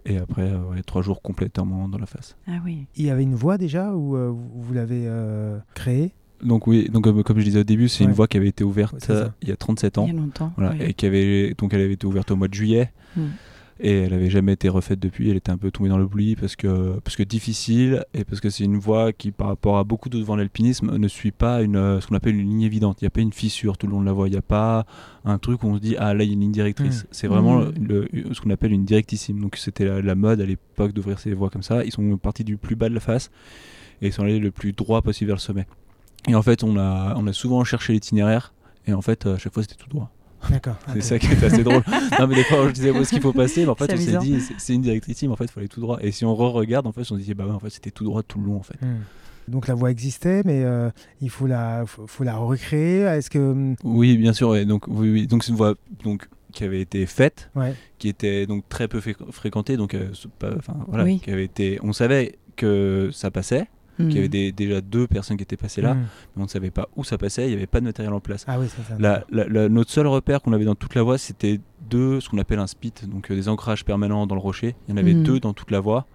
Et 0.07 0.19
après, 0.19 0.43
euh, 0.51 0.59
ouais, 0.71 0.83
trois 0.83 1.03
jours 1.03 1.23
complètement 1.23 1.89
dans 1.89 1.99
la 1.99 2.07
face. 2.07 2.37
Ah 2.49 2.59
oui. 2.65 2.87
Il 2.97 3.07
y 3.07 3.11
avait 3.11 3.23
une 3.23 3.35
voie 3.37 3.57
déjà 3.59 3.95
ou 3.95 4.17
euh, 4.17 4.29
vous 4.31 4.51
vous 4.63 4.75
l'avez 4.75 5.05
euh, 5.07 5.59
créée? 5.75 6.13
Donc 6.43 6.67
oui, 6.67 6.89
donc 6.93 7.05
comme, 7.05 7.23
comme 7.23 7.39
je 7.39 7.45
disais 7.45 7.61
au 7.61 7.65
début, 7.65 7.89
c'est 7.89 8.03
Ouais. 8.03 8.11
une 8.11 8.17
voie 8.17 8.27
qui 8.27 8.37
avait 8.37 8.49
été 8.49 8.65
ouverte 8.65 8.95
Ouais, 9.09 9.17
il 9.43 9.49
y 9.49 9.53
a 9.53 9.57
37 9.57 9.97
Il 9.97 10.01
ans. 10.01 10.07
y 10.09 10.11
a 10.11 10.13
longtemps. 10.15 10.53
Voilà, 10.57 10.73
oui. 10.73 10.87
et 10.89 10.95
qui 10.95 11.07
avait 11.07 11.55
donc 11.57 11.73
elle 11.73 11.83
avait 11.83 11.93
été 11.93 12.05
ouverte 12.05 12.33
au 12.33 12.37
mois 12.37 12.49
de 12.49 12.55
juillet 12.55 12.93
Mm. 13.17 13.21
Et 13.85 14.03
elle 14.05 14.15
avait 14.15 14.31
jamais 14.31 14.53
été 14.53 14.69
refaite 14.69 15.01
depuis. 15.01 15.29
Elle 15.31 15.37
était 15.37 15.51
un 15.51 15.59
peu 15.59 15.71
tombée 15.71 15.89
dans 15.89 15.99
l'oubli 15.99 16.37
parce 16.37 16.55
que 16.57 16.99
parce 17.01 17.17
que 17.17 17.23
difficile 17.25 18.05
et 18.15 18.25
parce 18.25 18.41
que 18.41 18.49
c'est 18.49 18.63
une 18.65 18.79
voie 18.79 19.13
qui 19.13 19.33
par 19.33 19.49
rapport 19.49 19.77
à 19.77 19.85
beaucoup 19.85 20.09
d'autres 20.09 20.25
voies 20.25 20.37
en 20.37 20.39
alpinisme 20.39 20.97
ne 20.97 21.09
suit 21.09 21.33
pas 21.33 21.63
une 21.63 22.01
ce 22.01 22.07
qu'on 22.07 22.15
appelle 22.15 22.37
une 22.37 22.49
ligne 22.49 22.63
évidente. 22.63 23.03
Il 23.03 23.05
n'y 23.05 23.09
a 23.09 23.11
pas 23.11 23.21
une 23.21 23.33
fissure 23.33 23.77
tout 23.77 23.87
le 23.89 23.93
long 23.93 24.01
de 24.01 24.07
la 24.07 24.13
voie. 24.13 24.29
Il 24.29 24.31
n'y 24.31 24.37
a 24.39 24.43
pas 24.43 24.87
un 25.25 25.39
truc 25.39 25.63
où 25.65 25.67
on 25.67 25.75
se 25.75 25.81
dit 25.81 25.97
ah 25.99 26.15
là 26.15 26.23
il 26.25 26.29
y 26.29 26.31
a 26.31 26.35
une 26.35 26.41
ligne 26.41 26.53
directrice. 26.53 27.03
Mm. 27.05 27.07
C'est 27.11 27.27
vraiment 27.27 27.59
Mm. 27.61 27.73
le- 27.89 28.09
ce 28.33 28.41
qu'on 28.41 28.51
appelle 28.51 28.73
une 28.73 28.85
directissime. 28.85 29.41
Donc 29.41 29.57
c'était 29.57 29.85
la, 29.85 30.01
la 30.01 30.15
mode 30.15 30.41
à 30.41 30.47
l'époque 30.47 30.93
d'ouvrir 30.93 31.19
ces 31.19 31.35
voies 31.35 31.51
comme 31.51 31.63
ça. 31.65 31.85
Ils 31.85 31.91
sont 31.93 32.17
partis 32.19 32.45
du 32.45 32.57
plus 32.57 32.77
bas 32.77 32.89
de 32.89 32.95
la 32.95 33.01
face 33.01 33.31
et 34.01 34.07
ils 34.07 34.13
sont 34.13 34.23
allés 34.23 34.39
le 34.39 34.51
plus 34.53 34.73
droit 34.73 35.03
possible 35.03 35.29
vers 35.29 35.37
le 35.37 35.41
sommet. 35.41 35.67
Et 36.29 36.35
en 36.37 36.43
fait 36.43 36.63
on 36.63 36.77
a 36.79 37.15
on 37.17 37.27
a 37.27 37.33
souvent 37.33 37.65
cherché 37.65 37.93
l'itinéraire 37.95 38.55
et 38.87 38.93
en 38.95 39.03
fait 39.03 39.27
à 39.27 39.39
chaque 39.39 39.53
fois 39.53 39.63
c'était 39.65 39.75
tout 39.75 39.89
droit. 39.89 40.11
D'accord. 40.51 40.77
C'est 40.89 40.97
ok. 40.99 41.03
ça 41.03 41.19
qui 41.19 41.27
est 41.27 41.45
assez 41.45 41.63
drôle. 41.65 41.83
Non, 42.19 42.27
mais 42.27 42.35
des 42.37 42.45
fois, 42.45 42.67
je 42.69 42.73
disais 42.73 42.91
où 42.91 42.97
est-ce 42.97 43.11
qu'il 43.11 43.21
faut 43.21 43.33
passer, 43.33 43.63
mais 43.65 43.71
en 43.71 43.75
fait, 43.75 43.87
C'est 43.97 44.17
on 44.17 44.21
s'est 44.21 44.27
dit, 44.27 44.41
c'est- 44.41 44.55
c'est 44.59 44.75
une 44.75 44.83
directrice, 44.83 45.23
mais 45.23 45.29
en 45.29 45.37
fait, 45.37 45.45
il 45.45 45.51
faut 45.51 45.61
aller 45.61 45.69
tout 45.69 45.81
droit. 45.81 45.99
Et 46.01 46.11
si 46.13 46.25
on 46.25 46.35
re-regarde, 46.35 46.87
en 46.87 46.93
fait, 46.93 47.01
on 47.03 47.05
se 47.05 47.15
dit, 47.17 47.35
bah 47.35 47.45
ouais, 47.47 47.53
en 47.53 47.59
fait, 47.61 47.71
c'était 47.71 47.91
tout 47.91 48.05
droit 48.05 48.23
tout 48.23 48.41
le 48.41 48.47
long, 48.47 48.57
en 48.57 48.63
fait. 48.63 48.81
Hmm. 48.83 49.01
Donc 49.49 49.67
la 49.67 49.75
voie 49.75 49.91
existait, 49.91 50.43
mais 50.45 50.63
euh, 50.65 50.89
il 51.21 51.29
faut 51.31 51.47
la, 51.49 51.85
faut, 51.87 52.07
faut 52.07 52.23
la 52.25 52.37
recréer. 52.37 53.01
Est-ce 53.03 53.29
que 53.31 53.39
hmm, 53.39 53.75
Oui, 53.83 54.17
bien 54.17 54.33
sûr. 54.33 54.51
ouais. 54.51 54.65
Donc, 54.65 54.87
oui, 54.89 55.11
oui. 55.11 55.27
Donc, 55.27 55.43
c'est 55.43 55.51
une 55.51 55.57
voie 55.57 55.75
donc, 56.05 56.29
qui 56.53 56.65
avait 56.65 56.81
été 56.81 57.07
faite, 57.07 57.51
ouais, 57.57 57.75
qui 57.99 58.09
était 58.09 58.47
donc 58.47 58.69
très 58.69 58.87
peu 58.87 59.01
fréquentée, 59.31 59.77
donc, 59.77 59.95
euh, 59.95 60.11
c'est 60.13 60.31
pas- 60.31 60.55
voilà, 60.87 61.05
Oui. 61.05 61.19
qui 61.21 61.31
avait 61.31 61.45
été. 61.45 61.79
On 61.83 61.93
savait 61.93 62.37
que 62.57 63.09
ça 63.13 63.31
passait, 63.31 63.67
Hmm. 63.99 64.07
qu'il 64.09 64.17
y 64.17 64.19
avait 64.21 64.29
des- 64.29 64.53
déjà 64.53 64.81
deux 64.81 65.07
personnes 65.07 65.37
qui 65.37 65.43
étaient 65.43 65.57
passées 65.57 65.83
là, 65.83 65.95
hmm. 65.95 66.07
mais 66.35 66.41
on 66.43 66.45
ne 66.45 66.49
savait 66.51 66.71
pas 66.71 66.89
où 66.97 67.05
ça 67.05 67.19
passait, 67.19 67.45
il 67.47 67.51
n'y 67.51 67.57
avait 67.57 67.67
pas 67.67 67.81
de 67.81 67.85
matériel 67.85 68.13
en 68.15 68.21
place. 68.21 68.45
Ah 68.49 68.59
oui, 68.59 68.67
c'est 68.69 68.83
ça. 68.91 68.97
La- 68.99 69.25
la- 69.31 69.47
la- 69.47 69.69
notre 69.69 69.91
seul 69.91 70.07
repère 70.07 70.41
qu'on 70.41 70.53
avait 70.55 70.65
dans 70.65 70.75
toute 70.75 70.95
la 70.95 71.03
voie, 71.03 71.19
c'était 71.19 71.61
deux, 71.91 72.21
ce 72.21 72.29
qu'on 72.31 72.39
appelle 72.39 72.59
un 72.59 72.67
spit, 72.67 72.95
donc 73.07 73.31
euh, 73.31 73.35
des 73.35 73.49
ancrages 73.51 73.85
permanents 73.85 74.27
dans 74.27 74.35
le 74.35 74.41
rocher. 74.41 74.75
Il 74.89 74.93
y 74.93 74.95
en 74.95 74.97
avait 74.97 75.13
Mhm. 75.15 75.23
deux 75.25 75.41
dans 75.41 75.53
toute 75.53 75.71
la 75.71 75.81
voie. 75.81 76.07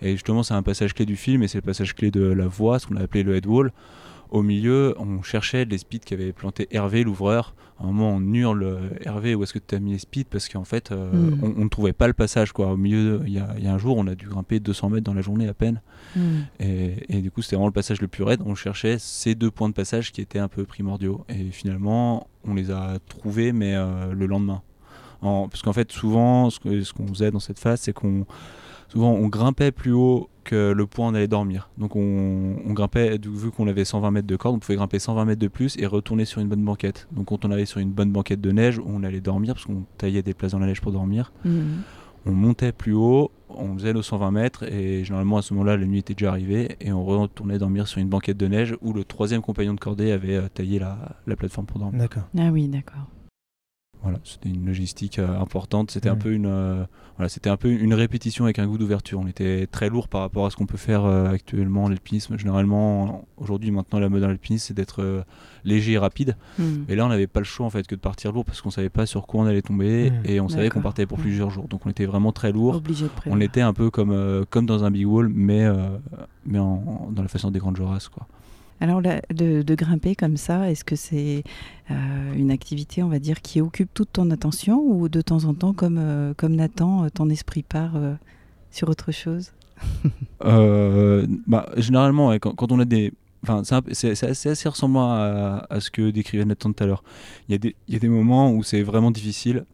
Et 0.00 0.12
justement, 0.12 0.42
c'est 0.42 0.54
un 0.54 0.62
passage 0.62 0.94
clé 0.94 1.04
du 1.06 1.16
film, 1.16 1.42
et 1.42 1.48
c'est 1.48 1.58
le 1.58 1.62
passage 1.62 1.94
clé 1.94 2.10
de 2.10 2.22
la 2.22 2.46
voie, 2.46 2.78
ce 2.78 2.86
qu'on 2.86 2.96
a 2.96 3.02
appelé 3.02 3.22
le 3.24 3.36
head 3.36 3.46
wall. 3.46 3.72
Au 4.30 4.42
milieu, 4.42 4.94
on 4.98 5.22
cherchait 5.22 5.64
les 5.64 5.78
spits 5.78 6.00
qu'avait 6.00 6.32
planté 6.32 6.68
Hervé, 6.70 7.02
l'ouvreur. 7.04 7.54
À 7.80 7.84
un 7.84 7.86
moment, 7.86 8.10
on 8.10 8.32
hurle 8.34 8.62
euh, 8.64 8.88
Hervé, 9.04 9.34
où 9.34 9.42
est-ce 9.44 9.52
que 9.52 9.58
tu 9.60 9.74
as 9.74 9.78
mis 9.78 9.92
les 9.92 9.98
spits 9.98 10.24
Parce 10.24 10.48
qu'en 10.48 10.64
fait, 10.64 10.90
euh, 10.90 11.12
Mhm. 11.12 11.54
on 11.58 11.64
ne 11.64 11.68
trouvait 11.68 11.92
pas 11.92 12.08
le 12.08 12.12
passage. 12.12 12.52
Quoi. 12.52 12.66
Au 12.72 12.76
milieu, 12.76 13.22
il 13.26 13.32
y 13.32 13.38
a, 13.38 13.54
il 13.56 13.64
y 13.64 13.68
a 13.68 13.72
un 13.72 13.78
jour, 13.78 13.96
on 13.96 14.06
a 14.08 14.14
dû 14.16 14.26
grimper 14.26 14.58
200 14.60 14.90
mètres 14.90 15.04
dans 15.04 15.14
la 15.14 15.20
journée 15.22 15.46
à 15.48 15.54
peine. 15.54 15.80
Hmm. 16.16 16.40
Et, 16.60 16.96
et 17.08 17.22
du 17.22 17.30
coup, 17.30 17.40
c'était 17.42 17.54
vraiment 17.56 17.68
le 17.68 17.72
passage 17.72 18.00
le 18.00 18.08
plus 18.08 18.24
raide. 18.24 18.40
On 18.44 18.54
cherchait 18.56 18.96
ces 18.98 19.34
deux 19.34 19.50
points 19.50 19.68
de 19.68 19.74
passage 19.74 20.10
qui 20.12 20.20
étaient 20.20 20.40
un 20.40 20.48
peu 20.48 20.64
primordiaux. 20.64 21.24
Et 21.28 21.50
finalement, 21.52 22.26
on 22.44 22.54
les 22.54 22.70
a 22.70 22.98
trouvés, 23.08 23.52
mais 23.52 23.74
euh, 23.76 24.12
le 24.12 24.26
lendemain. 24.26 24.62
En- 25.22 25.48
parce 25.48 25.62
qu'en 25.62 25.72
fait, 25.72 25.90
souvent, 25.92 26.50
ce 26.50 26.58
qu'on 26.92 27.06
faisait 27.08 27.30
dans 27.30 27.40
cette 27.40 27.58
phase, 27.60 27.80
c'est 27.80 27.92
qu'on 27.92 28.26
souvent 28.88 29.12
on 29.12 29.28
grimpait 29.28 29.70
plus 29.70 29.92
haut 29.92 30.28
que 30.48 30.72
le 30.72 30.86
point 30.86 31.06
où 31.06 31.10
on 31.10 31.14
allait 31.14 31.28
dormir. 31.28 31.70
Donc 31.78 31.94
on, 31.96 32.56
on 32.66 32.72
grimpait, 32.72 33.18
vu 33.18 33.50
qu'on 33.50 33.68
avait 33.68 33.84
120 33.84 34.10
mètres 34.10 34.26
de 34.26 34.36
corde, 34.36 34.56
on 34.56 34.58
pouvait 34.58 34.76
grimper 34.76 34.98
120 34.98 35.24
mètres 35.24 35.40
de 35.40 35.48
plus 35.48 35.76
et 35.78 35.86
retourner 35.86 36.24
sur 36.24 36.40
une 36.40 36.48
bonne 36.48 36.64
banquette. 36.64 37.06
Donc 37.12 37.26
quand 37.26 37.44
on 37.44 37.50
allait 37.50 37.66
sur 37.66 37.80
une 37.80 37.90
bonne 37.90 38.10
banquette 38.12 38.40
de 38.40 38.50
neige, 38.50 38.80
on 38.86 39.02
allait 39.04 39.20
dormir, 39.20 39.54
parce 39.54 39.66
qu'on 39.66 39.84
taillait 39.98 40.22
des 40.22 40.34
places 40.34 40.52
dans 40.52 40.58
la 40.58 40.66
neige 40.66 40.80
pour 40.80 40.92
dormir, 40.92 41.32
Hmm. 41.44 41.82
on 42.26 42.32
montait 42.32 42.72
plus 42.72 42.94
haut, 42.94 43.30
on 43.48 43.74
faisait 43.74 43.92
nos 43.92 44.02
120 44.02 44.30
mètres 44.30 44.64
et 44.64 45.04
généralement 45.04 45.38
à 45.38 45.42
ce 45.42 45.54
moment-là 45.54 45.76
la 45.76 45.86
nuit 45.86 45.98
était 46.00 46.14
déjà 46.14 46.30
arrivée 46.30 46.76
et 46.80 46.92
on 46.92 47.04
retournait 47.04 47.58
dormir 47.58 47.86
sur 47.88 47.98
une 48.00 48.08
banquette 48.08 48.36
de 48.36 48.46
neige 48.46 48.76
où 48.82 48.92
le 48.92 49.04
troisième 49.04 49.40
compagnon 49.40 49.74
de 49.74 49.80
cordée 49.80 50.12
avait 50.12 50.36
euh, 50.36 50.48
taillé 50.52 50.78
la, 50.78 51.16
la 51.26 51.36
plateforme 51.36 51.66
pour 51.66 51.78
dormir. 51.78 51.98
D'accord. 51.98 52.24
Ah 52.38 52.50
oui, 52.52 52.68
d'accord. 52.68 53.06
Voilà, 54.02 54.18
c'était 54.22 54.48
une 54.48 54.64
logistique 54.66 55.18
euh, 55.18 55.40
importante. 55.40 55.90
C'était 55.90 56.08
un 56.08 56.14
peu 56.16 56.32
une, 56.32 56.46
euh, 56.46 56.84
voilà, 57.16 57.28
c'était 57.28 57.50
un 57.50 57.56
peu 57.56 57.68
une 57.68 57.94
répétition 57.94 58.44
avec 58.44 58.58
un 58.60 58.66
goût 58.66 58.78
d'ouverture. 58.78 59.18
On 59.18 59.26
était 59.26 59.66
très 59.66 59.88
lourd 59.88 60.06
par 60.06 60.20
rapport 60.20 60.46
à 60.46 60.50
ce 60.50 60.56
qu'on 60.56 60.66
peut 60.66 60.76
faire 60.76 61.04
euh, 61.04 61.30
actuellement 61.32 61.84
en 61.84 61.90
alpinisme. 61.90 62.38
Généralement, 62.38 63.24
aujourd'hui, 63.38 63.72
maintenant, 63.72 63.98
la 63.98 64.08
mode 64.08 64.20
dans 64.20 64.28
l'alpinisme, 64.28 64.66
c'est 64.68 64.74
d'être 64.74 65.24
léger 65.64 65.92
et 65.92 65.98
rapide. 65.98 66.36
Hmm. 66.58 66.84
Et 66.88 66.94
là, 66.94 67.06
on 67.06 67.08
n'avait 67.08 67.26
pas 67.26 67.40
le 67.40 67.44
choix 67.44 67.66
en 67.66 67.70
fait 67.70 67.86
que 67.86 67.96
de 67.96 68.00
partir 68.00 68.30
lourd 68.32 68.44
parce 68.44 68.60
qu'on 68.60 68.70
savait 68.70 68.88
pas 68.88 69.04
sur 69.04 69.26
quoi 69.26 69.42
on 69.42 69.46
allait 69.46 69.62
tomber 69.62 70.10
Mm. 70.10 70.14
et 70.24 70.40
on 70.40 70.48
savait 70.48 70.68
qu'on 70.70 70.80
partait 70.80 71.06
pour 71.06 71.18
Mm. 71.18 71.22
plusieurs 71.22 71.50
jours. 71.50 71.66
Donc, 71.66 71.84
on 71.84 71.90
était 71.90 72.06
vraiment 72.06 72.30
très 72.32 72.52
lourd. 72.52 72.76
Obligé 72.76 73.06
de 73.06 73.10
prévoir. 73.10 73.36
On 73.36 73.40
était 73.40 73.60
un 73.62 73.72
peu 73.72 73.90
comme, 73.90 74.44
comme 74.50 74.66
dans 74.66 74.84
un 74.84 74.90
big 74.92 75.06
wall, 75.06 75.28
mais, 75.28 75.66
mais 76.46 76.58
en, 76.60 77.08
dans 77.10 77.22
la 77.22 77.28
façon 77.28 77.50
des 77.50 77.58
grandes 77.58 77.76
jorasses. 77.76 78.08
Quoi. 78.08 78.26
Alors, 78.80 79.02
de, 79.02 79.74
grimper 79.74 80.14
comme 80.14 80.36
ça, 80.36 80.70
est-ce 80.70 80.84
que 80.84 80.96
c'est 80.96 81.42
euh, 81.90 82.32
une 82.34 82.50
activité, 82.50 83.02
on 83.02 83.08
va 83.08 83.18
dire, 83.18 83.40
qui 83.40 83.60
occupe 83.60 83.92
toute 83.92 84.12
ton 84.12 84.30
attention 84.30 84.80
ou 84.80 85.08
de 85.08 85.20
temps 85.20 85.44
en 85.44 85.54
temps, 85.54 85.72
comme, 85.72 85.98
euh, 85.98 86.32
Nathan, 86.42 87.04
euh, 87.04 87.08
ton 87.08 87.28
esprit 87.28 87.62
part 87.62 87.94
sur 88.70 88.88
autre 88.88 89.12
chose? 89.12 89.52
Bah, 90.40 91.68
généralement, 91.76 92.32
quand, 92.38 92.72
on 92.72 92.78
a 92.78 92.84
des. 92.84 93.12
Enfin, 93.42 93.62
c'est 93.92 94.24
assez, 94.24 94.68
ressemblant 94.68 95.12
à, 95.12 95.80
ce 95.80 95.90
que 95.90 96.10
décrivait 96.10 96.44
Nathan 96.44 96.72
tout 96.72 96.84
à 96.84 96.86
l'heure. 96.86 97.02
Il 97.48 97.74
y 97.88 97.96
a 97.96 97.98
des 97.98 98.08
moments 98.08 98.52
où 98.52 98.62
c'est 98.62 98.82
vraiment 98.82 99.10
difficile. 99.10 99.64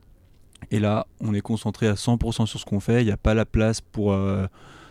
Et 0.71 0.81
là, 0.81 1.07
on 1.21 1.35
est 1.35 1.43
concentré 1.43 1.89
à 1.89 1.95
100% 1.95 2.47
sur 2.47 2.59
ce 2.59 2.65
qu'on 2.65 2.81
fait. 2.81 3.03
Il 3.03 3.07
n'y 3.07 3.13
a 3.13 3.19
pas 3.19 3.35
la 3.35 3.45
place 3.45 3.81
pour. 3.81 4.15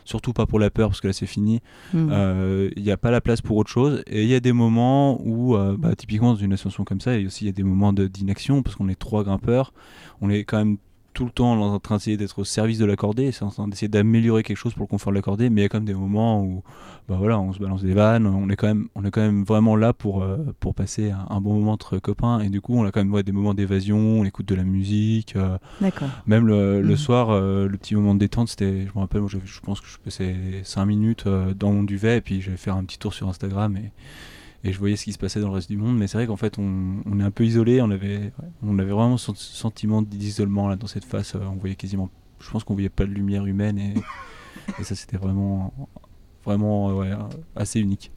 Euh, 0.06 0.10
surtout 0.10 0.34
pas 0.34 0.46
pour 0.46 0.60
la 0.60 0.70
peur, 0.70 0.90
parce 0.90 1.02
que 1.02 1.08
là, 1.08 1.14
c'est 1.14 1.26
fini. 1.26 1.62
Hmm. 1.94 2.10
Euh, 2.12 2.70
Il 2.76 2.84
n'y 2.84 2.92
a 2.92 2.98
pas 2.98 3.12
la 3.12 3.22
place 3.22 3.42
pour 3.42 3.58
autre 3.58 3.70
chose. 3.70 4.04
Et 4.08 4.24
il 4.24 4.30
y 4.30 4.36
a 4.36 4.40
des 4.40 4.54
moments 4.54 5.20
où, 5.26 5.56
euh, 5.56 5.76
bah, 5.78 5.96
typiquement 5.96 6.34
dans 6.34 6.40
une 6.40 6.54
ascension 6.54 6.84
comme 6.84 7.02
ça, 7.02 7.16
il 7.16 7.22
y 7.22 7.24
a 7.24 7.28
aussi 7.28 7.46
il 7.46 7.48
y 7.48 7.50
a 7.50 7.54
des 7.54 7.64
moments 7.64 7.94
de- 7.94 8.08
d'inaction 8.08 8.64
parce 8.64 8.76
qu'on 8.76 8.90
est 8.90 8.96
trois 9.00 9.24
grimpeurs. 9.24 9.74
On 10.22 10.30
est 10.30 10.44
quand 10.44 10.58
même 10.58 10.78
tout 11.14 11.26
le 11.26 11.32
temps 11.32 11.54
en 11.62 11.80
train 11.80 11.96
d'essayer 11.96 12.18
d'être 12.18 12.40
au 12.40 12.44
service 12.44 12.78
de 12.80 12.86
la 12.86 12.96
cordée, 12.96 13.32
c'est 13.32 13.44
en 13.44 13.50
train 13.50 13.68
d'essayer 13.68 13.88
d'améliorer 13.88 14.44
quelque 14.44 14.58
chose 14.58 14.74
pour 14.74 14.84
le 14.84 14.88
confort 14.88 15.12
de 15.12 15.18
la 15.18 15.22
cordée, 15.22 15.50
mais 15.50 15.62
il 15.62 15.64
y 15.64 15.66
a 15.66 15.70
quand 15.70 15.78
même 15.78 15.86
des 15.86 15.94
moments 15.94 16.42
où 16.42 16.64
bah 17.10 17.16
voilà, 17.18 17.40
on 17.40 17.52
se 17.54 17.60
balance 17.60 17.84
des 17.84 17.94
vannes, 17.94 18.26
on 18.28 18.50
est 18.50 18.56
quand 18.56 18.68
même, 18.68 18.88
on 18.96 19.04
est 19.06 19.12
quand 19.12 19.22
même 19.22 19.44
vraiment 19.44 19.76
là 19.76 19.94
pour, 19.94 20.24
euh, 20.24 20.38
pour 20.60 20.74
passer 20.74 21.12
un, 21.12 21.26
un 21.30 21.42
bon 21.42 21.54
moment 21.56 21.74
entre 21.74 22.00
copains, 22.00 22.40
et 22.40 22.50
du 22.50 22.62
coup 22.62 22.76
on 22.76 22.86
a 22.86 22.92
quand 22.92 23.02
même 23.02 23.14
ouais, 23.14 23.24
des 23.24 23.32
moments 23.34 23.54
d'évasion, 23.54 23.98
on 23.98 24.24
écoute 24.26 24.48
de 24.48 24.56
la 24.56 24.64
musique, 24.64 25.36
euh, 25.36 25.58
même 26.28 26.48
le, 26.48 26.82
le 26.82 26.90
Mhm. 26.92 26.98
soir, 26.98 27.30
euh, 27.32 27.68
le 27.68 27.78
petit 27.78 27.96
moment 27.96 28.14
de 28.16 28.20
détente, 28.20 28.48
c'était, 28.50 28.82
je 28.88 28.92
me 28.96 29.00
rappelle, 29.00 29.22
moi, 29.22 29.30
je 29.32 29.60
pense 29.60 29.82
que 29.82 29.88
je 29.88 29.98
passais 29.98 30.36
5 30.64 30.86
minutes 30.86 31.28
dans 31.28 31.72
mon 31.74 31.84
duvet 31.84 32.18
et 32.18 32.22
puis 32.22 32.42
j'allais 32.42 32.58
faire 32.58 32.76
un 32.78 32.84
petit 32.86 32.98
tour 33.00 33.14
sur 33.14 33.28
Instagram 33.28 33.76
et, 33.78 33.92
et 34.64 34.72
je 34.72 34.80
voyais 34.80 34.96
ce 34.96 35.04
qui 35.04 35.14
se 35.14 35.18
passait 35.18 35.40
dans 35.40 35.50
le 35.50 35.54
reste 35.56 35.70
du 35.70 35.78
monde. 35.78 35.98
Mais 35.98 36.08
c'est 36.08 36.18
vrai 36.18 36.28
qu'en 36.28 36.38
fait, 36.38 36.58
on, 36.58 37.02
on 37.06 37.20
est 37.20 37.24
un 37.24 37.32
peu 37.32 37.46
isolé, 37.46 37.82
on 37.82 37.92
avait, 37.92 38.18
ouais, 38.18 38.50
on 38.64 38.80
avait 38.80 38.92
vraiment 38.92 39.18
ce 39.18 39.34
sentiment 39.36 40.02
d'isolement 40.02 40.68
là 40.68 40.76
dans 40.76 40.88
cette 40.88 41.06
face. 41.06 41.36
euh, 41.36 41.40
on 41.46 41.56
voyait 41.56 41.76
quasiment, 41.76 42.10
je 42.40 42.50
pense 42.50 42.64
qu'on 42.64 42.74
voyait 42.74 42.90
pas 42.90 43.06
de 43.06 43.12
lumière 43.12 43.46
humaine 43.46 43.78
et, 43.78 43.94
et 44.80 44.84
ça, 44.84 44.96
c'était 44.96 45.18
vraiment, 45.18 45.74
vraiment 46.46 46.90
euh, 46.90 46.94
ouais, 46.94 47.12
assez 47.56 47.80
unique 47.80 48.12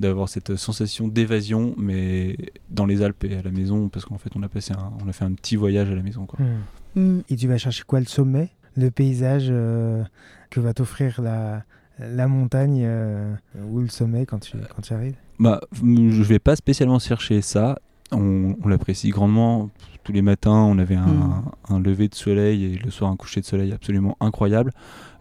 d'avoir 0.00 0.28
cette 0.28 0.56
sensation 0.56 1.06
d'évasion, 1.06 1.74
mais 1.78 2.36
dans 2.68 2.84
les 2.84 3.02
Alpes 3.02 3.24
et 3.24 3.36
à 3.36 3.42
la 3.42 3.50
maison, 3.52 3.88
parce 3.88 4.04
qu'en 4.04 4.18
fait, 4.18 4.30
on 4.34 4.42
a 4.42 4.48
passé 4.48 4.72
un, 4.72 4.92
on 5.04 5.08
a 5.08 5.12
fait 5.12 5.24
un 5.24 5.32
petit 5.32 5.56
voyage 5.56 5.88
à 5.90 5.94
la 5.94 6.02
maison. 6.02 6.26
Quoi. 6.26 6.40
Hmm. 6.44 7.00
Hmm. 7.00 7.20
Et 7.28 7.36
tu 7.36 7.46
vas 7.46 7.58
chercher 7.58 7.84
quoi 7.86 8.00
Le 8.00 8.06
sommet 8.06 8.50
Le 8.76 8.90
paysage 8.90 9.46
euh, 9.50 10.02
que 10.50 10.58
va 10.58 10.74
t'offrir 10.74 11.22
la, 11.22 11.64
la 11.98 12.26
montagne 12.28 12.82
euh, 12.84 13.34
ou 13.68 13.80
le 13.80 13.88
sommet 13.88 14.26
quand 14.26 14.38
tu, 14.40 14.56
quand 14.74 14.82
tu 14.82 14.92
arrives 14.94 15.14
Bah, 15.38 15.60
je 15.72 16.22
vais 16.22 16.38
pas 16.38 16.56
spécialement 16.56 16.98
chercher 16.98 17.40
ça. 17.40 17.78
On, 18.12 18.56
on 18.62 18.68
l'apprécie 18.68 19.10
grandement. 19.10 19.70
Tous 20.02 20.12
les 20.12 20.22
matins, 20.22 20.52
on 20.52 20.78
avait 20.78 20.96
un, 20.96 21.06
Mm. 21.06 21.44
un 21.70 21.80
lever 21.80 22.08
de 22.08 22.14
soleil 22.14 22.64
et 22.64 22.76
le 22.76 22.90
soir 22.90 23.10
un 23.10 23.16
coucher 23.16 23.40
de 23.40 23.46
soleil 23.46 23.72
absolument 23.72 24.16
incroyable. 24.20 24.72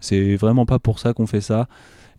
C'est 0.01 0.35
vraiment 0.35 0.65
pas 0.65 0.79
pour 0.79 0.99
ça 0.99 1.13
qu'on 1.13 1.27
fait 1.27 1.41
ça. 1.41 1.67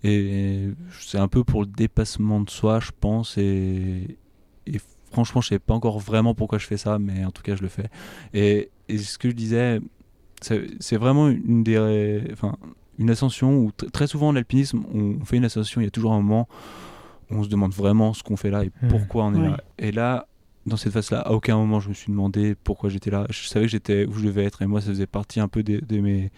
Et 0.02 0.68
c'est 1.00 1.18
un 1.18 1.28
peu 1.28 1.44
pour 1.44 1.60
le 1.62 1.66
dépassement 1.66 2.40
de 2.40 2.50
soi, 2.50 2.80
je 2.80 2.90
pense. 2.98 3.36
Et, 3.38 4.16
et 4.66 4.80
franchement, 5.10 5.40
je 5.40 5.48
sais 5.48 5.58
pas 5.58 5.74
encore 5.74 5.98
vraiment 5.98 6.34
pourquoi 6.34 6.58
je 6.58 6.66
fais 6.66 6.76
ça, 6.76 6.98
mais 6.98 7.24
en 7.24 7.30
tout 7.30 7.42
cas, 7.42 7.54
je 7.56 7.62
le 7.62 7.68
fais. 7.68 7.88
Et, 8.32 8.70
et 8.88 8.98
ce 8.98 9.18
que 9.18 9.28
je 9.30 9.34
disais, 9.34 9.80
c'est 10.40 10.66
c'est 10.80 10.96
vraiment 10.96 11.28
une 11.28 11.62
des, 11.64 12.22
enfin, 12.32 12.56
une 12.98 13.10
ascension 13.10 13.56
où 13.58 13.70
tr- 13.70 13.90
très 13.90 14.06
souvent 14.06 14.28
en 14.28 14.36
alpinisme, 14.36 14.82
on 14.92 15.24
fait 15.24 15.36
une 15.36 15.44
ascension, 15.44 15.80
il 15.80 15.84
y 15.84 15.86
a 15.88 15.90
toujours 15.90 16.12
un 16.12 16.20
moment 16.20 16.48
où 17.30 17.36
on 17.36 17.42
se 17.44 17.48
demande 17.48 17.72
vraiment 17.72 18.12
ce 18.14 18.22
qu'on 18.22 18.36
fait 18.36 18.50
là 18.50 18.64
et 18.64 18.70
Mhm. 18.82 18.88
pourquoi 18.88 19.24
on 19.24 19.34
est 19.34 19.48
là. 19.48 19.56
Et 19.78 19.92
là, 19.92 20.26
dans 20.66 20.76
cette 20.76 20.92
phase-là, 20.92 21.20
à 21.20 21.32
aucun 21.32 21.56
moment 21.56 21.80
je 21.80 21.88
me 21.88 21.94
suis 21.94 22.10
demandé 22.10 22.54
pourquoi 22.64 22.88
j'étais 22.90 23.10
là. 23.10 23.26
Je 23.30 23.46
savais 23.48 23.66
que 23.66 23.70
j'étais 23.72 24.06
où 24.06 24.12
je 24.14 24.24
devais 24.26 24.44
être 24.44 24.62
et 24.62 24.66
moi, 24.66 24.80
ça 24.80 24.88
faisait 24.88 25.06
partie 25.06 25.40
un 25.40 25.48
peu 25.48 25.62
de 25.62 25.98
mes 26.00 26.30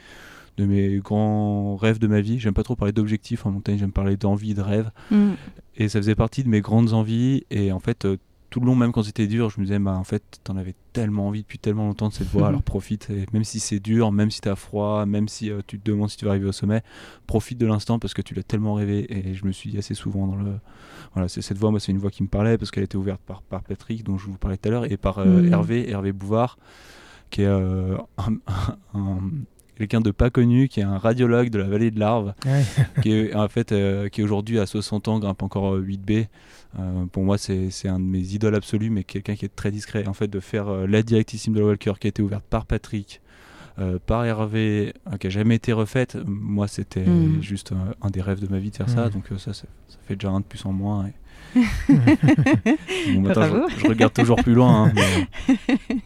de 0.57 0.64
mes 0.64 0.97
grands 1.01 1.77
rêves 1.77 1.99
de 1.99 2.07
ma 2.07 2.23
vie. 2.23 2.38
J'aime 2.38 2.55
pas 2.55 2.62
trop 2.62 2.77
parler 2.77 2.92
d'objectifs 2.92 3.45
en 3.45 3.51
montagne, 3.51 3.77
j'aime 3.77 3.92
parler 3.92 4.16
d'envie, 4.16 4.55
de 4.55 4.62
rêve. 4.62 4.90
Mm. 5.11 5.33
Et 5.77 5.90
ça 5.90 5.99
faisait 5.99 6.14
partie 6.14 6.42
de 6.42 6.49
mes 6.49 6.62
grandes 6.62 6.95
envies. 6.95 7.45
Et 7.51 7.73
en 7.73 7.79
fait, 7.79 8.07
euh, 8.07 8.16
tout 8.57 8.61
le 8.61 8.66
long, 8.69 8.75
même 8.75 8.90
quand 8.90 9.03
c'était 9.03 9.27
dur, 9.27 9.51
je 9.51 9.61
me 9.61 9.66
disais, 9.66 9.79
bah, 9.79 9.92
en 9.99 10.05
fait, 10.05 10.23
t'en 10.42 10.57
avais 10.57 10.75
tellement 10.95 11.27
envie 11.29 11.42
depuis 11.42 11.59
tellement 11.59 11.85
longtemps 11.88 12.09
de 12.09 12.14
cette 12.14 12.29
voie, 12.29 12.45
Mhm. 12.45 12.49
alors 12.49 12.62
profite. 12.62 13.11
Et 13.11 13.27
même 13.35 13.45
si 13.45 13.61
c'est 13.61 13.81
dur, 13.81 14.12
même 14.12 14.31
si 14.31 14.40
t'as 14.40 14.55
froid, 14.55 15.05
même 15.05 15.29
si 15.29 15.51
euh, 15.51 15.61
tu 15.66 15.79
te 15.79 15.85
demandes 15.90 16.09
si 16.09 16.16
tu 16.16 16.25
vas 16.25 16.31
arriver 16.31 16.47
au 16.47 16.53
sommet, 16.53 16.83
profite 17.27 17.59
de 17.59 17.66
l'instant 17.66 17.99
parce 17.99 18.14
que 18.14 18.23
tu 18.23 18.33
l'as 18.33 18.42
tellement 18.42 18.73
rêvé. 18.73 19.07
Et 19.14 19.35
je 19.35 19.45
me 19.45 19.53
suis 19.53 19.69
dit 19.73 19.77
assez 19.77 19.92
souvent 19.92 20.27
dans 20.27 20.37
le. 20.37 20.55
Voilà, 21.12 21.29
c'est 21.29 21.42
cette 21.42 21.59
voie, 21.59 21.71
moi, 21.71 21.81
c'est 21.81 21.92
une 21.92 21.99
voie 21.99 22.11
qui 22.11 22.23
me 22.23 22.29
parlait 22.29 22.57
parce 22.57 22.71
qu'elle 22.71 22.85
était 22.85 22.97
ouverte 22.97 23.21
par, 23.27 23.42
par 23.42 23.62
Patrick, 23.62 24.03
dont 24.05 24.16
je 24.16 24.25
vous 24.25 24.38
parlais 24.38 24.57
tout 24.57 24.69
à 24.71 24.73
l'heure, 24.73 24.90
et 24.90 24.97
par 24.97 25.19
euh, 25.19 25.42
Mhm. 25.42 25.53
Hervé, 25.53 25.90
Hervé 25.90 26.12
Bouvard, 26.12 26.57
qui 27.29 27.42
est 27.42 27.47
euh, 27.47 27.99
un- 28.16 28.38
un- 28.95 29.21
quelqu'un 29.77 30.01
de 30.01 30.11
pas 30.11 30.31
connu, 30.31 30.69
qui 30.69 30.81
est 30.81 30.85
un 30.85 30.99
radiologue 30.99 31.51
de 31.51 31.59
la 31.59 31.67
vallée 31.69 31.91
de 31.91 31.99
l'Arve 32.01 32.35
Ouais. 32.47 32.65
qui 33.03 33.12
est 33.12 33.35
en 33.35 33.49
fait 33.49 33.73
euh, 33.73 34.09
qui 34.09 34.23
aujourd'hui 34.23 34.59
à 34.59 34.67
60 34.67 35.09
ans 35.09 35.19
grimpe 35.19 35.43
encore 35.43 35.75
euh, 35.75 35.83
8B 35.83 36.27
Euh, 36.79 37.07
pour 37.11 37.23
moi 37.25 37.39
c'est 37.39 37.71
un 37.89 37.99
de 37.99 38.05
mes 38.05 38.35
idoles 38.35 38.55
absolues 38.55 38.91
mais 38.91 39.03
quelqu'un 39.05 39.35
qui 39.35 39.45
est 39.47 39.55
très 39.55 39.71
discret 39.71 40.07
en 40.07 40.12
fait 40.12 40.29
de 40.29 40.41
faire 40.41 40.69
euh, 40.69 40.87
la 40.87 41.03
directissime 41.03 41.55
de 41.55 41.61
la 41.61 41.67
Walker 41.67 41.95
qui 41.99 42.07
a 42.07 42.11
été 42.11 42.21
ouverte 42.23 42.45
par 42.51 42.67
Patrick 42.67 43.23
euh, 43.79 43.99
par 44.05 44.25
Hervé 44.27 44.93
euh, 45.11 45.17
qui 45.17 45.29
a 45.29 45.31
jamais 45.31 45.55
été 45.55 45.73
refaite 45.73 46.19
moi 46.27 46.69
c'était 46.69 47.07
Mm. 47.07 47.41
juste 47.43 47.73
euh, 47.73 47.77
un 48.03 48.11
des 48.11 48.21
rêves 48.21 48.41
de 48.41 48.49
ma 48.49 48.59
vie 48.59 48.71
de 48.71 48.77
faire 48.77 48.91
ça 48.91 49.07
Mm. 49.07 49.11
donc 49.11 49.33
euh, 49.33 49.39
ça, 49.39 49.55
ça 49.55 49.67
ça 49.89 49.99
fait 50.07 50.17
déjà 50.17 50.31
un 50.31 50.41
de 50.41 50.45
plus 50.45 50.67
en 50.67 50.73
moins 50.73 51.07
et... 51.07 51.12
Bon, 53.14 53.23
Bravo. 53.23 53.69
je, 53.69 53.81
je 53.81 53.87
regarde 53.88 54.12
toujours 54.12 54.37
plus 54.37 54.55
loin 54.55 54.87
hein, 54.87 54.92
mais- 54.95 55.57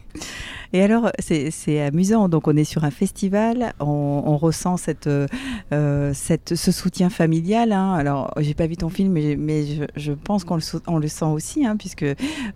Et 0.73 0.81
alors, 0.81 1.11
c'est 1.19 1.81
amusant. 1.81 2.29
Donc, 2.29 2.47
on 2.47 2.55
est 2.55 2.63
sur 2.63 2.85
un 2.85 2.91
festival, 2.91 3.73
on, 3.81 4.23
on 4.25 4.37
ressent 4.37 4.77
cette, 4.77 5.07
euh, 5.07 5.27
euh, 5.73 6.11
cette, 6.13 6.55
ce 6.55 6.71
soutien 6.71 7.09
familial. 7.09 7.73
hein. 7.73 7.91
Alors, 7.91 8.33
j'ai 8.39 8.53
pas 8.53 8.67
vu 8.67 8.77
ton 8.77 8.87
film, 8.87 9.11
mais, 9.11 9.35
mais 9.37 9.65
je, 9.65 9.83
je 9.97 10.13
pense 10.13 10.45
qu'on 10.45 10.55
le, 10.55 10.61
on 10.87 10.97
le 10.97 11.09
sent 11.09 11.25
aussi, 11.25 11.65
hein, 11.65 11.75
puisque 11.75 12.05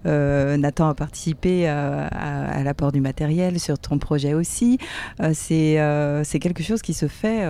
euh, 0.06 0.56
Nathan 0.56 0.88
a 0.88 0.94
participé 0.94 1.68
à, 1.68 2.08
à- 2.08 2.46
à 2.60 2.64
l'apport 2.64 2.94
du 2.94 3.02
matériel 3.02 3.60
sur 3.60 3.78
ton 3.78 3.98
projet 3.98 4.34
aussi. 4.34 4.78
Euh, 5.22 6.22
c'est 6.24 6.40
quelque 6.40 6.64
chose 6.64 6.82
qui 6.82 6.94
se 6.94 7.10
fait 7.10 7.46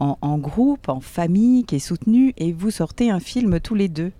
en, 0.00 0.18
en 0.20 0.36
groupe, 0.36 0.90
en 0.90 1.00
famille, 1.00 1.64
qui 1.64 1.76
est 1.76 1.78
soutenu, 1.78 2.34
et 2.36 2.52
vous 2.52 2.70
sortez 2.70 3.10
un 3.10 3.20
film 3.20 3.58
tous 3.58 3.74
les 3.74 3.88
deux. 3.88 4.12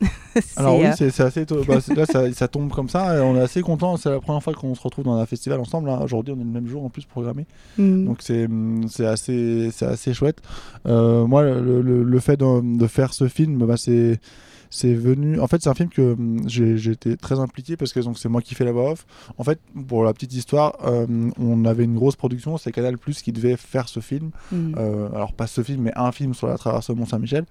Alors 0.56 0.78
oui, 0.78 0.86
euh, 0.86 0.92
c'est 0.96 1.20
assez. 1.20 1.44
bah, 1.46 1.78
là, 1.96 2.06
ça, 2.06 2.32
ça 2.34 2.48
tombe 2.48 2.70
comme 2.70 2.88
ça. 2.88 3.16
Et 3.16 3.20
on 3.20 3.36
est 3.36 3.40
assez 3.40 3.62
content. 3.62 3.96
C'est 3.96 4.10
la 4.10 4.20
première 4.20 4.42
fois 4.42 4.52
qu'on 4.52 4.74
se 4.74 4.82
retrouve 4.82 5.04
dans 5.06 5.16
un 5.16 5.26
festival 5.26 5.58
ensemble. 5.60 5.88
là. 5.88 6.00
Aujourd'hui, 6.02 6.34
on 6.36 6.40
est 6.40 6.44
le 6.44 6.50
même 6.50 6.66
jour 6.68 6.84
en 6.84 6.90
plus 6.90 7.04
programmé. 7.06 7.46
mm, 7.78 8.04
Donc 8.04 8.18
c'est 8.20 8.46
c'est 8.88 9.06
assez 9.06 9.70
c'est 9.72 9.86
assez 9.86 10.12
chouette. 10.12 10.42
Euh, 10.86 11.26
moi, 11.26 11.42
le, 11.44 11.80
le- 11.80 12.02
le 12.02 12.20
fait 12.20 12.36
de, 12.36 12.78
de 12.78 12.86
faire 12.86 13.14
ce 13.14 13.28
film, 13.28 13.58
bah, 13.64 13.76
c'est 13.76 14.20
c'est 14.70 14.94
venu. 14.94 15.40
En 15.40 15.46
fait, 15.46 15.62
c'est 15.62 15.68
un 15.68 15.74
film 15.74 15.88
que 15.88 16.12
hum, 16.12 16.40
j'ai 16.46 16.90
été 16.90 17.16
très 17.16 17.38
impliqué 17.40 17.76
parce 17.76 17.92
que 17.92 18.00
c'est 18.14 18.28
moi 18.28 18.40
qui 18.42 18.54
fais 18.54 18.64
la 18.64 18.72
voix 18.72 18.92
off. 18.92 19.06
En 19.38 19.44
fait, 19.44 19.60
pour 19.88 20.04
la 20.04 20.12
petite 20.12 20.34
histoire, 20.34 20.76
euh, 20.84 21.06
on 21.38 21.64
avait 21.64 21.84
une 21.84 21.94
grosse 21.94 22.16
production. 22.16 22.56
C'est 22.58 22.72
Canal 22.72 22.98
Plus 22.98 23.22
qui 23.22 23.32
devait 23.32 23.56
faire 23.56 23.88
ce 23.88 24.00
film. 24.00 24.30
mm. 24.52 24.74
Euh, 24.78 25.08
alors 25.14 25.32
pas 25.32 25.46
ce 25.46 25.62
film, 25.62 25.82
mais 25.82 25.92
un 25.96 26.12
film 26.12 26.34
sur 26.34 26.46
la 26.48 26.56
traversée 26.58 26.92
au 26.92 26.96
Mont 26.96 27.06
Saint-Michel. 27.06 27.44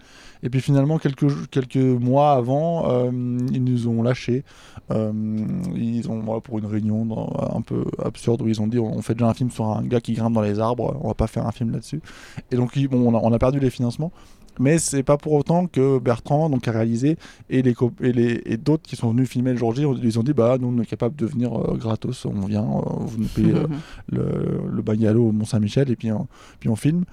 Et 0.43 0.49
puis 0.49 0.62
finalement, 0.62 0.97
quelques, 0.99 1.49
quelques 1.49 1.75
mois 1.78 2.34
avant, 2.34 2.89
euh, 2.91 3.10
ils 3.51 3.63
nous 3.63 3.88
ont 3.88 4.04
lâchés. 4.04 4.43
Ils 4.91 6.10
ont, 6.10 6.41
pour 6.41 6.60
une 6.60 6.65
réunion 6.65 7.06
dans- 7.06 7.32
un 7.56 7.62
peu 7.62 7.86
absurde 8.04 8.41
où 8.41 8.47
ils 8.47 8.62
ont 8.62 8.67
dit 8.67 8.80
on 8.80 9.01
fait 9.01 9.13
déjà 9.13 9.28
un 9.28 9.34
film 9.34 9.49
sur 9.49 9.65
un 9.65 9.84
gars 9.84 10.01
qui 10.01 10.13
grimpe 10.13 10.34
dans 10.34 10.41
les 10.41 10.60
arbres, 10.60 10.97
on 11.01 11.08
va 11.08 11.13
pas 11.13 11.28
faire 11.28 11.45
un 11.47 11.51
film 11.51 11.71
là-dessus. 11.71 12.01
Et 12.51 12.56
donc 12.56 12.78
bon, 12.89 13.13
on, 13.13 13.15
a, 13.17 13.19
on 13.21 13.32
a 13.34 13.39
perdu 13.39 13.60
les 13.60 13.69
financements. 13.69 14.12
Mais 14.60 14.78
c'est 14.78 15.04
pas 15.04 15.18
pour 15.18 15.34
autant 15.34 15.68
que 15.68 16.00
Bertrand 16.00 16.50
donc, 16.50 16.68
a 16.68 16.72
réalisé 16.72 17.18
et 17.50 17.62
les 17.62 17.76
et, 18.02 18.12
les, 18.12 18.41
et 18.46 18.58
d'autres 18.58 18.84
qui 18.84 18.96
sont 18.96 19.12
venus 19.12 19.30
filmer 19.30 19.52
le 19.52 19.58
jour 19.58 19.74
J, 19.76 19.84
ils 20.04 20.20
ont 20.20 20.24
dit 20.24 20.34
bah 20.34 20.58
nous 20.60 20.68
on 20.68 20.82
est 20.82 20.86
capable 20.86 21.15
de 21.15 21.26
venir 21.26 21.54
euh, 21.54 21.76
gratos, 21.76 22.26
on 22.26 22.46
vient, 22.46 22.63
euh, 22.63 22.82
vous 23.00 23.18
nous 23.18 23.28
payez 23.28 23.54
euh, 23.54 23.68
le, 24.12 24.62
le 24.72 24.82
bungalow 24.82 25.30
au 25.30 25.32
Mont 25.32 25.46
Saint-Michel 25.46 25.89
et 25.91 25.96
puis 25.96 26.12
on, 26.12 26.28
puis 26.60 26.70
on 26.70 26.76
filme. 26.76 27.06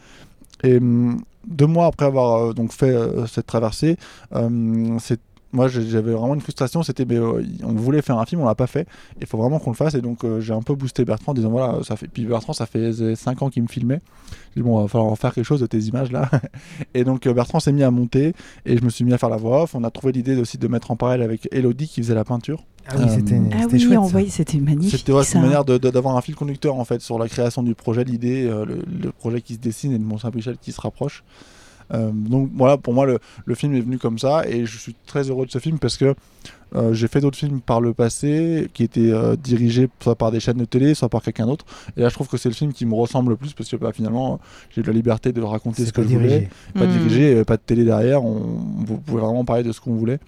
Et 0.62 0.76
hum, 0.76 1.20
deux 1.46 1.66
mois 1.66 1.86
après 1.86 2.06
avoir 2.06 2.36
euh, 2.36 2.52
donc 2.52 2.72
fait 2.72 2.90
euh, 2.90 3.26
cette 3.26 3.46
traversée, 3.46 3.96
euh, 4.34 4.96
c'est 5.00 5.20
moi 5.52 5.68
j'avais 5.68 6.12
vraiment 6.12 6.34
une 6.34 6.40
frustration, 6.40 6.82
c'était 6.82 7.04
mais 7.04 7.16
euh, 7.16 7.44
on 7.62 7.72
voulait 7.74 8.02
faire 8.02 8.18
un 8.18 8.24
film, 8.26 8.40
on 8.40 8.46
l'a 8.46 8.54
pas 8.54 8.66
fait, 8.66 8.86
il 9.20 9.26
faut 9.26 9.36
vraiment 9.38 9.58
qu'on 9.58 9.70
le 9.70 9.76
fasse 9.76 9.94
et 9.94 10.00
donc 10.00 10.24
euh, 10.24 10.40
j'ai 10.40 10.52
un 10.54 10.62
peu 10.62 10.74
boosté 10.74 11.04
Bertrand 11.04 11.32
en 11.32 11.34
disant 11.34 11.50
voilà, 11.50 11.82
ça 11.82 11.96
fait 11.96 12.08
puis 12.08 12.24
Bertrand 12.24 12.52
ça 12.52 12.66
fait 12.66 12.92
5 13.14 13.42
ans 13.42 13.50
qu'il 13.50 13.62
me 13.62 13.68
filmait. 13.68 14.00
J'ai 14.54 14.62
dit 14.62 14.68
bon, 14.68 14.80
va 14.80 14.88
falloir 14.88 15.10
en 15.10 15.16
faire 15.16 15.32
quelque 15.34 15.44
chose 15.44 15.60
de 15.60 15.66
tes 15.66 15.78
images 15.80 16.10
là. 16.12 16.30
et 16.94 17.04
donc 17.04 17.26
euh, 17.26 17.34
Bertrand 17.34 17.60
s'est 17.60 17.72
mis 17.72 17.82
à 17.82 17.90
monter 17.90 18.34
et 18.66 18.76
je 18.76 18.82
me 18.84 18.90
suis 18.90 19.04
mis 19.04 19.12
à 19.12 19.18
faire 19.18 19.28
la 19.30 19.36
voix 19.36 19.62
off, 19.64 19.74
on 19.74 19.84
a 19.84 19.90
trouvé 19.90 20.12
l'idée 20.12 20.36
aussi 20.36 20.58
de 20.58 20.68
mettre 20.68 20.90
en 20.90 20.96
parallèle 20.96 21.22
avec 21.22 21.48
Elodie 21.52 21.88
qui 21.88 22.02
faisait 22.02 22.14
la 22.14 22.24
peinture. 22.24 22.64
Ah 22.88 22.94
oui, 22.98 23.04
Euh, 23.04 23.08
c'était 23.14 23.40
Ah 23.52 23.66
oui, 23.70 23.78
chouette. 23.78 24.30
c'était 24.30 24.58
magnifique. 24.58 24.98
C'était 24.98 25.12
ouais, 25.12 25.22
une 25.34 25.40
manière 25.42 25.64
de- 25.64 25.78
de- 25.78 25.90
d'avoir 25.90 26.16
un 26.16 26.20
fil 26.20 26.34
conducteur 26.34 26.74
en 26.76 26.84
fait 26.84 27.00
sur 27.00 27.16
la 27.18 27.28
création 27.28 27.62
du 27.62 27.74
projet, 27.76 28.02
l'idée, 28.02 28.44
euh, 28.46 28.64
le, 28.64 28.82
le 29.02 29.12
projet 29.12 29.40
qui 29.40 29.54
se 29.54 29.58
dessine 29.60 29.92
et 29.92 29.98
le 29.98 30.04
Mont 30.04 30.18
Saint-Michel 30.18 30.56
qui 30.60 30.72
se 30.72 30.80
rapproche. 30.80 31.22
Euh, 31.92 32.10
donc 32.12 32.50
voilà, 32.54 32.76
pour 32.78 32.94
moi 32.94 33.06
le, 33.06 33.18
le 33.44 33.54
film 33.54 33.74
est 33.74 33.80
venu 33.80 33.98
comme 33.98 34.18
ça 34.18 34.46
et 34.48 34.64
je 34.66 34.78
suis 34.78 34.94
très 35.06 35.28
heureux 35.28 35.46
de 35.46 35.50
ce 35.50 35.58
film 35.58 35.78
parce 35.78 35.96
que 35.96 36.14
euh, 36.74 36.94
j'ai 36.94 37.06
fait 37.06 37.20
d'autres 37.20 37.36
films 37.36 37.60
par 37.60 37.82
le 37.82 37.92
passé 37.92 38.68
qui 38.72 38.82
étaient 38.82 39.10
euh, 39.12 39.36
dirigés 39.36 39.90
soit 40.00 40.14
par 40.16 40.30
des 40.30 40.40
chaînes 40.40 40.56
de 40.56 40.64
télé, 40.64 40.94
soit 40.94 41.10
par 41.10 41.20
quelqu'un 41.20 41.46
d'autre. 41.46 41.66
Et 41.98 42.00
là 42.00 42.08
je 42.08 42.14
trouve 42.14 42.28
que 42.28 42.38
c'est 42.38 42.48
le 42.48 42.54
film 42.54 42.72
qui 42.72 42.86
me 42.86 42.94
ressemble 42.94 43.30
le 43.30 43.36
plus 43.36 43.52
parce 43.52 43.68
que 43.68 43.76
bah, 43.76 43.92
finalement 43.92 44.40
j'ai 44.70 44.80
eu 44.80 44.84
la 44.84 44.92
liberté 44.94 45.32
de 45.32 45.42
raconter 45.42 45.84
ce 45.84 45.92
que 45.92 46.02
je 46.02 46.08
voulais 46.08 46.48
pas 46.74 46.86
Mm. 46.86 46.92
dirigé, 46.98 47.44
pas 47.44 47.56
de 47.58 47.62
télé 47.62 47.84
derrière. 47.84 48.24
On, 48.24 48.58
vous 48.86 48.96
pouvez 48.98 49.20
vraiment 49.20 49.44
parler 49.44 49.62
de 49.62 49.72
ce 49.72 49.80
qu'on 49.82 49.94
voulait. 49.94 50.18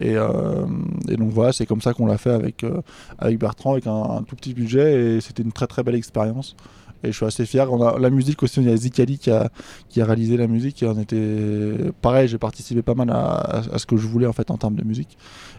Et, 0.00 0.16
euh, 0.16 0.66
et 1.08 1.16
donc 1.16 1.30
voilà, 1.30 1.52
c'est 1.52 1.66
comme 1.66 1.80
ça 1.80 1.92
qu'on 1.94 2.06
l'a 2.06 2.18
fait 2.18 2.30
avec, 2.32 2.64
euh, 2.64 2.80
avec 3.20 3.38
Bertrand, 3.38 3.72
avec 3.74 3.86
un, 3.86 3.92
un 3.94 4.22
tout 4.24 4.34
petit 4.34 4.52
budget. 4.52 5.16
Et 5.16 5.20
c'était 5.20 5.44
une 5.44 5.52
très 5.52 5.68
très 5.68 5.84
belle 5.84 5.94
expérience. 5.94 6.56
Et 7.04 7.12
je 7.12 7.16
suis 7.16 7.26
assez 7.26 7.46
fier. 7.46 7.72
On 7.72 7.82
a 7.86 7.98
la 7.98 8.10
musique 8.10 8.42
aussi, 8.42 8.60
il 8.60 8.68
y 8.68 8.72
a 8.72 8.76
Zikali 8.76 9.18
qui 9.18 9.30
a, 9.30 9.50
qui 9.88 10.00
a 10.00 10.04
réalisé 10.04 10.36
la 10.36 10.46
musique. 10.46 10.82
Et 10.82 10.86
on 10.86 10.98
était 10.98 11.76
pareil, 12.02 12.28
j'ai 12.28 12.38
participé 12.38 12.82
pas 12.82 12.94
mal 12.94 13.10
à, 13.10 13.62
à- 13.74 13.78
ce 13.78 13.86
que 13.86 13.96
je 13.96 14.06
voulais 14.06 14.26
en 14.26 14.32
fait 14.32 14.50
en 14.50 14.56
termes 14.58 14.76
de 14.76 14.84
musique. 14.84 15.16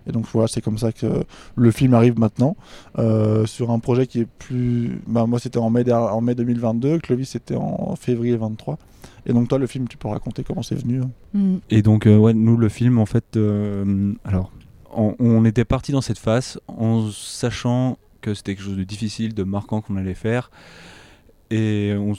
Et 0.07 0.11
donc 0.11 0.25
voilà, 0.31 0.47
c'est 0.47 0.61
comme 0.61 0.77
ça 0.77 0.91
que 0.91 1.23
le 1.55 1.71
film 1.71 1.93
arrive 1.93 2.19
maintenant 2.19 2.55
euh, 2.99 3.45
sur 3.45 3.71
un 3.71 3.79
projet 3.79 4.07
qui 4.07 4.21
est 4.21 4.27
plus. 4.39 4.99
Bah, 5.07 5.25
moi, 5.25 5.39
c'était 5.39 5.57
en 5.59 5.69
mai, 5.69 5.89
en 5.91 6.21
mai 6.21 6.35
2022. 6.35 6.99
Clovis, 6.99 7.29
c'était 7.29 7.55
en 7.55 7.95
février 7.95 8.35
23. 8.37 8.77
Et 9.27 9.33
donc 9.33 9.47
toi, 9.47 9.57
le 9.57 9.65
film, 9.67 9.87
tu 9.87 9.97
peux 9.97 10.07
raconter 10.07 10.43
comment 10.43 10.61
c'est 10.61 10.75
venu 10.75 11.01
hein. 11.01 11.09
Mm. 11.33 11.55
Et 11.71 11.81
donc, 11.81 12.05
euh, 12.05 12.17
ouais, 12.17 12.33
nous, 12.33 12.57
le 12.57 12.69
film, 12.69 12.99
en 12.99 13.05
fait, 13.07 13.37
euh, 13.37 14.13
alors, 14.23 14.51
on, 14.95 15.15
on 15.19 15.43
était 15.45 15.65
parti 15.65 15.91
dans 15.91 16.01
cette 16.01 16.19
phase 16.19 16.59
en 16.67 17.09
sachant 17.11 17.97
que 18.21 18.33
c'était 18.33 18.55
quelque 18.55 18.65
chose 18.65 18.77
de 18.77 18.83
difficile, 18.83 19.33
de 19.33 19.43
marquant 19.43 19.81
qu'on 19.81 19.97
allait 19.97 20.13
faire. 20.13 20.49
Et 21.51 21.93
on, 21.97 22.13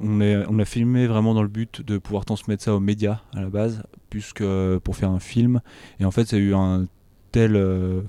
on, 0.00 0.20
est, 0.20 0.44
on 0.48 0.58
a 0.58 0.64
filmé 0.64 1.06
vraiment 1.06 1.34
dans 1.34 1.42
le 1.42 1.48
but 1.48 1.82
de 1.84 1.98
pouvoir 1.98 2.24
transmettre 2.24 2.62
ça 2.62 2.74
aux 2.74 2.80
médias 2.80 3.20
à 3.34 3.40
la 3.42 3.48
base, 3.48 3.82
puisque 4.08 4.44
pour 4.84 4.96
faire 4.96 5.10
un 5.10 5.20
film. 5.20 5.60
Et 6.00 6.04
en 6.04 6.10
fait, 6.10 6.26
ça 6.26 6.36
a 6.36 6.38
eu 6.38 6.54
un 6.54 6.86
tel. 7.32 7.56
euh, 7.56 8.00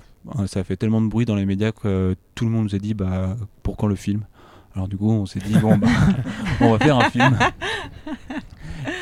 ça 0.47 0.59
a 0.61 0.63
fait 0.63 0.77
tellement 0.77 1.01
de 1.01 1.07
bruit 1.07 1.25
dans 1.25 1.35
les 1.35 1.45
médias 1.45 1.71
que 1.71 2.15
tout 2.35 2.45
le 2.45 2.51
monde 2.51 2.63
nous 2.65 2.75
a 2.75 2.79
dit 2.79 2.93
bah, 2.93 3.35
pour 3.63 3.75
quand 3.77 3.87
le 3.87 3.95
film? 3.95 4.21
Alors, 4.73 4.87
du 4.87 4.95
coup, 4.95 5.09
on 5.11 5.25
s'est 5.25 5.39
dit 5.39 5.57
bon, 5.59 5.77
bah, 5.77 5.87
on 6.61 6.71
va 6.71 6.79
faire 6.79 6.97
un 6.97 7.09
film. 7.09 7.37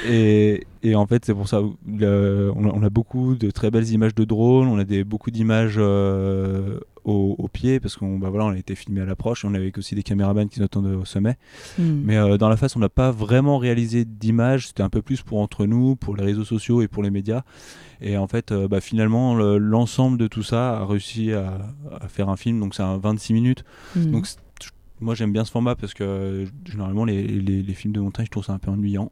Et, 0.08 0.65
et 0.84 0.95
en 0.95 1.05
fait, 1.08 1.23
c'est 1.25 1.34
pour 1.34 1.47
ça, 1.47 1.62
le- 1.88 2.51
on, 2.55 2.65
a, 2.67 2.71
on 2.73 2.84
a 2.84 2.89
beaucoup 2.89 3.36
de 3.36 3.51
très 3.51 3.69
belles 3.71 3.89
images 3.89 4.15
de 4.15 4.23
drone, 4.25 4.67
on 4.67 4.77
a 4.77 4.84
des, 4.84 5.03
beaucoup 5.03 5.32
d'images 5.32 5.75
euh, 5.77 6.79
au, 7.10 7.36
au 7.38 7.48
pied, 7.48 7.80
parce 7.80 7.95
qu'on 7.98 8.17
bah 8.19 8.30
voilà, 8.30 8.45
on 8.45 8.50
a 8.52 8.58
été 8.58 8.76
filmé 8.76 9.02
à 9.02 9.06
l'approche, 9.06 9.43
et 9.43 9.48
on 9.48 9.54
avait 9.54 9.72
aussi 9.78 9.95
des 9.95 10.04
caméramans 10.04 10.48
qui 10.50 10.60
nous 10.60 10.65
attendaient 10.65 10.95
au 10.95 11.06
sommet. 11.06 11.38
Mm. 11.78 11.84
Mais 12.04 12.17
euh, 12.17 12.38
dans 12.38 12.50
la 12.50 12.58
face, 12.58 12.76
on 12.76 12.80
n'a 12.80 12.89
pas 12.89 13.12
vraiment 13.12 13.58
réalisé 13.58 14.06
d'images, 14.06 14.67
c'était 14.67 14.84
un 14.84 14.89
peu 14.89 15.02
plus 15.02 15.22
pour 15.22 15.39
entre 15.39 15.65
nous, 15.65 15.95
pour 15.95 16.15
les 16.15 16.24
réseaux 16.24 16.45
sociaux 16.45 16.82
et 16.82 16.88
pour 16.88 17.04
les 17.04 17.10
médias. 17.12 17.41
Et 18.02 18.17
en 18.17 18.28
fait, 18.28 18.52
euh, 18.52 18.67
bah, 18.67 18.80
finalement, 18.82 19.36
le- 19.36 19.58
l'ensemble 19.58 20.17
de 20.17 20.28
tout 20.28 20.43
ça 20.43 20.78
a 20.80 20.86
réussi 20.86 21.34
à, 21.34 21.58
à 22.00 22.08
faire 22.08 22.30
un 22.30 22.38
film, 22.38 22.60
donc 22.60 22.74
c'est 22.76 22.84
un 22.84 22.98
26 22.98 23.34
minutes. 23.34 23.63
Mm. 23.95 24.12
Donc 24.12 24.28
moi 25.02 25.16
j'aime 25.16 25.32
bien 25.32 25.46
ce 25.46 25.52
format 25.52 25.76
parce 25.76 25.94
que 25.94 26.04
euh, 26.04 26.46
généralement 26.66 27.06
les, 27.06 27.24
les, 27.26 27.62
les 27.64 27.74
films 27.74 27.94
de 27.94 28.00
montagne 28.00 28.26
je 28.26 28.32
trouve 28.32 28.44
ça 28.46 28.54
un 28.54 28.58
peu 28.60 28.70
ennuyant. 28.72 29.12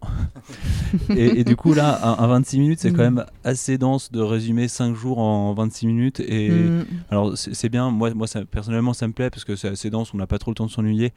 et, 1.10 1.40
et, 1.40 1.44
du 1.44 1.56
coup 1.56 1.74
là, 1.74 2.00
un, 2.04 2.24
un 2.24 2.28
26 2.28 2.60
minutes 2.60 2.80
c'est 2.80 2.92
Mm. 2.92 2.96
quand 2.96 3.04
même 3.04 3.26
assez 3.44 3.78
dense 3.78 4.12
de 4.12 4.20
résumer 4.22 4.68
5 4.68 4.96
jours 4.96 5.20
en 5.20 5.54
26 5.54 5.88
minutes. 5.88 6.20
Et 6.20 6.50
Mm. 6.50 6.86
alors 7.10 7.38
c'est 7.38 7.70
bien, 7.70 7.90
moi, 7.92 8.14
moi 8.14 8.28
ça, 8.28 8.44
personnellement 8.46 8.94
ça 8.94 9.08
me 9.08 9.14
plaît 9.14 9.30
parce 9.30 9.46
que 9.46 9.56
c'est 9.56 9.70
assez 9.70 9.90
dense, 9.90 10.14
on 10.14 10.18
n'a 10.18 10.28
pas 10.28 10.38
trop 10.38 10.52
le 10.52 10.56
temps 10.56 10.66
de 10.66 10.72
s'ennuyer. 10.72 11.14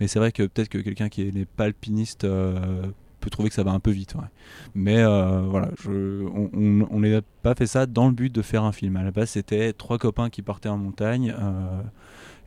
Mais 0.00 0.08
c'est 0.08 0.18
vrai 0.18 0.32
que 0.32 0.42
peut-être 0.44 0.68
que 0.68 0.78
quelqu'un 0.78 1.08
qui 1.08 1.30
n'est 1.32 1.44
pas 1.44 1.64
alpiniste 1.64 2.24
euh, 2.24 2.82
peut 3.20 3.30
trouver 3.30 3.48
que 3.48 3.54
ça 3.54 3.62
va 3.62 3.70
un 3.72 3.80
peu 3.80 3.90
vite. 3.90 4.14
ouais. 4.16 4.28
Mais 4.74 4.98
euh, 4.98 5.42
voilà, 5.48 5.70
je, 5.82 6.24
on- 6.26 7.00
n'a 7.00 7.20
pas 7.42 7.54
fait 7.54 7.66
ça 7.66 7.86
dans 7.86 8.06
le 8.08 8.12
but 8.12 8.34
de 8.34 8.42
faire 8.42 8.64
un 8.64 8.72
film. 8.72 8.96
À 8.96 9.02
la 9.02 9.10
base 9.10 9.30
c'était 9.30 9.72
trois 9.72 9.98
copains 9.98 10.30
qui 10.30 10.42
partaient 10.42 10.68
en 10.68 10.76
montagne. 10.78 11.34
euh, 11.38 11.80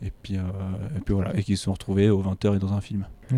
et 0.01 0.11
puis, 0.23 0.37
euh, 0.37 0.41
et 0.95 0.99
puis 1.01 1.13
voilà, 1.13 1.35
et 1.37 1.43
qui 1.43 1.57
se 1.57 1.63
sont 1.63 1.73
retrouvés 1.73 2.09
aux 2.09 2.21
20h 2.21 2.55
et 2.55 2.59
dans 2.59 2.73
un 2.73 2.81
film. 2.81 3.05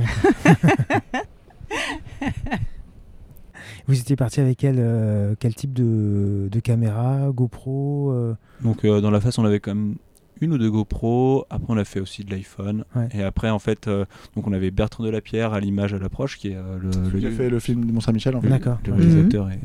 Vous 3.88 4.00
étiez 4.00 4.16
parti 4.16 4.40
avec 4.40 4.58
quel, 4.58 4.76
euh, 4.78 5.34
quel 5.40 5.56
type 5.56 5.74
de, 5.74 6.48
de 6.52 6.60
caméra 6.60 7.30
GoPro 7.34 8.12
euh, 8.12 8.36
Donc 8.64 8.86
euh, 8.86 9.02
dans 9.02 9.10
la 9.12 9.20
face, 9.20 9.38
on 9.40 9.46
avait 9.46 9.60
quand 9.60 9.74
même 9.74 9.96
une 10.42 10.54
ou 10.54 10.58
deux 10.60 10.70
GoPro. 10.70 11.46
Après, 11.50 11.66
on 11.74 11.78
a 11.78 11.84
fait 11.86 12.00
aussi 12.00 12.24
de 12.24 12.30
l'iPhone. 12.32 12.86
Ouais. 12.96 13.10
Et 13.14 13.24
après, 13.24 13.50
en 13.50 13.58
fait, 13.60 13.88
euh, 13.88 14.06
donc 14.36 14.48
on 14.48 14.54
avait 14.54 14.70
Bertrand 14.72 15.04
Delapierre 15.04 15.54
à 15.54 15.60
l'image 15.60 15.94
à 15.94 15.98
l'approche, 15.98 16.38
qui 16.38 16.50
est 16.50 16.56
euh, 16.56 16.78
le, 16.80 17.20
Qui 17.20 17.26
a 17.26 17.32
fait 17.32 17.50
le 17.50 17.60
film 17.60 17.86
de 17.86 17.92
Mont-Saint-Michel 17.92 18.36
en 18.36 18.42
fait. 18.42 18.50
D'accord. 18.50 18.78
le 18.86 18.94
Mhm. 18.94 19.00
réalisateur 19.00 19.50
et, 19.50 19.60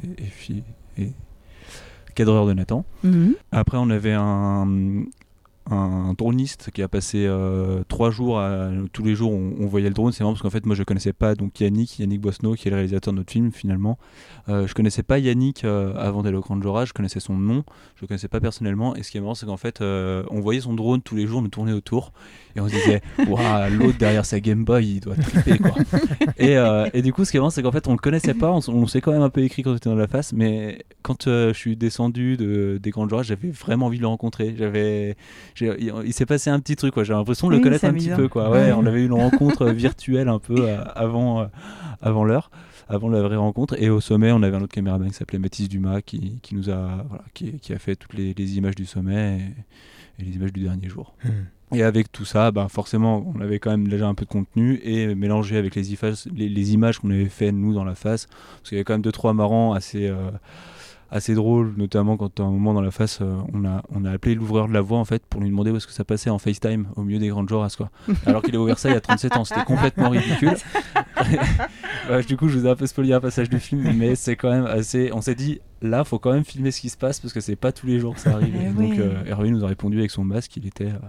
et 1.02 1.12
cadreur 2.14 2.46
de 2.46 2.54
Nathan. 2.54 2.84
Mhm. 3.02 3.34
Après, 3.52 3.76
on 3.78 3.90
avait 3.90 4.14
un, 4.16 5.04
un 5.70 6.12
droniste 6.12 6.70
qui 6.72 6.82
a 6.82 6.88
passé 6.88 7.24
euh, 7.26 7.82
trois 7.88 8.10
jours, 8.10 8.38
à- 8.38 8.70
tous 8.92 9.02
les 9.02 9.14
jours, 9.14 9.32
on, 9.32 9.66
voyait 9.66 9.88
le 9.88 9.94
drone. 9.94 10.12
C'est 10.12 10.22
marrant 10.22 10.34
parce 10.34 10.42
qu'en 10.42 10.50
fait, 10.50 10.66
moi, 10.66 10.74
je 10.74 10.82
connaissais 10.82 11.12
pas 11.12 11.34
donc 11.34 11.58
Yannick, 11.60 11.98
Yannick 11.98 12.20
Boisneau, 12.20 12.54
qui 12.54 12.68
est 12.68 12.70
le 12.70 12.76
réalisateur 12.76 13.12
de 13.12 13.18
notre 13.18 13.32
film 13.32 13.50
finalement. 13.50 13.98
Euh, 14.48 14.66
je 14.66 14.74
connaissais 14.74 15.02
pas 15.02 15.18
Yannick 15.18 15.64
euh, 15.64 15.94
avant 15.96 16.22
Grand 16.22 16.60
Jura, 16.60 16.84
je 16.84 16.92
connaissais 16.92 17.20
son 17.20 17.34
nom, 17.34 17.64
je 17.96 18.02
le 18.02 18.08
connaissais 18.08 18.28
pas 18.28 18.40
personnellement. 18.40 18.94
Et 18.94 19.02
ce 19.02 19.10
qui 19.10 19.18
est 19.18 19.20
marrant, 19.20 19.34
c'est 19.34 19.46
qu'en 19.46 19.56
fait, 19.56 19.80
euh, 19.80 20.24
on 20.30 20.40
voyait 20.40 20.60
son 20.60 20.74
drone 20.74 21.00
tous 21.00 21.16
les 21.16 21.26
jours 21.26 21.40
nous 21.40 21.48
tourner 21.48 21.72
autour 21.72 22.12
et 22.56 22.60
on 22.60 22.68
se 22.68 22.74
disait, 22.74 23.02
waouh, 23.28 23.70
l'autre 23.78 23.98
derrière 23.98 24.24
sa 24.24 24.40
Game 24.40 24.64
Boy, 24.64 24.86
il 24.86 25.00
doit 25.00 25.16
triper 25.16 25.58
quoi. 25.58 25.74
et, 26.38 26.56
euh, 26.56 26.88
et 26.94 27.02
du 27.02 27.12
coup, 27.12 27.24
ce 27.24 27.30
qui 27.30 27.36
est 27.36 27.40
marrant, 27.40 27.50
c'est 27.50 27.62
qu'en 27.62 27.72
fait, 27.72 27.88
on 27.88 27.92
le 27.92 27.98
connaissait 27.98 28.34
pas, 28.34 28.52
on, 28.52 28.60
on 28.68 28.86
s'est 28.86 29.00
quand 29.00 29.12
même 29.12 29.22
un 29.22 29.30
peu 29.30 29.42
écrit 29.42 29.62
quand 29.62 29.72
on 29.72 29.76
était 29.76 29.88
dans 29.88 29.96
la 29.96 30.06
face, 30.06 30.32
mais 30.32 30.84
quand 31.02 31.26
euh, 31.26 31.52
je 31.52 31.58
suis 31.58 31.76
descendu 31.76 32.36
de, 32.36 32.78
des 32.80 32.90
Grands 32.90 33.08
Jura, 33.08 33.22
j'avais 33.22 33.50
vraiment 33.50 33.86
envie 33.86 33.98
de 33.98 34.02
le 34.02 34.08
rencontrer. 34.08 34.54
J'avais, 34.56 35.16
il, 35.60 35.92
il 36.04 36.12
s'est 36.12 36.26
passé 36.26 36.50
un 36.50 36.60
petit 36.60 36.76
truc, 36.76 36.94
quoi. 36.94 37.04
J'ai 37.04 37.12
l'impression 37.12 37.48
de 37.48 37.56
le 37.56 37.60
connaître 37.60 37.84
un 37.84 37.92
petit 37.92 38.10
peu, 38.10 38.28
quoi. 38.28 38.50
Ouais, 38.50 38.72
on 38.72 38.86
avait 38.86 39.02
eu 39.02 39.06
une 39.06 39.12
rencontre 39.14 39.66
virtuelle 39.70 40.28
un 40.28 40.38
peu 40.38 40.54
euh, 40.58 40.82
avant, 40.94 41.48
avant 42.02 42.24
l'heure 42.24 42.50
avant 42.86 43.08
la 43.08 43.22
vraie 43.22 43.36
rencontre. 43.36 43.80
Et 43.82 43.88
au 43.88 44.00
sommet, 44.00 44.30
on 44.30 44.42
avait 44.42 44.56
un 44.56 44.62
autre 44.62 44.74
caméraman 44.74 45.08
qui 45.08 45.14
s'appelait 45.14 45.38
Mathis 45.38 45.70
Dumas 45.70 46.02
qui, 46.02 46.38
qui 46.42 46.54
nous 46.54 46.68
a, 46.68 47.04
voilà, 47.08 47.24
qui, 47.32 47.58
qui 47.58 47.72
a 47.72 47.78
fait 47.78 47.96
toutes 47.96 48.12
les, 48.12 48.34
les 48.34 48.56
images 48.58 48.74
du 48.74 48.84
sommet 48.84 49.38
et, 50.18 50.22
et 50.22 50.26
les 50.26 50.36
images 50.36 50.52
du 50.52 50.60
dernier 50.60 50.88
jour. 50.88 51.14
hmm. 51.24 51.30
Et 51.72 51.82
avec 51.82 52.12
tout 52.12 52.24
ça, 52.24 52.50
ben 52.50 52.68
forcément, 52.68 53.24
on 53.34 53.40
avait 53.40 53.58
quand 53.58 53.70
même 53.70 53.88
déjà 53.88 54.06
un 54.06 54.14
peu 54.14 54.24
de 54.24 54.30
contenu 54.30 54.80
et 54.84 55.14
mélangé 55.14 55.56
avec 55.56 55.74
les, 55.74 55.92
images- 55.92 56.26
les, 56.34 56.48
les 56.48 56.74
images 56.74 56.98
qu'on 56.98 57.10
avait 57.10 57.24
fait 57.26 57.50
nous 57.52 57.72
dans 57.74 57.84
la 57.84 57.94
face, 57.94 58.26
parce 58.26 58.68
qu'il 58.68 58.76
y 58.76 58.78
avait 58.78 58.84
quand 58.84 58.94
même 58.94 59.02
deux 59.02 59.10
trois 59.12 59.32
marrants 59.32 59.72
assez 59.72 60.06
euh, 60.08 60.30
assez 61.10 61.34
drôles, 61.34 61.74
notamment 61.76 62.16
quand 62.16 62.40
à 62.40 62.42
un 62.42 62.50
moment 62.50 62.74
dans 62.74 62.80
la 62.80 62.90
face, 62.90 63.18
euh, 63.22 63.36
on 63.52 63.64
a 63.64 63.82
on 63.92 64.04
a 64.04 64.10
appelé 64.10 64.34
l'ouvreur 64.34 64.68
de 64.68 64.72
la 64.72 64.80
voie 64.82 64.98
en 64.98 65.04
fait 65.04 65.24
pour 65.26 65.40
lui 65.40 65.48
demander 65.48 65.70
où 65.70 65.76
est-ce 65.76 65.86
que 65.86 65.92
ça 65.92 66.04
passait 66.04 66.30
en 66.30 66.38
FaceTime 66.38 66.86
au 66.96 67.02
milieu 67.02 67.18
des 67.18 67.28
grandes 67.28 67.48
Joras 67.48 67.74
quoi. 67.76 67.90
Alors 68.26 68.42
qu'il 68.42 68.54
a 68.56 68.60
ouvert 68.60 68.78
ça 68.78 68.88
il 68.90 68.94
y 68.94 68.96
a 68.96 69.00
37 69.00 69.36
ans, 69.36 69.44
c'était 69.44 69.64
complètement 69.64 70.10
ridicule. 70.10 70.54
Du 72.28 72.36
coup, 72.36 72.48
je 72.48 72.58
vous 72.58 72.66
ai 72.66 72.70
un 72.70 72.76
peu 72.76 72.86
spoilé 72.86 73.14
un 73.14 73.20
passage 73.20 73.48
du 73.48 73.58
film, 73.58 73.90
mais 73.96 74.14
c'est 74.14 74.36
quand 74.36 74.50
même 74.50 74.66
assez. 74.66 75.10
On 75.14 75.22
s'est 75.22 75.34
dit, 75.34 75.60
là, 75.84 76.02
faut 76.04 76.18
quand 76.18 76.32
même 76.32 76.44
filmer 76.44 76.70
ce 76.72 76.80
qui 76.80 76.88
se 76.88 76.96
passe 76.96 77.20
parce 77.20 77.32
que 77.32 77.40
c'est 77.40 77.54
pas 77.56 77.70
tous 77.70 77.86
les 77.86 78.00
jours 78.00 78.14
que 78.14 78.20
ça 78.20 78.32
arrive. 78.32 78.54
Eh 78.60 78.68
oui. 78.76 78.88
donc, 78.90 78.98
euh, 78.98 79.24
Hervé 79.26 79.50
nous 79.50 79.62
a 79.64 79.68
répondu 79.68 79.98
avec 79.98 80.10
son 80.10 80.24
masque. 80.24 80.56
Il 80.56 80.66
était, 80.66 80.86
euh, 80.86 81.08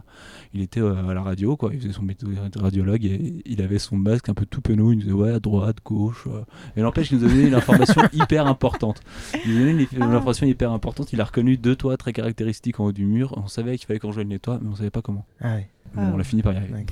il 0.54 0.62
était 0.62 0.82
euh, 0.82 1.08
à 1.10 1.14
la 1.14 1.22
radio, 1.24 1.56
quoi. 1.56 1.72
Il 1.74 1.80
faisait 1.82 1.94
son 1.94 2.04
métier 2.04 2.28
de 2.28 2.60
radiologue 2.60 3.04
et 3.06 3.42
il 3.46 3.62
avait 3.62 3.80
son 3.80 3.96
masque 3.98 4.30
un 4.30 4.34
peu 4.34 4.46
tout 4.46 4.62
penaud. 4.62 4.92
Il 4.92 4.98
nous 4.98 5.02
disait, 5.04 5.14
ouais, 5.14 5.32
à 5.32 5.40
droite, 5.40 5.78
gauche. 5.84 6.26
euh. 6.28 6.42
Et 6.76 6.82
n'empêche, 6.82 7.12
il 7.12 7.18
nous 7.20 7.26
a 7.26 7.30
donné 7.30 7.48
une 7.48 7.56
information 7.56 8.02
hyper 8.14 8.46
importante. 8.48 9.02
Il 9.46 9.52
nous 9.52 9.58
a 9.58 9.60
donné 9.72 9.88
une, 9.92 9.98
une 9.98 10.04
information 10.14 10.46
hyper 10.46 10.72
importante. 10.72 11.14
Il 11.14 11.22
a 11.22 11.26
reconnu 11.26 11.58
deux 11.58 11.76
toits 11.76 11.98
très 11.98 12.14
caractéristiques 12.14 12.80
en 12.80 12.86
haut 12.86 12.92
du 12.92 13.06
mur. 13.06 13.34
On 13.38 13.48
savait 13.48 13.78
qu'il 13.78 13.88
fallait 13.88 14.00
qu'on 14.00 14.12
joigne 14.12 14.30
les 14.30 14.40
toits, 14.40 14.60
mais 14.62 14.70
on 14.70 14.76
savait 14.76 14.90
pas 14.92 15.02
comment. 15.02 15.26
Ah 15.42 15.56
ouais, 15.56 15.70
Bon, 15.96 16.02
Ah. 16.02 16.12
On 16.14 16.20
a 16.20 16.24
fini 16.24 16.42
par 16.42 16.54
y 16.54 16.58
arriver. 16.58 16.86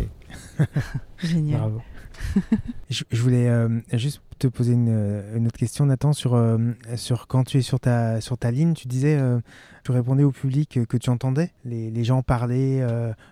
Génial. 1.18 1.60
Bravo. 1.60 1.82
je, 2.90 3.04
voulais 3.22 3.50
euh, 3.50 3.70
juste 3.94 4.22
te 4.40 4.48
poser 4.48 4.74
une, 4.74 4.90
euh, 4.90 5.46
autre 5.46 5.58
question, 5.58 5.86
Nathan, 5.86 6.14
sur, 6.14 6.36
euh, 6.36 6.58
sur 6.96 7.28
quand 7.28 7.44
tu 7.44 7.58
es 7.58 7.62
sur 7.62 7.80
ta, 7.80 8.22
sur 8.22 8.38
ta 8.38 8.52
ligne, 8.52 8.74
tu 8.74 8.88
disais, 8.88 9.20
tu 9.84 9.92
répondais 9.92 10.24
au 10.24 10.32
public 10.32 10.80
que 10.88 10.98
tu 10.98 11.10
entendais, 11.10 11.52
les, 11.66 12.04
gens 12.04 12.22
parler, 12.22 12.86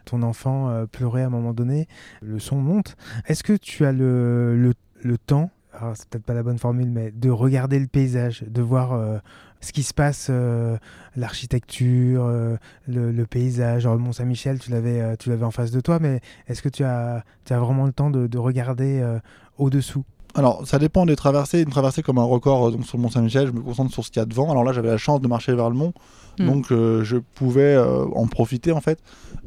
ton 0.06 0.22
enfant 0.22 0.86
pleurer 0.92 1.24
à 1.24 1.28
un 1.28 1.30
moment 1.30 1.54
donné, 1.54 1.88
le 2.22 2.40
son 2.40 2.58
monte. 2.58 2.96
Est-ce 3.28 3.44
que 3.44 3.54
tu 3.54 3.86
as 3.86 3.92
le, 3.92 4.56
le, 4.56 4.74
le 5.02 5.18
temps, 5.18 5.52
alors 5.74 5.96
c'est 5.96 6.08
peut-être 6.10 6.26
pas 6.26 6.34
la 6.34 6.44
bonne 6.44 6.60
formule, 6.60 6.90
mais 6.90 7.12
de 7.12 7.30
regarder 7.30 7.80
le 7.80 7.88
paysage, 7.88 8.44
de 8.44 8.62
voir 8.62 9.22
ce 9.62 9.72
qui 9.72 9.84
se 9.84 9.94
passe, 9.94 10.28
euh, 10.30 10.78
l'architecture, 11.16 12.26
euh, 12.26 12.58
le, 12.88 13.24
paysage, 13.26 13.86
le 13.86 13.98
Mont 13.98 14.12
Saint-Michel, 14.12 14.60
tu 14.60 14.72
l'avais, 14.72 15.00
euh, 15.02 15.16
tu 15.18 15.32
en 15.44 15.52
face 15.52 15.72
de 15.72 15.80
toi, 15.80 16.00
mais 16.00 16.20
est-ce 16.48 16.62
que 16.62 16.70
tu 16.70 16.84
as, 16.84 17.24
tu 17.46 17.54
as 17.54 17.60
vraiment 17.60 17.86
le 17.86 17.94
temps 17.94 18.10
de, 18.10 18.28
de 18.28 18.38
regarder 18.38 19.04
au-dessous? 19.58 20.04
Alors, 20.36 20.66
ça 20.66 20.80
dépend 20.80 21.06
des 21.06 21.16
traversées. 21.16 21.62
Une 21.62 21.70
traversée 21.70 22.02
comme 22.04 22.18
un 22.18 22.24
record 22.24 22.68
euh, 22.68 22.72
donc 22.72 22.86
sur 22.86 22.98
le 22.98 23.04
Mont-Saint-Michel, 23.04 23.48
je 23.48 23.52
me 23.52 23.62
concentre 23.62 23.92
sur 23.92 24.04
ce 24.06 24.12
qu'il 24.12 24.20
y 24.20 24.24
a 24.24 24.26
devant. 24.26 24.50
Alors 24.52 24.64
là, 24.64 24.72
j'avais 24.74 24.90
la 24.90 24.98
chance 24.98 25.20
de 25.22 25.28
marcher 25.28 25.54
vers 25.54 25.70
le 25.70 25.76
mont, 25.76 25.94
Mm. 26.40 26.46
donc 26.46 26.72
euh, 26.72 27.04
je 27.04 27.18
pouvais 27.18 27.76
euh, 27.76 28.06
en 28.16 28.26
profiter 28.26 28.72
en 28.72 28.80
fait. 28.80 29.00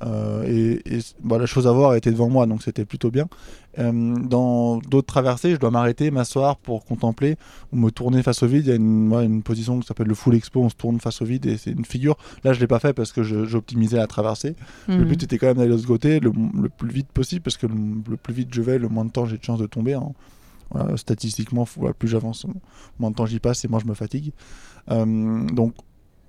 Euh, 0.04 0.44
et 0.46 0.94
et 0.94 0.98
bah, 1.22 1.38
la 1.38 1.46
chose 1.46 1.66
à 1.66 1.72
voir 1.72 1.94
était 1.94 2.10
devant 2.10 2.28
moi, 2.28 2.44
donc 2.46 2.62
c'était 2.62 2.84
plutôt 2.84 3.10
bien. 3.10 3.26
Dans 3.78 4.78
d'autres 4.78 5.06
traversées, 5.06 5.52
je 5.52 5.56
dois 5.56 5.70
m'arrêter, 5.70 6.10
m'asseoir 6.10 6.56
pour 6.56 6.84
contempler 6.84 7.36
ou 7.72 7.76
me 7.76 7.90
tourner 7.90 8.22
face 8.22 8.42
au 8.42 8.46
vide. 8.46 8.66
Il 8.66 8.68
y 8.68 8.72
a 8.72 8.76
une, 8.76 9.12
ouais, 9.12 9.24
une 9.24 9.42
position 9.42 9.80
qui 9.80 9.86
s'appelle 9.86 10.06
le 10.06 10.14
full 10.14 10.34
expo, 10.34 10.60
on 10.60 10.68
se 10.68 10.74
tourne 10.74 11.00
face 11.00 11.22
au 11.22 11.24
vide 11.24 11.46
et 11.46 11.56
c'est 11.56 11.70
une 11.72 11.84
figure. 11.84 12.16
Là, 12.44 12.52
je 12.52 12.60
l'ai 12.60 12.66
pas 12.66 12.78
fait 12.78 12.92
parce 12.92 13.12
que 13.12 13.22
j'optimisais 13.22 13.96
la 13.96 14.06
traversée. 14.06 14.54
Le 14.88 14.98
Mhm. 14.98 15.04
but 15.04 15.22
était 15.22 15.38
quand 15.38 15.46
même 15.48 15.56
d'aller 15.56 15.70
de 15.72 15.78
ce 15.78 15.86
côté 15.86 16.20
le, 16.20 16.32
le 16.60 16.68
plus 16.68 16.90
vite 16.90 17.08
possible 17.08 17.42
parce 17.42 17.56
que 17.56 17.66
le, 17.66 17.74
le 18.08 18.16
plus 18.16 18.34
vite 18.34 18.48
je 18.52 18.62
vais, 18.62 18.78
le 18.78 18.88
moins 18.88 19.04
de 19.04 19.10
temps 19.10 19.26
j'ai 19.26 19.38
de 19.38 19.44
chance 19.44 19.58
de 19.58 19.66
tomber. 19.66 19.94
hein. 19.94 20.12
Voilà, 20.70 20.96
statistiquement, 20.96 21.66
plus 21.98 22.08
j'avance, 22.08 22.46
moins 22.98 23.10
de 23.10 23.16
temps 23.16 23.26
j'y 23.26 23.38
passe 23.38 23.64
et 23.64 23.68
moins 23.68 23.80
je 23.80 23.86
me 23.86 23.94
fatigue. 23.94 24.32
Euh, 24.90 25.46
donc, 25.46 25.74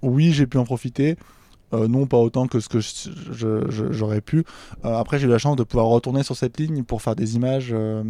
oui, 0.02 0.32
j'ai 0.32 0.46
pu 0.46 0.58
en 0.58 0.66
profiter. 0.66 1.18
Euh, 1.74 1.88
non, 1.88 2.06
pas 2.06 2.18
autant 2.18 2.48
que 2.48 2.60
ce 2.60 2.70
que 2.70 2.80
j'aurais 3.92 4.22
pu. 4.22 4.44
Euh, 4.86 4.96
après, 4.96 5.20
j'ai 5.20 5.26
eu 5.26 5.30
la 5.30 5.38
chance 5.38 5.56
de 5.56 5.64
pouvoir 5.64 5.88
retourner 5.88 6.24
sur 6.24 6.36
cette 6.36 6.60
ligne 6.60 6.84
pour 6.84 7.02
faire 7.02 7.16
des 7.16 7.36
images 7.36 7.70
euh, 7.72 8.04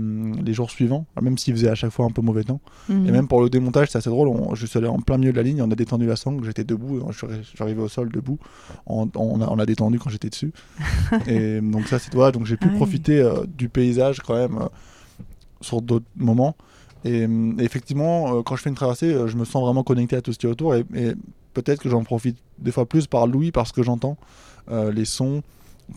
les 0.44 0.54
jours 0.54 0.70
suivants, 0.70 1.06
même 1.22 1.38
s'il 1.38 1.54
faisait 1.54 1.70
à 1.70 1.76
chaque 1.76 1.92
fois 1.92 2.06
un 2.06 2.10
peu 2.10 2.22
mauvais 2.22 2.44
temps. 2.44 2.60
Mhm. 2.90 3.08
Et 3.08 3.12
même 3.12 3.28
pour 3.28 3.42
le 3.42 3.50
démontage, 3.50 3.90
c'est 3.90 3.98
assez 3.98 4.10
drôle. 4.10 4.28
On, 4.28 4.56
je 4.56 4.66
suis 4.66 4.78
allé 4.78 4.88
en 4.88 5.00
plein 5.00 5.18
milieu 5.18 5.32
de 5.32 5.38
la 5.38 5.44
ligne, 5.44 5.62
on 5.62 5.72
a 5.72 5.76
détendu 5.76 6.06
la 6.06 6.16
sangle, 6.16 6.46
j'étais 6.46 6.64
debout, 6.64 7.02
arrivé 7.60 7.82
au 7.82 7.88
sol 7.88 8.12
debout. 8.12 8.40
On, 8.86 9.10
on 9.16 9.42
a, 9.42 9.48
on 9.48 9.58
a 9.58 9.66
détendu 9.66 10.00
quand 10.00 10.10
j'étais 10.10 10.30
dessus. 10.30 10.52
et 11.28 11.62
donc 11.62 11.88
ça, 11.88 11.98
c'est 11.98 12.14
voilà, 12.14 12.32
donc 12.32 12.46
j'ai 12.46 12.58
pu 12.58 12.68
Ah 12.72 12.76
profiter 12.76 13.28
du 13.48 13.70
paysage 13.70 14.20
quand 14.20 14.36
même 14.36 14.68
sur 15.66 15.82
d'autres 15.82 16.06
moments. 16.16 16.56
Et, 17.04 17.26
euh, 17.28 17.54
effectivement, 17.60 18.38
euh, 18.38 18.42
quand 18.42 18.56
je 18.56 18.62
fais 18.64 18.70
une 18.70 18.76
traversée, 18.76 19.14
euh, 19.14 19.28
je 19.28 19.36
me 19.38 19.46
sens 19.46 19.62
vraiment 19.62 19.84
connecté 19.84 20.16
à 20.16 20.22
tout 20.22 20.34
ce 20.34 20.40
qui 20.40 20.46
est 20.46 20.50
autour. 20.50 20.76
Et, 20.76 20.86
peut-être 21.54 21.82
que 21.82 21.90
j'en 21.90 22.04
profite 22.04 22.38
des 22.58 22.72
fois 22.72 22.86
plus 22.86 23.08
par 23.08 23.28
l'ouïe, 23.28 23.52
parce 23.52 23.72
que 23.72 23.82
j'entends 23.82 24.18
les 24.70 25.06
sons, 25.06 25.42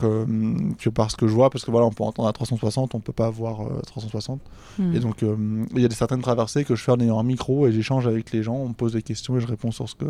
que, 0.01 0.27
que 0.75 0.91
par 0.91 1.11
ce 1.11 1.17
que 1.17 1.27
je 1.27 1.33
vois. 1.33 1.51
Parce 1.51 1.65
que 1.65 1.71
voilà, 1.71 1.87
on 1.87 1.91
peut 1.91 2.05
entendre 2.05 2.29
à 2.29 2.33
360, 2.33 2.95
on 2.95 3.01
peut 3.01 3.13
pas 3.13 3.31
voir 3.31 3.63
euh, 3.63 3.81
360. 3.87 4.41
Mhm. 4.79 4.95
Et 4.95 5.01
donc, 5.01 5.23
euh, 5.23 5.37
il 5.75 5.81
y 5.81 5.85
a 5.85 5.89
des 5.89 5.95
certaines 5.95 6.23
traversées 6.23 6.65
que 6.65 6.75
je 6.75 6.83
fais 6.83 6.93
en 6.93 7.01
ayant 7.01 7.19
un 7.19 7.25
micro 7.25 7.67
et 7.67 7.73
j'échange 7.73 8.07
avec 8.07 8.33
les 8.33 8.43
gens, 8.43 8.55
on 8.55 8.69
me 8.69 8.75
pose 8.75 8.93
des 8.93 9.03
questions 9.03 9.37
et 9.37 9.41
je 9.41 9.47
réponds 9.47 9.71
sur 9.71 9.89
ce 9.89 9.95
que, 9.95 10.07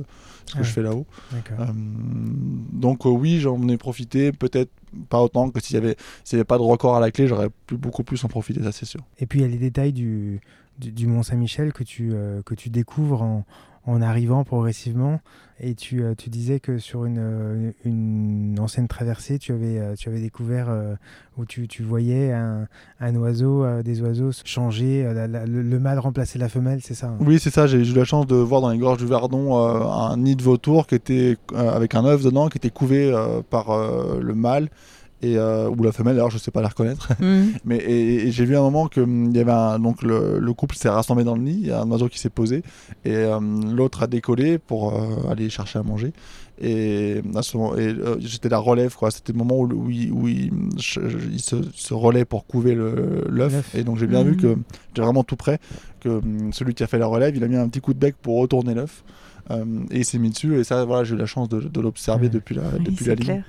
ce 0.47 0.55
que 0.55 0.59
Ah 0.61 0.62
je 0.62 0.71
fais 0.71 0.83
là-haut. 0.83 1.07
Euh, 1.35 1.67
donc, 2.73 3.07
euh, 3.07 3.11
oui, 3.11 3.41
j'en 3.41 3.69
ai 3.69 3.77
profité, 3.77 4.33
peut-être 4.33 4.71
pas 5.09 5.23
autant 5.23 5.51
que 5.51 5.61
s'il 5.61 5.75
y 5.75 5.79
avait, 5.79 5.97
s'il 6.25 6.37
y 6.37 6.41
avait 6.41 6.45
pas 6.45 6.59
de 6.59 6.62
record 6.62 6.97
à 6.97 7.01
la 7.01 7.11
clé, 7.11 7.27
j'aurais 7.27 7.51
pu 7.67 7.77
beaucoup 7.77 8.05
plus 8.05 8.23
en 8.25 8.29
profiter, 8.29 8.62
ça 8.62 8.73
c'est 8.73 8.87
sûr. 8.87 9.01
Et 9.19 9.27
puis 9.27 9.41
il 9.41 9.43
y 9.43 9.45
a 9.45 9.49
les 9.49 9.59
détails 9.59 9.93
du, 9.93 10.41
du, 10.79 10.93
du 10.93 11.07
Mont 11.07 11.23
Saint-Michel 11.23 11.73
que 11.73 11.85
tu, 11.85 12.11
euh, 12.12 12.43
que 12.43 12.55
tu 12.55 12.71
découvres 12.71 13.23
en, 13.23 13.45
en 13.88 14.03
arrivant 14.03 14.44
progressivement. 14.44 15.21
Et 15.60 15.75
tu, 15.75 16.04
euh, 16.04 16.15
tu 16.17 16.31
disais 16.31 16.60
que 16.60 16.79
sur 16.79 17.04
une, 17.04 17.19
euh, 17.19 17.73
une 17.85 18.56
ancienne 18.60 18.87
traversée, 18.87 19.40
tu 19.40 19.52
avais, 19.52 19.81
euh, 19.81 19.94
tu 19.96 20.08
avais 20.08 20.21
découvert 20.21 20.69
euh, 20.69 20.94
où 21.37 21.44
tu, 21.44 21.67
tu 21.67 21.83
voyais 21.83 22.33
un, 22.33 22.69
un 23.00 23.17
oiseau, 23.17 23.67
des 23.83 24.00
oiseaux 24.00 24.31
changer, 24.44 25.04
le, 25.13 25.63
le 25.63 25.81
mâle 25.81 25.98
remplacer 25.98 26.38
la 26.38 26.48
femelle, 26.48 26.79
c'est 26.83 26.94
ça 26.94 27.08
hein? 27.08 27.17
Oui, 27.19 27.40
c'est 27.40 27.50
ça, 27.50 27.67
j'ai 27.67 27.79
eu 27.79 27.94
la 27.94 28.04
chance 28.04 28.29
de 28.29 28.37
voir 28.37 28.60
dans 28.60 28.71
les 28.71 28.79
gorges 28.79 28.98
du 28.98 29.06
Verdon 29.06 29.56
un 29.56 30.17
nid 30.17 30.37
de 30.37 30.42
vautour 30.42 30.87
qui 30.87 30.94
était 30.94 31.37
avec 31.56 31.96
un 31.96 32.04
œuf 32.04 32.23
dedans, 32.23 32.48
qui 32.48 32.58
était 32.58 32.71
couvé 32.71 33.13
par 33.50 33.69
le 34.21 34.35
mâle 34.35 34.69
et 35.21 35.37
euh, 35.37 35.69
ou 35.69 35.83
la 35.83 35.90
femelle 35.92 36.16
alors 36.16 36.31
je 36.31 36.38
sais 36.38 36.50
pas 36.50 36.62
la 36.62 36.69
reconnaître. 36.69 37.08
Mhm. 37.21 37.52
mais 37.64 37.77
et, 37.79 38.27
et 38.29 38.31
j'ai 38.31 38.44
vu 38.44 38.56
un 38.56 38.60
moment 38.62 38.87
que 38.88 39.00
hum, 39.00 39.31
il 39.31 39.37
y 39.37 39.40
avait 39.40 39.50
un, 39.52 39.79
donc 39.79 40.02
le, 40.02 40.38
le 40.38 40.52
couple 40.52 40.77
s'est 40.77 40.88
rassemblé 40.88 41.25
dans 41.25 41.35
le 41.35 41.42
nid 41.42 41.58
il 41.60 41.66
y 41.66 41.71
a 41.73 41.81
un 41.81 41.90
oiseau 41.90 42.08
qui 42.08 42.19
s'est 42.19 42.31
posé 42.31 42.62
et 43.04 43.14
euh, 43.14 43.38
l'autre 43.75 44.02
a 44.02 44.06
décollé 44.06 44.58
pour 44.58 44.94
euh, 44.94 45.31
aller 45.31 45.50
chercher 45.50 45.79
à 45.79 45.83
manger. 45.83 46.12
Et, 46.60 47.23
à 47.37 47.42
ce 47.42 47.56
moment, 47.56 47.77
et 47.77 47.87
euh, 47.87 48.16
j'étais 48.19 48.48
la 48.48 48.58
relève 48.58 48.96
quoi. 48.96 49.12
C'était 49.12 49.33
le 49.33 49.38
moment 49.38 49.56
où, 49.60 49.66
où 49.73 49.90
il, 49.90 50.10
où 50.10 50.27
il, 50.27 50.50
je- 50.77 51.08
je- 51.08 51.29
il 51.31 51.40
se, 51.40 51.56
se 51.73 51.94
relaie 51.94 52.25
pour 52.25 52.46
couver 52.46 52.75
l'œuf. 52.75 53.75
Et 53.77 53.85
donc 53.85 53.96
j'ai 53.98 54.06
bien 54.08 54.25
vu 54.25 54.37
que 54.37 54.56
j'étais 54.88 55.02
vraiment 55.02 55.23
tout 55.25 55.37
près 55.37 55.58
que 56.00 56.21
celui 56.52 56.75
qui 56.75 56.83
a 56.83 56.87
fait 56.88 56.98
la 56.98 57.06
relève 57.06 57.37
il 57.37 57.44
a 57.44 57.48
mis 57.48 57.56
un 57.56 57.69
petit 57.69 57.81
coup 57.81 57.94
de 57.94 57.98
bec 57.98 58.16
pour 58.21 58.38
retourner 58.40 58.75
l'œuf. 58.75 59.04
Euh, 59.50 59.64
et 59.90 59.98
il 60.00 60.04
s'est 60.04 60.19
mis 60.19 60.31
dessus 60.31 60.58
et 60.58 60.64
ça 60.64 60.85
voilà 60.85 61.04
j'ai 61.04 61.14
eu 61.14 61.19
la 61.19 61.27
chance 61.27 61.48
de, 61.48 61.60
de 61.60 61.81
l'observer 61.81 62.29
depuis 62.29 62.54
la, 62.56 62.62
Oui, 62.77 62.85
depuis 62.85 63.04
c'est 63.04 63.10
la 63.10 63.14
ligne. 63.14 63.25
clair. 63.25 63.44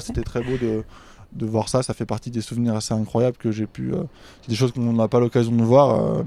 C'était 0.00 0.22
très 0.22 0.42
beau 0.42 0.56
de, 0.56 1.46
voir 1.46 1.68
ça. 1.68 1.82
Ça 1.82 1.94
fait 1.94 2.06
partie 2.06 2.30
des 2.30 2.40
souvenirs 2.40 2.74
assez 2.74 2.94
incroyables 2.94 3.36
que 3.36 3.52
j'ai 3.52 3.66
pu. 3.66 3.92
euh, 3.92 4.02
c'est 4.42 4.48
des 4.50 4.56
choses 4.56 4.72
qu'on 4.72 4.92
n'a 4.92 5.08
pas 5.08 5.20
l'occasion 5.20 5.52
de 5.52 5.62
voir. 5.62 6.00
euh, 6.00 6.22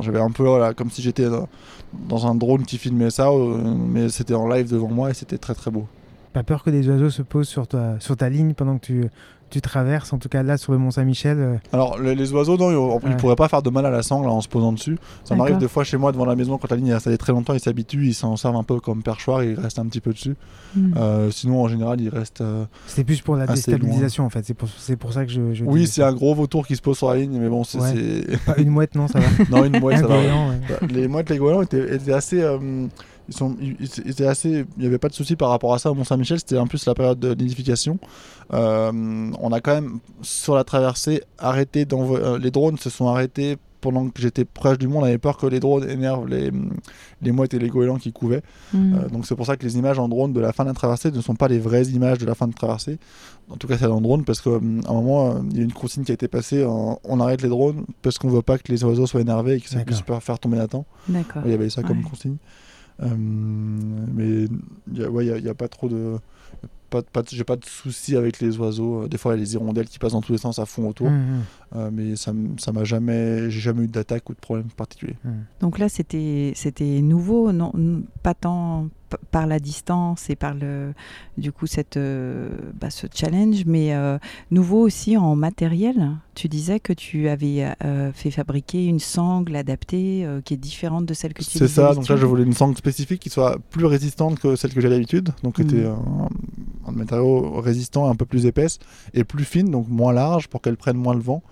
J'avais 0.00 0.20
un 0.20 0.30
peu 0.30 0.44
comme 0.76 0.90
si 0.90 1.02
j'étais 1.02 1.28
dans, 1.28 1.48
dans 2.08 2.26
un 2.26 2.34
drone 2.34 2.64
qui 2.64 2.78
filmait 2.78 3.10
ça, 3.10 3.28
euh, 3.28 3.58
mais 3.62 4.08
c'était 4.08 4.34
en 4.34 4.48
live 4.48 4.70
devant 4.70 4.88
moi 4.88 5.10
et 5.10 5.14
c'était 5.14 5.38
très 5.38 5.54
très 5.54 5.70
beau. 5.70 5.86
Pas 6.32 6.42
peur 6.42 6.62
que 6.62 6.70
des 6.70 6.88
oiseaux 6.88 7.10
se 7.10 7.22
posent 7.22 7.48
sur 7.48 7.66
ta, 7.66 8.00
sur 8.00 8.16
ta 8.16 8.28
ligne 8.30 8.54
pendant 8.54 8.78
que 8.78 8.86
tu, 8.86 9.04
tu 9.50 9.60
traverses, 9.60 10.14
en 10.14 10.18
tout 10.18 10.30
cas 10.30 10.42
là 10.42 10.56
sur 10.56 10.72
le 10.72 10.78
Mont 10.78 10.90
Saint-Michel. 10.90 11.36
euh, 11.38 11.56
Alors 11.74 11.98
les, 12.00 12.14
les 12.14 12.32
oiseaux, 12.32 12.56
non, 12.56 12.70
ils, 12.70 13.02
ils 13.04 13.10
Ouais. 13.10 13.16
pourraient 13.18 13.36
pas 13.36 13.48
faire 13.48 13.60
de 13.60 13.68
mal 13.68 13.84
à 13.84 13.90
la 13.90 14.02
sangle 14.02 14.26
en 14.30 14.40
se 14.40 14.48
posant 14.48 14.72
dessus. 14.72 14.96
Ça 15.24 15.34
m'arrive 15.34 15.58
des 15.58 15.68
fois 15.68 15.84
chez 15.84 15.98
moi 15.98 16.10
devant 16.10 16.24
la 16.24 16.34
maison 16.34 16.56
quand 16.56 16.70
la 16.70 16.76
ligne 16.78 16.86
est 16.88 16.92
installée 16.94 17.18
très 17.18 17.32
longtemps, 17.32 17.52
ils 17.52 17.60
s'habituent, 17.60 18.06
ils 18.06 18.14
s'en 18.14 18.36
servent 18.38 18.56
un 18.56 18.62
peu 18.62 18.80
comme 18.80 19.02
perchoir, 19.02 19.44
ils 19.44 19.60
restent 19.60 19.78
un 19.78 19.84
petit 19.86 20.00
peu 20.00 20.12
dessus. 20.14 20.34
Mhm. 20.74 20.94
Euh, 20.96 21.30
sinon 21.30 21.62
en 21.62 21.68
général 21.68 22.00
ils 22.00 22.08
restent. 22.08 22.40
euh, 22.40 22.64
C'était 22.86 23.04
plus 23.04 23.20
pour 23.20 23.36
la 23.36 23.46
déstabilisation 23.46 24.24
en 24.24 24.30
fait. 24.30 24.42
C'est 24.46 24.54
pour, 24.54 24.70
c'est 24.78 24.96
pour 24.96 25.12
ça 25.12 25.26
que 25.26 25.30
je. 25.30 25.52
je 25.52 25.64
Oui, 25.66 25.86
c'est 25.86 26.02
un 26.02 26.14
gros 26.14 26.34
vautour 26.34 26.66
qui 26.66 26.76
se 26.76 26.80
pose 26.80 26.96
sur 26.96 27.10
la 27.10 27.16
ligne, 27.18 27.38
mais 27.38 27.50
bon, 27.50 27.62
c'est. 27.62 27.78
Ouais. 27.78 27.92
c'est- 27.94 28.62
une 28.62 28.70
mouette, 28.70 28.94
non, 28.94 29.06
ça 29.06 29.18
va. 29.20 29.26
non, 29.50 29.64
une 29.66 29.78
mouette, 29.80 29.98
ça 29.98 30.06
va. 30.06 30.14
ouais. 30.16 30.30
Bah, 30.66 30.86
les 30.88 31.08
mouettes, 31.08 31.28
les 31.28 31.36
goélands 31.36 31.60
étaient, 31.60 31.94
étaient 31.94 32.12
assez. 32.14 32.42
Ils, 33.28 33.34
sont, 33.34 33.56
ils, 33.60 33.76
ils 33.80 34.10
étaient 34.10 34.26
assez. 34.26 34.64
Il 34.76 34.80
n'y 34.80 34.86
avait 34.86 34.98
pas 34.98 35.08
de 35.08 35.14
souci 35.14 35.36
par 35.36 35.50
rapport 35.50 35.72
à 35.74 35.78
ça 35.78 35.90
au 35.90 35.94
Mont-Saint-Michel. 35.94 36.38
C'était 36.38 36.58
en 36.58 36.66
plus 36.66 36.84
la 36.86 36.94
période 36.94 37.18
de 37.20 37.34
nidification. 37.34 37.98
Euh, 38.52 39.30
on 39.40 39.52
a 39.52 39.60
quand 39.60 39.74
même, 39.74 39.98
sur 40.22 40.54
la 40.54 40.64
traversée, 40.64 41.22
arrêté 41.38 41.84
d'envoyer. 41.84 42.24
euh, 42.24 42.38
les 42.38 42.50
drones 42.50 42.78
se 42.78 42.90
sont 42.90 43.06
arrêtés 43.08 43.56
pendant 43.80 44.08
que 44.10 44.22
j'étais 44.22 44.44
proche 44.44 44.78
du 44.78 44.86
monde. 44.86 45.02
On 45.02 45.06
avait 45.06 45.18
peur 45.18 45.36
que 45.36 45.46
les 45.46 45.58
drones 45.58 45.88
énervent 45.88 46.28
les, 46.28 46.52
les 47.20 47.32
mouettes 47.32 47.52
et 47.54 47.58
les 47.58 47.68
goélands 47.68 47.96
qui 47.96 48.12
couvaient. 48.12 48.42
Mhm. 48.72 48.94
Euh, 48.94 49.08
donc 49.08 49.26
c'est 49.26 49.34
pour 49.34 49.44
ça 49.46 49.56
que 49.56 49.64
les 49.64 49.76
images 49.76 49.98
en 49.98 50.08
drone 50.08 50.32
de 50.32 50.38
la 50.40 50.52
fin 50.52 50.62
de 50.62 50.68
la 50.68 50.74
traversée 50.74 51.10
ne 51.10 51.20
sont 51.20 51.34
pas 51.34 51.48
les 51.48 51.58
vraies 51.58 51.86
images 51.86 52.18
de 52.18 52.26
la 52.26 52.36
fin 52.36 52.46
de 52.46 52.52
traversée. 52.54 52.98
En 53.50 53.56
tout 53.56 53.66
cas, 53.66 53.76
c'est 53.78 53.86
en 53.86 54.00
drone 54.00 54.24
parce 54.24 54.40
qu'à 54.40 54.50
un 54.50 54.92
moment, 54.92 55.30
euh, 55.30 55.38
il 55.50 55.56
y 55.56 55.60
a 55.60 55.64
une 55.64 55.72
consigne 55.72 56.04
qui 56.04 56.12
a 56.12 56.14
été 56.14 56.28
passée 56.28 56.64
on 56.64 57.20
arrête 57.20 57.42
les 57.42 57.48
drones 57.48 57.84
parce 58.02 58.18
qu'on 58.18 58.28
veut 58.28 58.42
pas 58.42 58.56
que 58.58 58.70
les 58.70 58.84
oiseaux 58.84 59.06
soient 59.06 59.20
énervés 59.20 59.54
et 59.56 59.60
que 59.60 59.68
ça 59.68 59.80
puisse 59.80 60.02
faire 60.20 60.38
tomber 60.38 60.58
Nathan. 60.58 60.84
D'accord. 61.08 61.42
Il 61.44 61.50
y 61.50 61.54
avait 61.54 61.68
ça 61.70 61.82
comme 61.82 61.98
Ouais. 61.98 62.04
consigne. 62.08 62.36
Euh, 63.00 63.08
mais 63.16 64.44
il 64.92 64.98
y 64.98 65.04
a- 65.04 65.10
ouais, 65.10 65.26
a 65.48 65.54
pas 65.54 65.68
trop 65.68 65.88
de. 65.88 66.18
Pas, 66.92 67.00
pas, 67.02 67.22
j'ai 67.26 67.42
pas 67.44 67.56
de 67.56 67.64
soucis 67.64 68.16
avec 68.16 68.38
les 68.40 68.58
oiseaux. 68.58 69.04
Euh, 69.04 69.08
Des 69.08 69.16
fois, 69.16 69.32
il 69.32 69.38
y 69.38 69.40
a 69.40 69.42
les 69.42 69.54
hirondelles 69.54 69.88
qui 69.88 69.98
passent 69.98 70.12
dans 70.12 70.20
tous 70.20 70.32
les 70.32 70.38
sens 70.38 70.58
à 70.58 70.66
fond 70.66 70.86
autour. 70.88 71.06
Hum, 71.06 71.14
hum, 71.14 71.42
Euh, 71.74 71.88
mais 71.90 72.16
ça, 72.16 72.32
ça 72.58 72.70
m'a 72.70 72.84
jamais. 72.84 73.48
J'ai 73.48 73.60
jamais 73.60 73.84
eu 73.84 73.88
d'attaque 73.88 74.28
ou 74.28 74.34
de 74.34 74.38
problème 74.38 74.66
particulier. 74.76 75.16
hum. 75.24 75.32
Donc 75.60 75.78
là, 75.78 75.88
c'était 75.88 76.52
c'était 76.54 77.00
nouveau, 77.00 77.50
non, 77.52 77.72
pas 78.22 78.34
tant 78.34 78.88
par 79.30 79.46
la 79.46 79.58
distance 79.58 80.30
et 80.30 80.36
par 80.36 80.54
le, 80.54 80.94
du 81.36 81.52
coup, 81.52 81.66
cette, 81.66 81.98
euh, 81.98 82.48
bah, 82.80 82.88
ce 82.88 83.06
challenge, 83.14 83.64
mais 83.66 83.94
euh, 83.94 84.18
nouveau 84.50 84.80
aussi 84.80 85.18
en 85.18 85.36
matériel. 85.36 86.12
Tu 86.34 86.48
disais 86.48 86.80
que 86.80 86.94
tu 86.94 87.28
avais 87.28 87.70
fait 88.14 88.30
fabriquer 88.30 88.86
une 88.86 89.00
sangle 89.00 89.54
adaptée 89.54 90.26
qui 90.46 90.54
est 90.54 90.56
différente 90.56 91.04
de 91.04 91.12
celle 91.12 91.34
que 91.34 91.42
tu 91.42 91.58
C'est 91.58 91.68
ça, 91.68 91.94
donc 91.94 92.08
là 92.08 92.16
je 92.16 92.24
voulais 92.24 92.44
une 92.44 92.54
sangle 92.54 92.74
spécifique 92.74 93.20
qui 93.20 93.28
soit 93.28 93.58
plus 93.70 93.84
résistante 93.84 94.38
que 94.38 94.56
celle 94.56 94.72
que 94.72 94.80
j'ai 94.80 94.88
d'habitude, 94.88 95.28
donc 95.42 95.60
était 95.60 95.84
un, 96.92 96.98
matériau 96.98 97.60
résistant, 97.60 98.08
un 98.08 98.14
peu 98.14 98.26
plus 98.26 98.46
épaisse 98.46 98.78
et 99.14 99.24
plus 99.24 99.44
fine, 99.44 99.70
donc 99.70 99.88
moins 99.88 100.12
large 100.12 100.48
pour 100.48 100.60
qu'elle 100.60 100.76
prenne 100.76 100.96
moins 100.96 101.14
le 101.14 101.20
vent. 101.20 101.42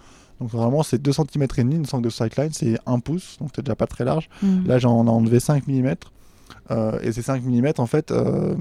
Donc 0.41 0.51
vraiment 0.51 0.82
c'est 0.82 1.01
2 1.01 1.12
cm 1.12 1.43
et 1.43 1.47
demi 1.62 1.74
une 1.76 1.86
sangle 1.86 2.05
de 2.05 2.11
Sightline, 2.11 2.51
c'est 2.53 2.78
1 2.86 3.01
pouce, 3.01 3.36
donc 3.41 3.51
c'est 3.55 3.62
déjà 3.62 3.76
pas 3.76 3.86
très 3.86 4.05
large. 4.05 4.28
Mhm. 4.43 4.66
Là 4.66 4.78
j'en 4.78 5.07
ai 5.07 5.11
enlevé 5.11 5.41
5 5.41 5.66
mm 5.66 5.95
et 7.03 7.12
ces 7.12 7.22
5 7.22 7.43
mm 7.43 7.72
en 7.78 7.86
fait, 7.86 8.12
euh, 8.12 8.55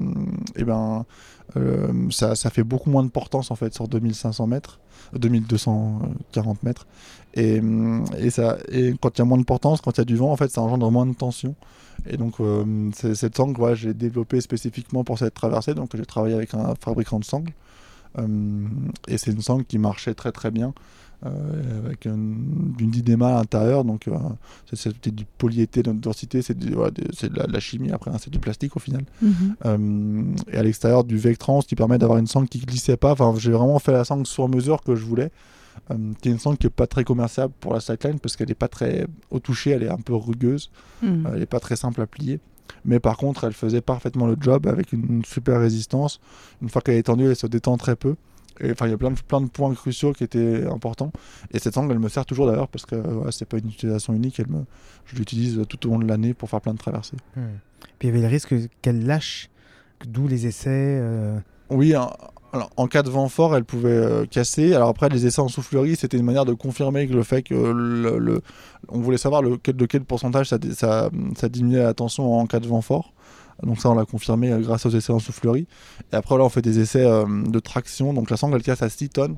eh 0.56 0.64
ben, 0.64 1.04
euh, 1.56 1.92
ça, 2.10 2.34
ça 2.34 2.50
fait 2.50 2.62
beaucoup 2.62 2.90
moins 2.90 3.04
de 3.04 3.10
portance 3.10 3.50
en 3.50 3.56
fait 3.56 3.74
sur 3.74 3.88
2500 3.88 4.46
mètres, 4.46 4.80
euh, 5.14 5.18
2240 5.18 6.62
mètres. 6.62 6.86
Et, 7.34 7.60
et, 8.18 8.30
ça, 8.30 8.56
et 8.70 8.94
quand 9.00 9.16
il 9.16 9.20
y 9.20 9.22
a 9.22 9.24
moins 9.24 9.38
de 9.38 9.44
portance, 9.44 9.80
quand 9.80 9.92
il 9.96 9.98
y 9.98 10.02
a 10.02 10.04
du 10.04 10.16
vent, 10.16 10.32
en 10.32 10.36
fait, 10.36 10.50
ça 10.50 10.60
engendre 10.62 10.90
moins 10.90 11.06
de 11.06 11.14
tension. 11.14 11.54
Et 12.08 12.16
donc, 12.16 12.40
euh, 12.40 12.90
cette 12.92 13.36
sangle, 13.36 13.60
ouais, 13.60 13.76
j'ai 13.76 13.94
développé 13.94 14.40
spécifiquement 14.40 15.04
pour 15.04 15.18
cette 15.18 15.34
traversée. 15.34 15.74
Donc, 15.74 15.90
j'ai 15.96 16.06
travaillé 16.06 16.34
avec 16.34 16.54
un 16.54 16.74
fabricant 16.80 17.18
de 17.20 17.24
sangle. 17.24 17.52
Euh, 18.18 18.26
et 19.06 19.18
c'est 19.18 19.30
une 19.32 19.42
sangle 19.42 19.64
qui 19.64 19.78
marchait 19.78 20.14
très 20.14 20.32
très 20.32 20.50
bien. 20.50 20.72
euh, 21.26 21.84
avec 21.84 22.06
une, 22.06 22.74
une 22.80 22.90
didéma 22.90 23.28
à 23.28 23.34
l'intérieur, 23.34 23.84
donc 23.84 24.08
euh, 24.08 24.16
c'est- 24.70 24.76
c'était 24.76 25.10
du 25.10 25.26
polyéthylène 25.36 25.96
de 25.96 26.00
densité, 26.00 26.40
c'est 26.40 26.56
voilà, 26.72 26.92
de, 26.92 27.52
la, 27.52 27.60
chimie, 27.60 27.90
après 27.92 28.10
hein, 28.10 28.16
c'est 28.18 28.30
du 28.30 28.38
plastique 28.38 28.74
au 28.74 28.78
final. 28.80 29.02
Mhm. 29.20 30.34
Et 30.50 30.56
à 30.56 30.62
l'extérieur 30.62 31.04
du 31.04 31.18
Vectran, 31.18 31.60
ce 31.60 31.66
qui 31.66 31.74
permet 31.76 31.98
d'avoir 31.98 32.18
une 32.18 32.26
sangle 32.26 32.48
qui 32.48 32.60
glissait 32.60 32.96
pas. 32.96 33.12
Enfin, 33.12 33.34
j'ai 33.36 33.50
vraiment 33.52 33.78
fait 33.78 33.92
la 33.92 34.04
sangle 34.04 34.26
sur 34.26 34.48
mesure 34.48 34.82
que 34.82 34.96
je 34.96 35.04
voulais. 35.04 35.30
Euh, 35.90 36.12
qui 36.20 36.28
est 36.28 36.32
une 36.32 36.38
sangle 36.38 36.56
qui 36.58 36.66
est 36.66 36.70
pas 36.70 36.86
très 36.86 37.04
commerciable 37.04 37.52
pour 37.60 37.72
la 37.74 37.80
Slackline 37.80 38.18
parce 38.20 38.36
qu'elle 38.36 38.50
est 38.50 38.54
pas 38.54 38.68
très 38.68 39.06
au 39.30 39.38
toucher, 39.40 39.70
elle 39.70 39.82
est 39.82 39.88
un 39.88 39.96
peu 39.98 40.14
rugueuse, 40.14 40.70
Mhm. 41.02 41.28
elle 41.34 41.42
est 41.42 41.46
pas 41.46 41.60
très 41.60 41.76
simple 41.76 42.00
à 42.00 42.06
plier. 42.06 42.38
Mais 42.84 43.00
par 43.00 43.16
contre, 43.16 43.44
elle 43.44 43.52
faisait 43.52 43.80
parfaitement 43.80 44.26
le 44.26 44.36
job 44.40 44.66
avec 44.68 44.92
une 44.92 45.24
super 45.24 45.60
résistance. 45.60 46.20
Une 46.62 46.68
fois 46.68 46.80
qu'elle 46.82 46.94
est 46.96 47.02
tendue, 47.02 47.26
elle 47.26 47.36
se 47.36 47.46
détend 47.48 47.76
très 47.76 47.96
peu. 47.96 48.14
Et 48.60 48.70
enfin, 48.72 48.86
il 48.86 48.90
y 48.90 48.94
a 48.94 48.98
plein 48.98 49.10
de, 49.10 49.18
plein 49.20 49.40
de 49.40 49.48
points 49.48 49.74
cruciaux 49.74 50.12
qui 50.12 50.22
étaient 50.22 50.66
importants. 50.66 51.12
Et 51.50 51.58
cette 51.58 51.74
sangle, 51.74 51.92
elle 51.92 51.98
me 51.98 52.08
sert 52.08 52.24
toujours 52.26 52.46
d'ailleurs 52.46 52.68
parce 52.68 52.86
que 52.86 52.94
ouais, 52.94 53.32
c'est 53.32 53.46
pas 53.46 53.58
une 53.58 53.68
utilisation 53.68 54.12
unique. 54.14 54.38
Elle 54.38 54.48
me, 54.50 54.64
je 55.06 55.16
l'utilise 55.16 55.60
tout 55.68 55.86
au 55.86 55.90
long 55.92 55.98
de 55.98 56.06
l'année 56.06 56.34
pour 56.34 56.48
faire 56.50 56.60
plein 56.60 56.74
de 56.74 56.78
traversées. 56.78 57.16
Hum. 57.36 57.44
Puis 57.98 58.08
il 58.08 58.10
y 58.10 58.14
avait 58.14 58.22
le 58.22 58.28
risque 58.28 58.54
qu'elle 58.82 59.04
lâche, 59.06 59.50
d'où 60.06 60.28
les 60.28 60.46
essais. 60.46 60.68
euh, 61.00 61.38
Oui, 61.70 61.94
alors, 62.52 62.70
en 62.76 62.86
cas 62.88 63.02
de 63.02 63.10
vent 63.10 63.28
fort, 63.28 63.54
elle 63.56 63.64
pouvait 63.64 63.90
euh, 63.90 64.26
casser. 64.26 64.74
Alors 64.74 64.88
après, 64.88 65.08
les 65.08 65.24
essais 65.26 65.40
en 65.40 65.48
soufflerie, 65.48 65.94
c'était 65.96 66.16
une 66.16 66.24
manière 66.24 66.44
de 66.44 66.52
confirmer 66.52 67.06
que 67.06 67.12
le 67.12 67.22
fait 67.22 67.42
que 67.42 67.54
le, 67.54 68.18
le- 68.18 68.42
on 68.88 68.98
voulait 69.00 69.18
savoir 69.18 69.40
le, 69.42 69.58
de 69.64 69.86
quel 69.86 70.02
pourcentage 70.04 70.48
ça, 70.48 70.58
ça, 70.74 71.10
ça 71.36 71.48
diminuait 71.48 71.82
la 71.82 71.94
tension 71.94 72.34
en 72.38 72.46
cas 72.46 72.58
de 72.60 72.66
vent 72.66 72.80
fort. 72.80 73.12
Donc 73.62 73.78
ça, 73.80 73.90
on 73.90 73.94
l'a 73.94 74.04
confirmé 74.04 74.50
euh, 74.50 74.58
grâce 74.60 74.86
aux 74.86 74.90
essais 74.90 75.12
en 75.12 75.18
soufflerie. 75.18 75.66
Et 76.12 76.16
après, 76.16 76.36
là, 76.38 76.44
on 76.44 76.48
fait 76.48 76.62
des 76.62 76.80
essais 76.80 77.04
euh, 77.04 77.24
de 77.46 77.58
traction. 77.60 78.12
Donc 78.14 78.30
la 78.30 78.36
sangle, 78.36 78.56
elle 78.56 78.62
casse 78.62 78.82
à 78.82 78.88
6 78.88 79.10
tonnes. 79.10 79.36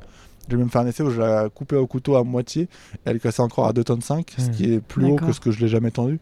J'ai 0.49 0.57
même 0.57 0.71
fait 0.71 0.79
un 0.79 0.87
essai 0.87 1.03
où 1.03 1.11
je 1.11 1.21
la 1.21 1.49
coupais 1.49 1.77
au 1.77 1.87
couteau 1.87 2.17
à 2.17 2.25
moitié. 2.25 2.63
Et 2.63 2.67
elle 3.11 3.21
cassait 3.21 3.43
encore 3.43 3.67
à 3.67 3.73
2 3.73 3.85
tonnes 3.85 4.01
5, 4.01 4.33
ce 4.39 4.49
qui 4.51 4.73
est 4.73 4.81
plus 4.81 5.05
haut 5.07 5.17
que 5.27 5.33
ce 5.33 5.41
que 5.41 5.51
je 5.51 5.61
l'ai 5.61 5.69
jamais 5.69 5.91
tendu. 5.91 6.19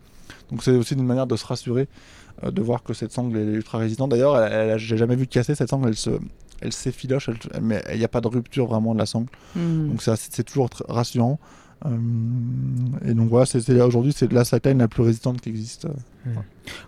Donc 0.50 0.62
c'est 0.62 0.72
aussi 0.72 0.94
une 0.94 1.04
manière 1.06 1.26
de 1.26 1.36
se 1.36 1.46
rassurer, 1.46 1.88
de 2.42 2.62
voir 2.62 2.82
que 2.82 2.92
cette 2.94 3.12
sangle 3.12 3.36
est 3.38 3.44
ultra 3.44 3.78
résistante. 3.78 4.10
D'ailleurs, 4.10 4.78
j'ai 4.78 4.96
jamais 4.96 5.16
vu 5.16 5.26
casser 5.26 5.54
cette 5.54 5.70
sangle. 5.70 5.88
Elle 5.88 5.96
se, 5.96 6.10
elle 6.60 6.72
s'effiloche, 6.72 7.28
elle- 7.28 7.36
elle- 7.54 7.62
mais 7.62 7.82
il 7.92 7.98
n'y 7.98 8.04
a 8.04 8.08
pas 8.08 8.20
de 8.20 8.28
rupture 8.28 8.66
vraiment 8.66 8.94
de 8.94 8.98
la 8.98 9.06
sangle. 9.06 9.28
Mhm. 9.56 9.88
Donc 9.90 10.02
c'est 10.02 10.42
toujours 10.44 10.68
rassurant. 10.88 11.38
Euh, 11.86 11.96
et 13.06 13.14
donc 13.14 13.30
voilà, 13.30 13.46
c'est- 13.46 13.80
aujourd'hui 13.80 14.12
c'est 14.14 14.30
la 14.32 14.44
slackline 14.44 14.78
la 14.78 14.88
plus 14.88 15.02
résistante 15.02 15.40
qui 15.40 15.48
existe. 15.48 15.86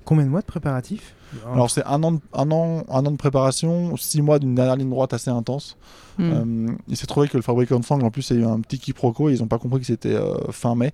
Combien 0.04 0.24
de 0.24 0.30
mois 0.30 0.42
de 0.42 0.46
préparatifs 0.46 1.14
Alors 1.50 1.70
c'est 1.70 1.84
un 1.86 2.02
an, 2.02 2.12
de, 2.12 2.20
un, 2.34 2.50
an, 2.50 2.84
un 2.90 3.06
an 3.06 3.10
de 3.10 3.16
préparation, 3.16 3.96
six 3.96 4.20
mois 4.20 4.38
d'une 4.38 4.54
dernière 4.54 4.76
ligne 4.76 4.90
droite 4.90 5.14
assez 5.14 5.30
intense. 5.30 5.78
Mhm. 6.18 6.32
Euh, 6.70 6.72
il 6.88 6.96
s'est 6.98 7.06
trouvé 7.06 7.28
que 7.28 7.38
le 7.38 7.42
fabricant 7.42 7.80
de 7.80 7.84
sangle, 7.86 8.04
en 8.04 8.10
plus, 8.10 8.28
il 8.30 8.36
y 8.36 8.40
a 8.40 8.42
eu 8.42 8.46
un 8.46 8.60
petit 8.60 8.78
quiproquo, 8.78 9.30
ils 9.30 9.38
n'ont 9.40 9.46
pas 9.46 9.58
compris 9.58 9.80
que 9.80 9.86
c'était 9.86 10.14
euh, 10.14 10.34
fin 10.50 10.74
mai. 10.74 10.92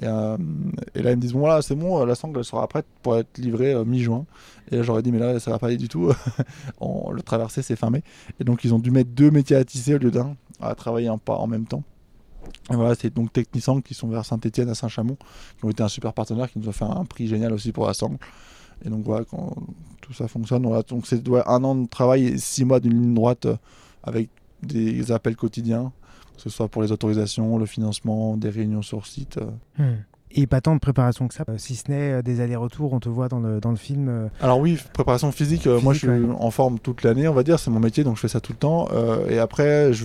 Et, 0.00 0.06
euh, 0.06 0.36
et 0.94 1.02
là, 1.02 1.12
ils 1.12 1.16
me 1.16 1.20
disent, 1.20 1.32
bon, 1.32 1.40
voilà, 1.40 1.62
c'est 1.62 1.74
bon, 1.74 2.00
euh, 2.00 2.06
la 2.06 2.14
sangle 2.14 2.44
sera 2.44 2.66
prête 2.66 2.86
pour 3.02 3.16
être 3.16 3.38
livrée 3.38 3.72
euh, 3.72 3.84
mi-juin. 3.84 4.26
Et 4.70 4.76
là, 4.76 4.82
j'aurais 4.82 5.02
dit, 5.02 5.12
mais 5.12 5.18
là, 5.18 5.38
ça 5.38 5.50
va 5.50 5.58
pas 5.58 5.68
aller 5.68 5.76
du 5.76 5.88
tout. 5.88 6.12
Le 6.80 7.22
traversé, 7.22 7.62
c'est 7.62 7.76
fin 7.76 7.90
mai. 7.90 8.02
Et 8.40 8.44
donc, 8.44 8.64
ils 8.64 8.74
ont 8.74 8.78
dû 8.78 8.90
mettre 8.90 9.10
deux 9.10 9.30
métiers 9.30 9.56
à 9.56 9.64
tisser 9.64 9.94
au 9.94 9.98
lieu 9.98 10.10
d'un, 10.10 10.36
à 10.60 10.74
travailler 10.74 11.08
un 11.08 11.18
pas 11.18 11.36
en 11.36 11.46
même 11.46 11.66
temps. 11.66 11.84
Et 12.70 12.76
voilà, 12.76 12.94
c'est 12.94 13.12
donc 13.12 13.32
Technisangle 13.32 13.82
qui 13.82 13.94
sont 13.94 14.08
vers 14.08 14.24
Saint-Etienne 14.24 14.68
à 14.68 14.74
Saint-Chamond, 14.74 15.16
qui 15.58 15.64
ont 15.64 15.70
été 15.70 15.82
un 15.82 15.88
super 15.88 16.12
partenaire, 16.12 16.50
qui 16.50 16.58
nous 16.58 16.68
ont 16.68 16.72
fait 16.72 16.84
un 16.84 17.04
prix 17.04 17.26
génial 17.26 17.52
aussi 17.52 17.72
pour 17.72 17.86
la 17.86 17.94
sangle. 17.94 18.18
Et 18.84 18.90
donc 18.90 19.04
voilà, 19.04 19.24
quand 19.24 19.54
tout 20.00 20.12
ça 20.12 20.28
fonctionne, 20.28 20.62
donc 20.62 21.06
c'est 21.06 21.22
un 21.46 21.64
an 21.64 21.74
de 21.74 21.88
travail 21.88 22.26
et 22.26 22.38
six 22.38 22.64
mois 22.64 22.80
d'une 22.80 23.00
ligne 23.00 23.14
droite 23.14 23.46
avec 24.02 24.28
des 24.62 25.10
appels 25.12 25.36
quotidiens, 25.36 25.92
que 26.36 26.42
ce 26.42 26.50
soit 26.50 26.68
pour 26.68 26.82
les 26.82 26.92
autorisations, 26.92 27.58
le 27.58 27.66
financement, 27.66 28.36
des 28.36 28.50
réunions 28.50 28.82
sur 28.82 29.06
site. 29.06 29.38
euh. 29.38 29.82
Hum. 29.82 29.96
Et 30.36 30.48
pas 30.48 30.60
tant 30.60 30.74
de 30.74 30.80
préparation 30.80 31.28
que 31.28 31.34
ça, 31.34 31.44
euh, 31.48 31.58
si 31.58 31.76
ce 31.76 31.88
n'est 31.92 32.10
euh, 32.14 32.22
des 32.22 32.40
allers-retours, 32.40 32.92
on 32.92 32.98
te 32.98 33.08
voit 33.08 33.28
dans 33.28 33.38
le, 33.38 33.60
dans 33.60 33.70
le 33.70 33.76
film. 33.76 34.30
Alors 34.40 34.58
oui, 34.58 34.80
préparation 34.92 35.30
physique, 35.30 35.66
moi 35.66 35.92
je 35.92 36.00
suis 36.00 36.08
ouais. 36.08 36.34
en 36.36 36.50
forme 36.50 36.80
toute 36.80 37.04
l'année, 37.04 37.28
on 37.28 37.34
va 37.34 37.44
dire, 37.44 37.60
c'est 37.60 37.70
mon 37.70 37.78
métier, 37.78 38.02
donc 38.02 38.16
je 38.16 38.20
fais 38.22 38.28
ça 38.28 38.40
tout 38.40 38.52
le 38.52 38.58
temps. 38.58 38.88
Et 39.28 39.38
après, 39.38 39.92
je, 39.92 40.04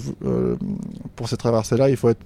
pour 1.15 1.27
cette 1.27 1.39
traversée-là, 1.39 1.89
il 1.89 1.97
faut 1.97 2.09
être 2.09 2.21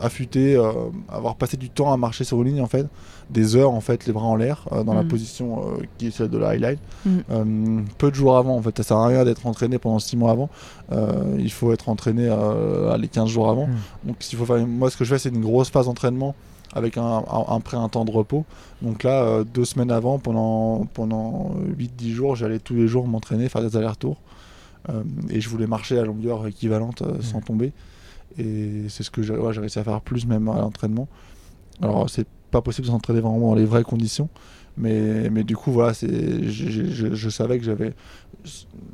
affûté, 0.00 0.56
euh, 0.56 0.72
avoir 1.08 1.36
passé 1.36 1.56
du 1.56 1.70
temps 1.70 1.92
à 1.92 1.96
marcher 1.96 2.24
sur 2.24 2.40
une 2.42 2.48
ligne 2.48 2.60
en 2.60 2.66
fait, 2.66 2.86
des 3.30 3.56
heures 3.56 3.72
en 3.72 3.80
fait, 3.80 4.06
les 4.06 4.12
bras 4.12 4.26
en 4.26 4.36
l'air, 4.36 4.66
euh, 4.72 4.84
dans 4.84 4.94
la 4.94 5.02
Mm. 5.02 5.08
position 5.08 5.60
euh, 5.60 5.82
qui 5.98 6.08
est 6.08 6.10
celle 6.10 6.30
de 6.30 6.38
la 6.38 6.48
highline. 6.48 6.78
Mm. 7.04 7.84
Peu 7.98 8.10
de 8.10 8.14
jours 8.14 8.36
avant, 8.36 8.56
en 8.56 8.62
fait, 8.62 8.76
ça 8.76 8.82
sert 8.82 8.96
à 8.96 9.06
rien 9.06 9.24
d'être 9.24 9.46
entraîné 9.46 9.78
pendant 9.78 9.98
6 9.98 10.16
mois 10.16 10.30
avant. 10.30 10.48
Il 11.38 11.50
faut 11.50 11.72
être 11.72 11.88
entraîné 11.88 12.34
les 12.98 13.08
15 13.08 13.28
jours 13.28 13.48
avant. 13.50 13.66
Mm. 13.66 14.08
Donc 14.08 14.16
s'il 14.20 14.38
faut 14.38 14.46
faire, 14.46 14.66
moi 14.66 14.90
ce 14.90 14.96
que 14.96 15.04
je 15.04 15.10
fais, 15.14 15.18
c'est 15.18 15.30
une 15.30 15.42
grosse 15.42 15.70
phase 15.70 15.86
d'entraînement 15.86 16.34
avec 16.72 16.98
un, 16.98 17.02
un, 17.02 17.60
un 17.72 17.88
temps 17.88 18.04
de 18.04 18.10
repos. 18.10 18.44
Donc 18.82 19.02
là, 19.04 19.44
deux 19.44 19.64
semaines 19.64 19.92
avant, 19.92 20.18
pendant, 20.18 20.86
pendant 20.92 21.54
8-10 21.78 22.10
jours, 22.10 22.36
j'allais 22.36 22.58
tous 22.58 22.74
les 22.74 22.88
jours 22.88 23.06
m'entraîner, 23.06 23.48
faire 23.48 23.62
des 23.62 23.76
allers-retours. 23.76 24.16
Et 25.30 25.40
je 25.40 25.48
voulais 25.48 25.66
marcher 25.66 25.98
à 25.98 26.04
longueur 26.04 26.46
équivalente 26.46 27.02
sans 27.20 27.40
tomber. 27.40 27.72
Et 28.38 28.88
c'est 28.88 29.02
ce 29.02 29.10
que 29.10 29.22
j'ai 29.22 29.36
ouais, 29.36 29.52
réussi 29.52 29.78
à 29.78 29.84
faire 29.84 30.00
plus 30.00 30.26
même 30.26 30.48
à 30.48 30.60
l'entraînement. 30.60 31.08
Alors 31.82 32.08
c'est 32.10 32.26
pas 32.50 32.62
possible 32.62 32.86
de 32.86 32.92
s'entraîner 32.92 33.20
vraiment 33.20 33.40
dans 33.40 33.54
les 33.54 33.64
vraies 33.64 33.82
conditions. 33.84 34.28
Mais, 34.76 35.30
mais 35.30 35.44
du 35.44 35.56
coup, 35.56 35.70
voilà, 35.70 35.94
c'est, 35.94 36.42
je, 36.48 36.68
je- 36.68 36.84
je- 36.90 37.14
je 37.14 37.30
savais 37.30 37.58
que 37.58 37.64
j'avais 37.64 37.94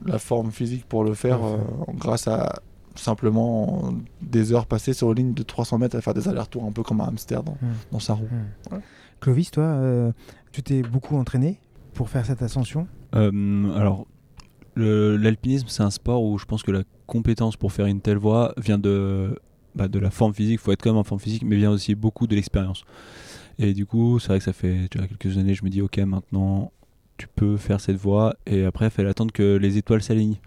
la 0.06 0.18
forme 0.18 0.50
physique 0.50 0.84
pour 0.86 1.04
le 1.04 1.14
faire 1.14 1.42
euh, 1.42 1.56
grâce 1.94 2.28
à 2.28 2.60
simplement 2.96 3.94
des 4.20 4.52
heures 4.52 4.66
passées 4.66 4.92
sur 4.92 5.10
une 5.12 5.16
ligne 5.18 5.32
de 5.34 5.42
300 5.42 5.78
mètres 5.78 5.96
à 5.96 6.00
faire 6.02 6.12
des 6.12 6.28
allers-retours 6.28 6.64
un 6.64 6.72
peu 6.72 6.82
comme 6.82 7.00
un 7.00 7.06
hamster 7.08 7.42
dans, 7.42 7.52
Mm. 7.62 7.66
dans 7.92 7.98
sa 7.98 8.12
roue. 8.14 8.28
Mm. 8.70 8.74
Ouais. 8.74 8.80
Clovis, 9.20 9.50
toi, 9.50 9.64
euh, 9.64 10.12
tu 10.52 10.62
t'es 10.62 10.82
beaucoup 10.82 11.16
entraîné 11.16 11.60
pour 11.94 12.10
faire 12.10 12.26
cette 12.26 12.42
ascension? 12.42 12.86
Euh, 13.14 13.74
alors, 13.74 14.06
l'alpinisme, 14.76 15.66
c'est 15.68 15.82
un 15.82 15.90
sport 15.90 16.22
où 16.22 16.38
je 16.38 16.44
pense 16.44 16.62
que 16.62 16.70
la 16.70 16.82
compétence 17.10 17.56
pour 17.56 17.72
faire 17.72 17.86
une 17.86 18.00
telle 18.00 18.16
voie 18.16 18.54
vient 18.56 18.78
de, 18.78 19.38
bah, 19.74 19.88
de 19.88 19.98
la 19.98 20.10
forme 20.10 20.32
physique. 20.32 20.54
Il 20.60 20.62
faut 20.64 20.72
être 20.72 20.82
quand 20.82 20.90
même 20.90 20.98
en 20.98 21.04
forme 21.04 21.20
physique, 21.20 21.42
mais 21.44 21.56
vient 21.56 21.70
aussi 21.70 21.94
beaucoup 21.94 22.26
de 22.26 22.34
l'expérience. 22.34 22.84
Et 23.58 23.74
du 23.74 23.84
coup, 23.84 24.18
c'est 24.18 24.28
vrai 24.28 24.38
que 24.38 24.44
ça 24.44 24.54
fait 24.54 24.88
déjà 24.90 25.06
quelques 25.06 25.36
années, 25.36 25.54
je 25.54 25.64
me 25.64 25.70
dis, 25.70 25.82
ok, 25.82 25.98
maintenant, 25.98 26.72
tu 27.18 27.28
peux 27.28 27.58
faire 27.58 27.80
cette 27.80 27.96
voie. 27.96 28.34
Et 28.46 28.64
après, 28.64 28.86
il 28.86 28.90
fallait 28.90 29.10
attendre 29.10 29.32
que 29.32 29.56
les 29.56 29.76
étoiles 29.76 30.02
s'alignent. 30.02 30.38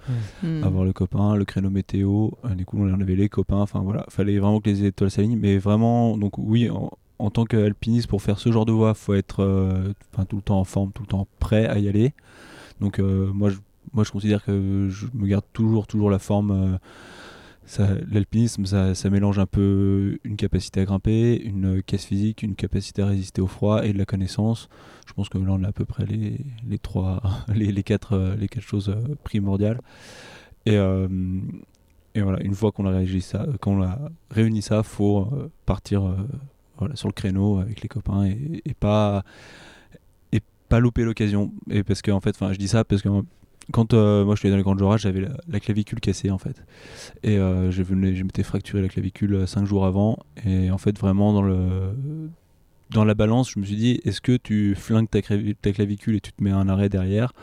Mm. 0.42 0.64
Avoir 0.64 0.84
le 0.84 0.94
copain, 0.94 1.36
le 1.36 1.46
créneau 1.46 1.70
météo. 1.70 2.32
euh, 2.46 2.56
du 2.56 2.66
coup, 2.66 2.78
on 2.80 3.00
avait 3.00 3.16
les 3.16 3.30
copains. 3.30 3.62
Enfin, 3.62 3.82
voilà, 3.82 4.06
fallait 4.10 4.40
vraiment 4.40 4.60
que 4.60 4.70
les 4.70 4.86
étoiles 4.86 5.12
s'alignent. 5.12 5.38
Mais 5.38 5.58
vraiment, 5.60 6.18
donc 6.18 6.40
oui, 6.40 6.70
en, 6.70 6.90
en 7.20 7.30
tant 7.30 7.46
qu'alpiniste, 7.46 8.08
pour 8.08 8.22
faire 8.24 8.40
ce 8.40 8.52
genre 8.52 8.66
de 8.66 8.72
voie, 8.72 8.96
faut 8.96 9.14
être 9.14 9.44
euh, 9.44 9.94
tout 10.28 10.38
le 10.38 10.42
temps 10.42 10.60
en 10.60 10.64
forme, 10.64 10.92
tout 10.92 11.04
le 11.04 11.08
temps 11.08 11.28
prêt 11.40 11.68
à 11.68 11.78
y 11.78 11.88
aller. 11.88 12.14
Donc, 12.80 13.00
euh, 13.00 13.32
moi, 13.32 13.52
je, 13.52 13.58
moi, 13.92 14.04
je 14.04 14.12
considère 14.12 14.44
que 14.44 14.88
je 14.90 15.08
me 15.14 15.28
garde 15.28 15.46
toujours, 15.54 15.88
toujours 15.88 16.10
la 16.10 16.20
forme. 16.20 16.52
euh, 16.52 16.78
L'alpinisme, 18.12 18.66
ça, 18.66 19.10
mélange 19.10 19.40
un 19.40 19.46
peu 19.46 20.18
une 20.26 20.36
capacité 20.36 20.82
à 20.82 20.86
grimper, 20.86 21.42
une 21.42 21.82
caisse 21.82 22.04
physique, 22.06 22.44
une 22.44 22.56
capacité 22.56 23.02
à 23.02 23.08
résister 23.08 23.42
au 23.42 23.48
froid 23.48 23.86
et 23.86 23.94
de 23.94 23.98
la 23.98 24.06
connaissance. 24.06 24.68
Je 25.08 25.14
pense 25.14 25.30
que 25.30 25.38
là, 25.38 25.46
on 25.50 25.64
a 25.64 25.70
à 25.70 25.72
peu 25.72 25.86
près 25.86 26.06
les, 26.06 26.40
les 26.68 26.78
trois, 26.78 27.22
les, 27.56 27.84
quatre, 27.84 28.14
euh, 28.14 28.36
les 28.36 28.48
quatre 28.50 28.64
choses 28.66 28.90
euh, 28.90 29.16
primordiales. 29.24 29.80
Et, 30.66 30.76
et 32.16 32.22
voilà, 32.22 32.42
une 32.42 32.54
fois 32.56 32.72
qu'on 32.72 32.86
a 32.86 32.92
réagi 32.92 33.20
ça, 33.22 33.46
qu'on 33.60 33.86
réuni 34.32 34.62
ça, 34.62 34.82
faut 34.82 35.28
partir 35.66 36.16
sur 36.96 37.08
le 37.10 37.14
créneau 37.14 37.60
avec 37.60 37.82
les 37.82 37.90
copains 37.90 38.26
et, 38.26 38.74
pas 38.80 39.24
et 40.32 40.40
pas 40.70 40.80
louper 40.80 41.04
l'occasion. 41.04 41.52
Et 41.70 41.84
parce 41.84 42.02
que 42.02 42.12
en 42.12 42.22
fait, 42.22 42.38
je 42.40 42.58
dis 42.58 42.70
ça 42.70 42.84
parce 42.86 43.02
que 43.02 43.10
quand 43.72 43.94
euh, 43.94 44.26
moi 44.26 44.36
je 44.36 44.40
suis 44.40 44.50
dans 44.50 44.58
les 44.58 44.64
grandes 44.64 44.80
Jorasses, 44.80 45.02
j'avais 45.02 45.22
la, 45.22 45.30
la 45.48 45.60
clavicule 45.60 46.00
cassée 46.00 46.32
en 46.32 46.38
fait. 46.38 46.64
Et 47.24 47.38
euh, 47.38 47.72
je 47.72 47.84
venais, 47.84 48.12
m'étais 48.24 48.44
fracturé 48.44 48.82
la 48.82 48.90
clavicule 48.90 49.48
5 49.48 49.66
jours 49.66 49.86
avant. 49.86 50.20
Et 50.46 50.72
en 50.72 50.78
fait, 50.78 50.98
vraiment 51.00 51.34
dans 51.34 51.44
le 51.44 51.96
dans 52.90 53.06
la 53.06 53.16
balance, 53.16 53.52
je 53.52 53.60
me 53.60 53.66
suis 53.66 53.76
dit, 53.76 54.02
est-ce 54.06 54.22
que 54.22 54.38
tu 54.38 54.76
flingues 54.76 55.10
ta, 55.10 55.20
ta 55.22 55.72
clavicule 55.72 56.16
et 56.16 56.22
tu 56.22 56.32
te 56.32 56.44
mets 56.44 56.52
un 56.52 56.70
arrêt 56.70 56.90
derrière 56.90 57.34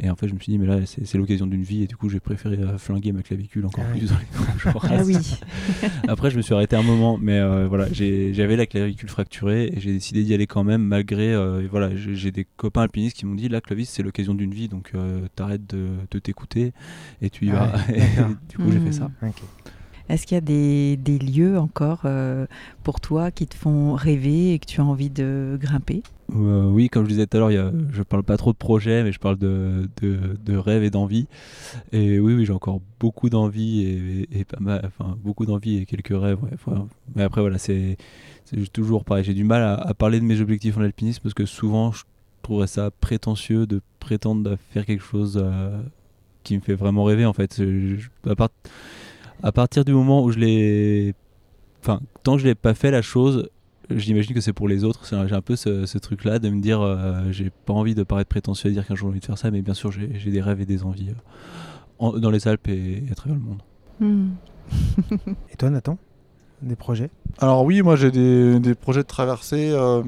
Et 0.00 0.08
en 0.10 0.16
fait, 0.16 0.28
je 0.28 0.34
me 0.34 0.38
suis 0.38 0.52
dit, 0.52 0.58
mais 0.58 0.66
là, 0.66 0.78
c'est 0.86 1.18
l'occasion 1.18 1.46
d'une 1.46 1.62
vie. 1.62 1.82
Et 1.82 1.86
du 1.86 1.96
coup, 1.96 2.08
j'ai 2.08 2.20
préféré 2.20 2.56
euh, 2.58 2.78
flinguer 2.78 3.10
ma 3.12 3.22
clavicule 3.22 3.66
encore 3.66 3.84
Ah 3.88 3.96
plus. 3.96 4.10
Ah 4.90 5.02
oui. 5.04 5.16
Après, 6.08 6.30
je 6.30 6.36
me 6.36 6.42
suis 6.42 6.54
arrêté 6.54 6.76
un 6.76 6.82
moment, 6.82 7.18
mais 7.20 7.38
euh, 7.38 7.66
voilà, 7.68 7.86
j'avais 7.92 8.56
la 8.56 8.66
clavicule 8.66 9.08
fracturée 9.08 9.72
et 9.74 9.80
j'ai 9.80 9.92
décidé 9.92 10.22
d'y 10.24 10.34
aller 10.34 10.46
quand 10.46 10.62
même, 10.64 10.82
malgré. 10.82 11.32
euh, 11.34 11.66
voilà, 11.70 11.90
j'ai 11.96 12.30
des 12.30 12.46
copains 12.56 12.82
alpinistes 12.82 13.16
qui 13.16 13.26
m'ont 13.26 13.34
dit 13.34 13.48
là, 13.48 13.60
Clovis, 13.60 13.88
c'est 13.90 14.02
l'occasion 14.02 14.34
d'une 14.34 14.54
vie, 14.54 14.68
donc 14.68 14.92
euh, 14.94 15.26
t'arrêtes 15.34 15.66
de, 15.68 15.88
de 16.10 16.18
t'écouter 16.18 16.72
et 17.20 17.30
tu 17.30 17.46
y 17.46 17.50
Ah 17.50 17.66
vas. 17.66 17.76
ouais, 17.92 17.98
Et 17.98 18.48
du 18.50 18.56
coup, 18.56 18.70
j'ai 18.70 18.80
fait 18.80 18.92
ça. 18.92 19.10
Ok. 19.22 19.42
Est-ce 20.08 20.26
qu'il 20.26 20.36
y 20.36 20.38
a 20.38 20.40
des, 20.40 21.18
lieux 21.18 21.58
encore 21.58 22.02
euh, 22.04 22.46
pour 22.82 23.00
toi 23.00 23.30
qui 23.30 23.46
te 23.46 23.54
font 23.54 23.94
rêver 23.94 24.54
et 24.54 24.58
que 24.58 24.66
tu 24.66 24.80
as 24.80 24.84
envie 24.84 25.10
de 25.10 25.58
grimper? 25.60 26.02
Euh, 26.34 26.64
oui, 26.64 26.88
comme 26.88 27.04
je 27.04 27.10
disais 27.10 27.26
tout 27.26 27.36
à 27.36 27.40
l'heure, 27.40 27.50
y 27.50 27.56
a- 27.56 27.72
je 27.92 28.02
parle 28.02 28.22
pas 28.22 28.36
trop 28.36 28.52
de 28.52 28.56
projets, 28.56 29.02
mais 29.02 29.12
je 29.12 29.18
parle 29.18 29.38
de, 29.38 29.88
rêves 30.48 30.82
et 30.82 30.90
d'envie. 30.90 31.26
Et 31.92 32.18
oui, 32.20 32.34
oui, 32.34 32.44
j'ai 32.46 32.52
encore 32.52 32.80
beaucoup 33.00 33.28
d'envie 33.28 34.26
et, 34.30 34.44
pas 34.44 34.60
mal, 34.60 34.90
beaucoup 35.22 35.46
d'envie 35.46 35.78
et 35.78 35.86
quelques 35.86 36.18
rêves. 36.18 36.38
mais 37.14 37.22
après, 37.22 37.40
voilà, 37.40 37.58
c'est 37.58 37.96
toujours 38.72 39.04
pareil. 39.04 39.24
J'ai 39.24 39.34
du 39.34 39.44
mal 39.44 39.62
à, 39.62 39.94
parler 39.94 40.20
de 40.20 40.24
mes 40.24 40.40
objectifs 40.40 40.76
en 40.78 40.82
alpinisme 40.82 41.22
parce 41.22 41.34
que 41.34 41.46
souvent, 41.46 41.92
je 41.92 42.04
trouverais 42.42 42.66
ça 42.66 42.90
prétentieux 42.90 43.66
de 43.66 43.80
prétendre 44.00 44.56
faire 44.70 44.86
quelque 44.86 45.04
chose 45.04 45.38
euh, 45.42 45.80
qui 46.44 46.56
me 46.56 46.60
fait 46.60 46.74
vraiment 46.74 47.04
rêver. 47.04 47.26
En 47.26 47.34
fait, 47.34 47.60
à 49.42 49.52
partir 49.52 49.84
du 49.84 49.92
moment 49.92 50.22
où 50.22 50.30
je 50.30 50.38
l'ai, 50.38 51.14
enfin, 51.82 52.00
tant 52.22 52.36
que 52.36 52.42
je 52.42 52.46
l'ai 52.46 52.54
pas 52.54 52.74
fait 52.74 52.90
la 52.90 53.02
chose, 53.02 53.48
j'imagine 53.90 54.34
que 54.34 54.40
c'est 54.40 54.52
pour 54.52 54.68
les 54.68 54.84
autres. 54.84 55.00
J'ai 55.26 55.34
un 55.34 55.40
peu 55.40 55.56
ce, 55.56 55.86
ce 55.86 55.98
truc-là 55.98 56.38
de 56.38 56.48
me 56.50 56.60
dire, 56.60 56.80
euh, 56.80 57.30
j'ai 57.30 57.50
pas 57.50 57.72
envie 57.72 57.94
de 57.94 58.02
paraître 58.02 58.28
prétentieux 58.28 58.70
à 58.70 58.72
dire 58.72 58.86
qu'un 58.86 58.94
jour 58.94 59.08
j'ai 59.08 59.12
envie 59.12 59.20
de 59.20 59.24
faire 59.26 59.38
ça, 59.38 59.50
mais 59.50 59.62
bien 59.62 59.74
sûr 59.74 59.92
j'ai 59.92 60.30
des 60.30 60.40
rêves 60.40 60.60
et 60.60 60.66
des 60.66 60.84
envies 60.84 61.10
euh, 61.10 61.14
en- 61.98 62.12
dans 62.18 62.30
les 62.30 62.46
Alpes 62.48 62.68
et, 62.68 63.04
et 63.08 63.12
à 63.12 63.14
travers 63.14 63.36
le 63.38 63.42
monde. 63.44 63.62
Hmm. 64.00 64.30
Et 65.52 65.56
toi, 65.56 65.70
Nathan? 65.70 65.96
Des 66.60 66.76
projets? 66.76 67.10
Alors 67.38 67.64
oui, 67.64 67.82
moi 67.82 67.94
j'ai 67.96 68.10
des, 68.10 68.58
des 68.60 68.74
projets 68.74 69.02
de 69.02 69.06
traversée 69.06 69.70
euh, 69.72 70.02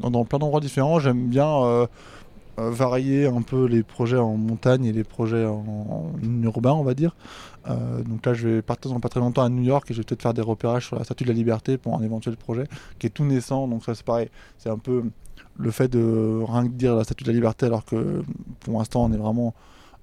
dans 0.00 0.24
plein 0.24 0.38
d'endroits 0.38 0.60
différents. 0.60 1.00
J'aime 1.00 1.26
bien 1.28 1.86
varier 2.68 3.26
un 3.26 3.42
peu 3.42 3.64
les 3.64 3.82
projets 3.82 4.18
en 4.18 4.36
montagne 4.36 4.84
et 4.84 4.92
les 4.92 5.04
projets 5.04 5.46
en, 5.46 6.12
urbain, 6.42 6.72
on 6.72 6.82
va 6.82 6.94
dire. 6.94 7.16
Euh, 7.68 8.02
donc 8.02 8.24
là, 8.26 8.34
je 8.34 8.48
vais 8.48 8.62
partir 8.62 8.90
dans 8.90 9.00
pas 9.00 9.08
très 9.08 9.20
longtemps 9.20 9.42
à 9.42 9.48
New 9.48 9.62
York 9.62 9.90
et 9.90 9.94
je 9.94 10.00
vais 10.00 10.04
peut-être 10.04 10.22
faire 10.22 10.34
des 10.34 10.42
repérages 10.42 10.86
sur 10.86 10.96
la 10.96 11.04
Statue 11.04 11.24
de 11.24 11.28
la 11.28 11.34
Liberté 11.34 11.78
pour 11.78 11.96
un 11.96 12.02
éventuel 12.02 12.36
projet 12.36 12.64
qui 12.98 13.06
est 13.06 13.10
tout 13.10 13.24
naissant. 13.24 13.68
Donc 13.68 13.84
ça, 13.84 13.94
c'est 13.94 14.04
pareil. 14.04 14.28
C'est 14.58 14.70
un 14.70 14.78
peu 14.78 15.04
le 15.58 15.70
fait 15.70 15.88
de 15.88 16.42
rien 16.46 16.66
que 16.66 16.72
dire 16.72 16.96
la 16.96 17.04
Statue 17.04 17.24
de 17.24 17.28
la 17.28 17.34
Liberté 17.34 17.66
alors 17.66 17.84
que 17.84 18.22
pour 18.60 18.78
l'instant, 18.78 19.04
on 19.04 19.12
est 19.12 19.18
vraiment... 19.18 19.54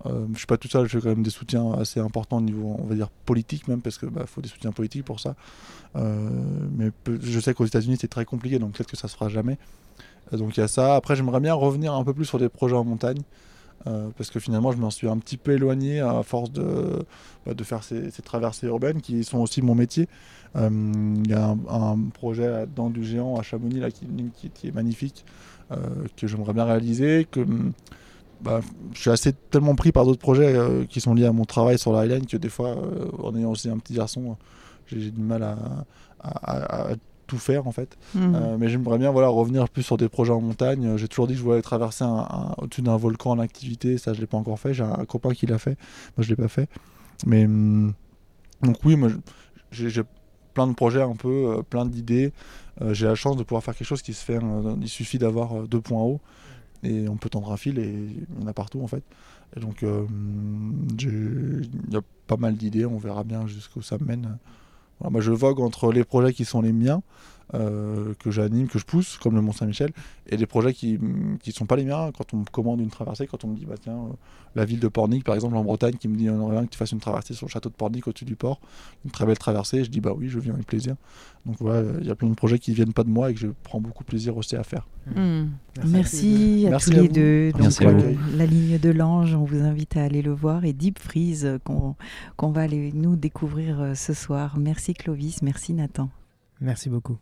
Euh, 0.05 0.27
je 0.33 0.37
suis 0.37 0.47
pas 0.47 0.57
tout 0.57 0.67
seul, 0.67 0.87
j'ai 0.87 0.99
quand 0.99 1.09
même 1.09 1.23
des 1.23 1.31
soutiens 1.31 1.71
assez 1.73 1.99
importants 1.99 2.37
au 2.37 2.41
niveau, 2.41 2.75
on 2.79 2.85
va 2.85 2.93
dire, 2.93 3.09
politique 3.25 3.67
même, 3.67 3.81
parce 3.81 3.97
que 3.97 4.05
bah, 4.05 4.25
faut 4.27 4.41
des 4.41 4.47
soutiens 4.47 4.71
politiques 4.71 5.03
pour 5.03 5.19
ça. 5.19 5.35
Euh, 5.95 6.29
mais 6.77 6.91
je 7.19 7.39
sais 7.39 7.55
qu'aux 7.55 7.65
États-Unis 7.65 7.97
c'est 7.99 8.07
très 8.07 8.23
compliqué, 8.23 8.59
donc 8.59 8.73
peut-être 8.73 8.89
que 8.91 8.95
ça 8.95 9.07
se 9.07 9.15
fera 9.15 9.27
jamais. 9.27 9.57
Donc 10.31 10.57
il 10.57 10.59
y 10.59 10.63
a 10.63 10.67
ça. 10.67 10.95
Après, 10.95 11.15
j'aimerais 11.15 11.39
bien 11.39 11.53
revenir 11.53 11.93
un 11.93 12.03
peu 12.03 12.13
plus 12.13 12.25
sur 12.25 12.39
des 12.39 12.49
projets 12.49 12.75
en 12.75 12.83
montagne, 12.83 13.21
euh, 13.87 14.09
parce 14.17 14.29
que 14.29 14.39
finalement, 14.39 14.71
je 14.71 14.77
m'en 14.77 14.89
suis 14.89 15.07
un 15.07 15.17
petit 15.17 15.37
peu 15.37 15.53
éloigné 15.53 15.99
à 15.99 16.23
force 16.23 16.51
de, 16.51 17.05
bah, 17.45 17.53
de 17.53 17.63
faire 17.63 17.83
ces, 17.83 18.11
traversées 18.23 18.67
urbaines 18.67 19.01
qui 19.01 19.23
sont 19.23 19.39
aussi 19.39 19.61
mon 19.61 19.75
métier. 19.75 20.07
Euh, 20.55 20.69
Il 21.23 21.29
y 21.29 21.33
a 21.33 21.55
un, 21.69 21.97
projet 22.13 22.49
là-dedans 22.49 22.89
du 22.89 23.03
géant 23.03 23.35
à 23.37 23.43
Chamonix 23.43 23.79
là, 23.79 23.89
qui, 23.91 24.67
est 24.67 24.75
magnifique, 24.75 25.25
euh, 25.71 25.77
que 26.15 26.27
j'aimerais 26.27 26.53
bien 26.53 26.65
réaliser. 26.65 27.27
Que, 27.29 27.45
bah, 28.41 28.61
je 28.93 28.99
suis 28.99 29.09
assez 29.09 29.33
tellement 29.33 29.75
pris 29.75 29.91
par 29.91 30.05
d'autres 30.05 30.19
projets 30.19 30.55
qui 30.89 31.01
sont 31.01 31.15
liés 31.15 31.25
à 31.25 31.31
mon 31.31 31.45
travail 31.45 31.79
sur 31.79 31.91
la 31.91 32.07
que 32.19 32.37
des 32.37 32.49
fois, 32.49 32.75
en 33.23 33.35
ayant 33.35 33.51
aussi 33.51 33.69
un 33.69 33.77
petit 33.79 33.93
garçon, 33.93 34.37
j'ai 34.85 35.09
du 35.09 35.21
mal 35.21 35.43
à 35.43 36.89
tout 37.27 37.37
faire 37.37 37.67
en 37.67 37.71
fait. 37.71 37.97
Hmm. 38.15 38.33
Euh, 38.35 38.57
mais 38.57 38.69
j'aimerais 38.69 38.97
bien 38.97 39.11
voilà, 39.11 39.27
revenir 39.27 39.69
plus 39.69 39.83
sur 39.83 39.97
des 39.97 40.09
projets 40.09 40.31
en 40.33 40.41
montagne. 40.41 40.85
Euh, 40.85 40.97
J'ai 40.97 41.07
toujours 41.07 41.27
dit 41.27 41.33
que 41.33 41.39
je 41.39 41.43
voulais 41.43 41.61
traverser 41.61 42.03
un, 42.03 42.25
un- 42.29 42.53
au-dessus 42.57 42.81
d'un 42.81 42.97
volcan 42.97 43.31
en 43.31 43.39
activité. 43.39 43.97
Ça, 43.97 44.13
je 44.13 44.19
l'ai 44.21 44.27
pas 44.27 44.37
encore 44.37 44.59
fait. 44.59 44.73
J'ai 44.73 44.83
un 44.83 45.05
copain 45.05 45.31
qui 45.33 45.45
l'a 45.45 45.57
fait. 45.59 45.77
Moi, 46.17 46.23
je 46.23 46.29
l'ai 46.29 46.35
pas 46.35 46.47
fait. 46.47 46.69
Mais 47.25 47.45
hum, 47.45 47.93
donc 48.63 48.77
oui, 48.85 48.95
moi, 48.95 49.09
j'ai 49.71 50.01
plein 50.53 50.65
de 50.67 50.73
projets 50.73 51.01
un 51.03 51.15
peu, 51.15 51.57
euh, 51.57 51.61
plein 51.61 51.85
d'idées. 51.85 52.31
Euh, 52.81 52.93
j'ai 52.93 53.05
la 53.05 53.15
chance 53.15 53.35
de 53.37 53.43
pouvoir 53.43 53.63
faire 53.63 53.75
quelque 53.75 53.87
chose 53.87 54.01
qui 54.01 54.13
se 54.13 54.23
fait. 54.23 54.39
il 54.81 54.87
suffit 54.87 55.19
d'avoir 55.19 55.67
deux 55.67 55.81
points 55.81 56.01
hauts 56.01 56.21
et 56.83 57.07
on 57.09 57.17
peut 57.17 57.29
tendre 57.29 57.51
un 57.51 57.57
fil 57.57 57.77
et 57.79 57.89
il 57.91 58.41
y 58.41 58.43
en 58.43 58.47
a 58.47 58.53
partout 58.53 58.81
en 58.81 58.87
fait. 58.87 59.03
Et 59.55 59.59
donc 59.59 59.83
j'ai- 60.97 61.09
il 61.09 61.93
y 61.93 61.97
a 61.97 62.01
pas 62.27 62.37
mal 62.37 62.55
d'idées. 62.55 62.85
On 62.85 62.97
verra 62.97 63.23
bien 63.23 63.47
jusqu'où 63.47 63.81
ça 63.81 63.97
mène. 64.03 64.37
Moi, 65.01 65.21
je 65.21 65.31
vogue 65.31 65.59
entre 65.59 65.91
les 65.91 66.03
projets 66.03 66.33
qui 66.33 66.45
sont 66.45 66.61
les 66.61 66.73
miens 66.73 67.01
euh, 67.53 68.13
que 68.19 68.29
j'anime, 68.31 68.67
que 68.67 68.77
je 68.79 68.85
pousse, 68.85 69.17
comme 69.17 69.35
le 69.35 69.41
Mont 69.41 69.53
Saint-Michel, 69.53 69.91
et 70.27 70.35
des 70.37 70.45
projets 70.45 70.73
qui 70.73 70.99
ne 70.99 71.51
sont 71.51 71.65
pas 71.65 71.75
les 71.77 71.85
miens. 71.85 72.11
Quand 72.17 72.33
on 72.33 72.37
me 72.37 72.45
commande 72.45 72.81
une 72.81 72.89
traversée, 72.89 73.25
quand 73.27 73.43
on 73.45 73.47
me 73.49 73.55
dit, 73.55 73.65
bah, 73.65 73.75
tiens, 73.81 73.93
euh, 73.95 74.13
la 74.55 74.65
ville 74.65 74.79
de 74.79 74.87
Pornic, 74.87 75.23
par 75.23 75.35
exemple, 75.35 75.55
en 75.55 75.63
Bretagne, 75.63 75.95
qui 75.95 76.07
me 76.07 76.17
dit, 76.17 76.29
on 76.29 76.39
aurait 76.41 76.55
bien 76.57 76.65
que 76.65 76.71
tu 76.71 76.77
fasses 76.77 76.91
une 76.91 76.99
traversée 76.99 77.33
sur 77.33 77.47
le 77.47 77.51
château 77.51 77.69
de 77.69 77.75
Pornic 77.75 78.07
au-dessus 78.07 78.25
du 78.25 78.35
port, 78.35 78.59
une 79.05 79.11
très 79.11 79.25
belle 79.25 79.37
traversée, 79.37 79.83
je 79.83 79.89
dis, 79.89 80.01
bah 80.01 80.13
oui, 80.17 80.27
je 80.29 80.39
viens 80.39 80.53
avec 80.53 80.65
plaisir. 80.67 80.95
Donc 81.45 81.55
voilà, 81.59 81.89
il 82.01 82.05
y 82.05 82.09
a 82.11 82.15
plein 82.15 82.27
de 82.27 82.33
projets 82.33 82.59
qui 82.59 82.71
ne 82.71 82.75
viennent 82.75 82.91
pas 82.93 83.03
de 83.05 83.09
moi 83.09 83.31
et 83.31 83.33
que 83.33 83.39
je 83.39 83.47
prends 83.63 83.79
beaucoup 83.79 84.03
de 84.03 84.09
plaisir 84.09 84.35
aussi 84.35 84.55
à 84.57 84.63
faire. 84.63 84.85
Mmh. 85.15 85.43
Merci, 85.85 86.65
à 86.67 86.71
Merci 86.71 86.89
tous 86.91 86.97
à 86.97 87.01
les 87.01 87.07
vous. 87.07 87.13
deux. 87.13 87.51
Donc, 87.53 87.61
Merci 87.61 87.85
à 87.85 87.91
vous. 87.91 87.99
euh, 88.03 88.13
la 88.35 88.45
ligne 88.45 88.77
de 88.77 88.89
l'ange, 88.89 89.33
on 89.35 89.45
vous 89.45 89.61
invite 89.61 89.95
à 89.95 90.03
aller 90.03 90.21
le 90.21 90.33
voir 90.33 90.65
et 90.65 90.73
Deep 90.73 90.99
Freeze 90.99 91.59
qu'on 91.63 91.95
qu'on 92.35 92.51
va 92.51 92.63
aller 92.63 92.91
nous 92.93 93.15
découvrir 93.15 93.93
ce 93.95 94.13
soir. 94.13 94.57
Merci 94.59 94.93
Clovis, 94.93 95.41
merci 95.41 95.73
Nathan. 95.73 96.09
Merci 96.59 96.89
beaucoup. 96.89 97.17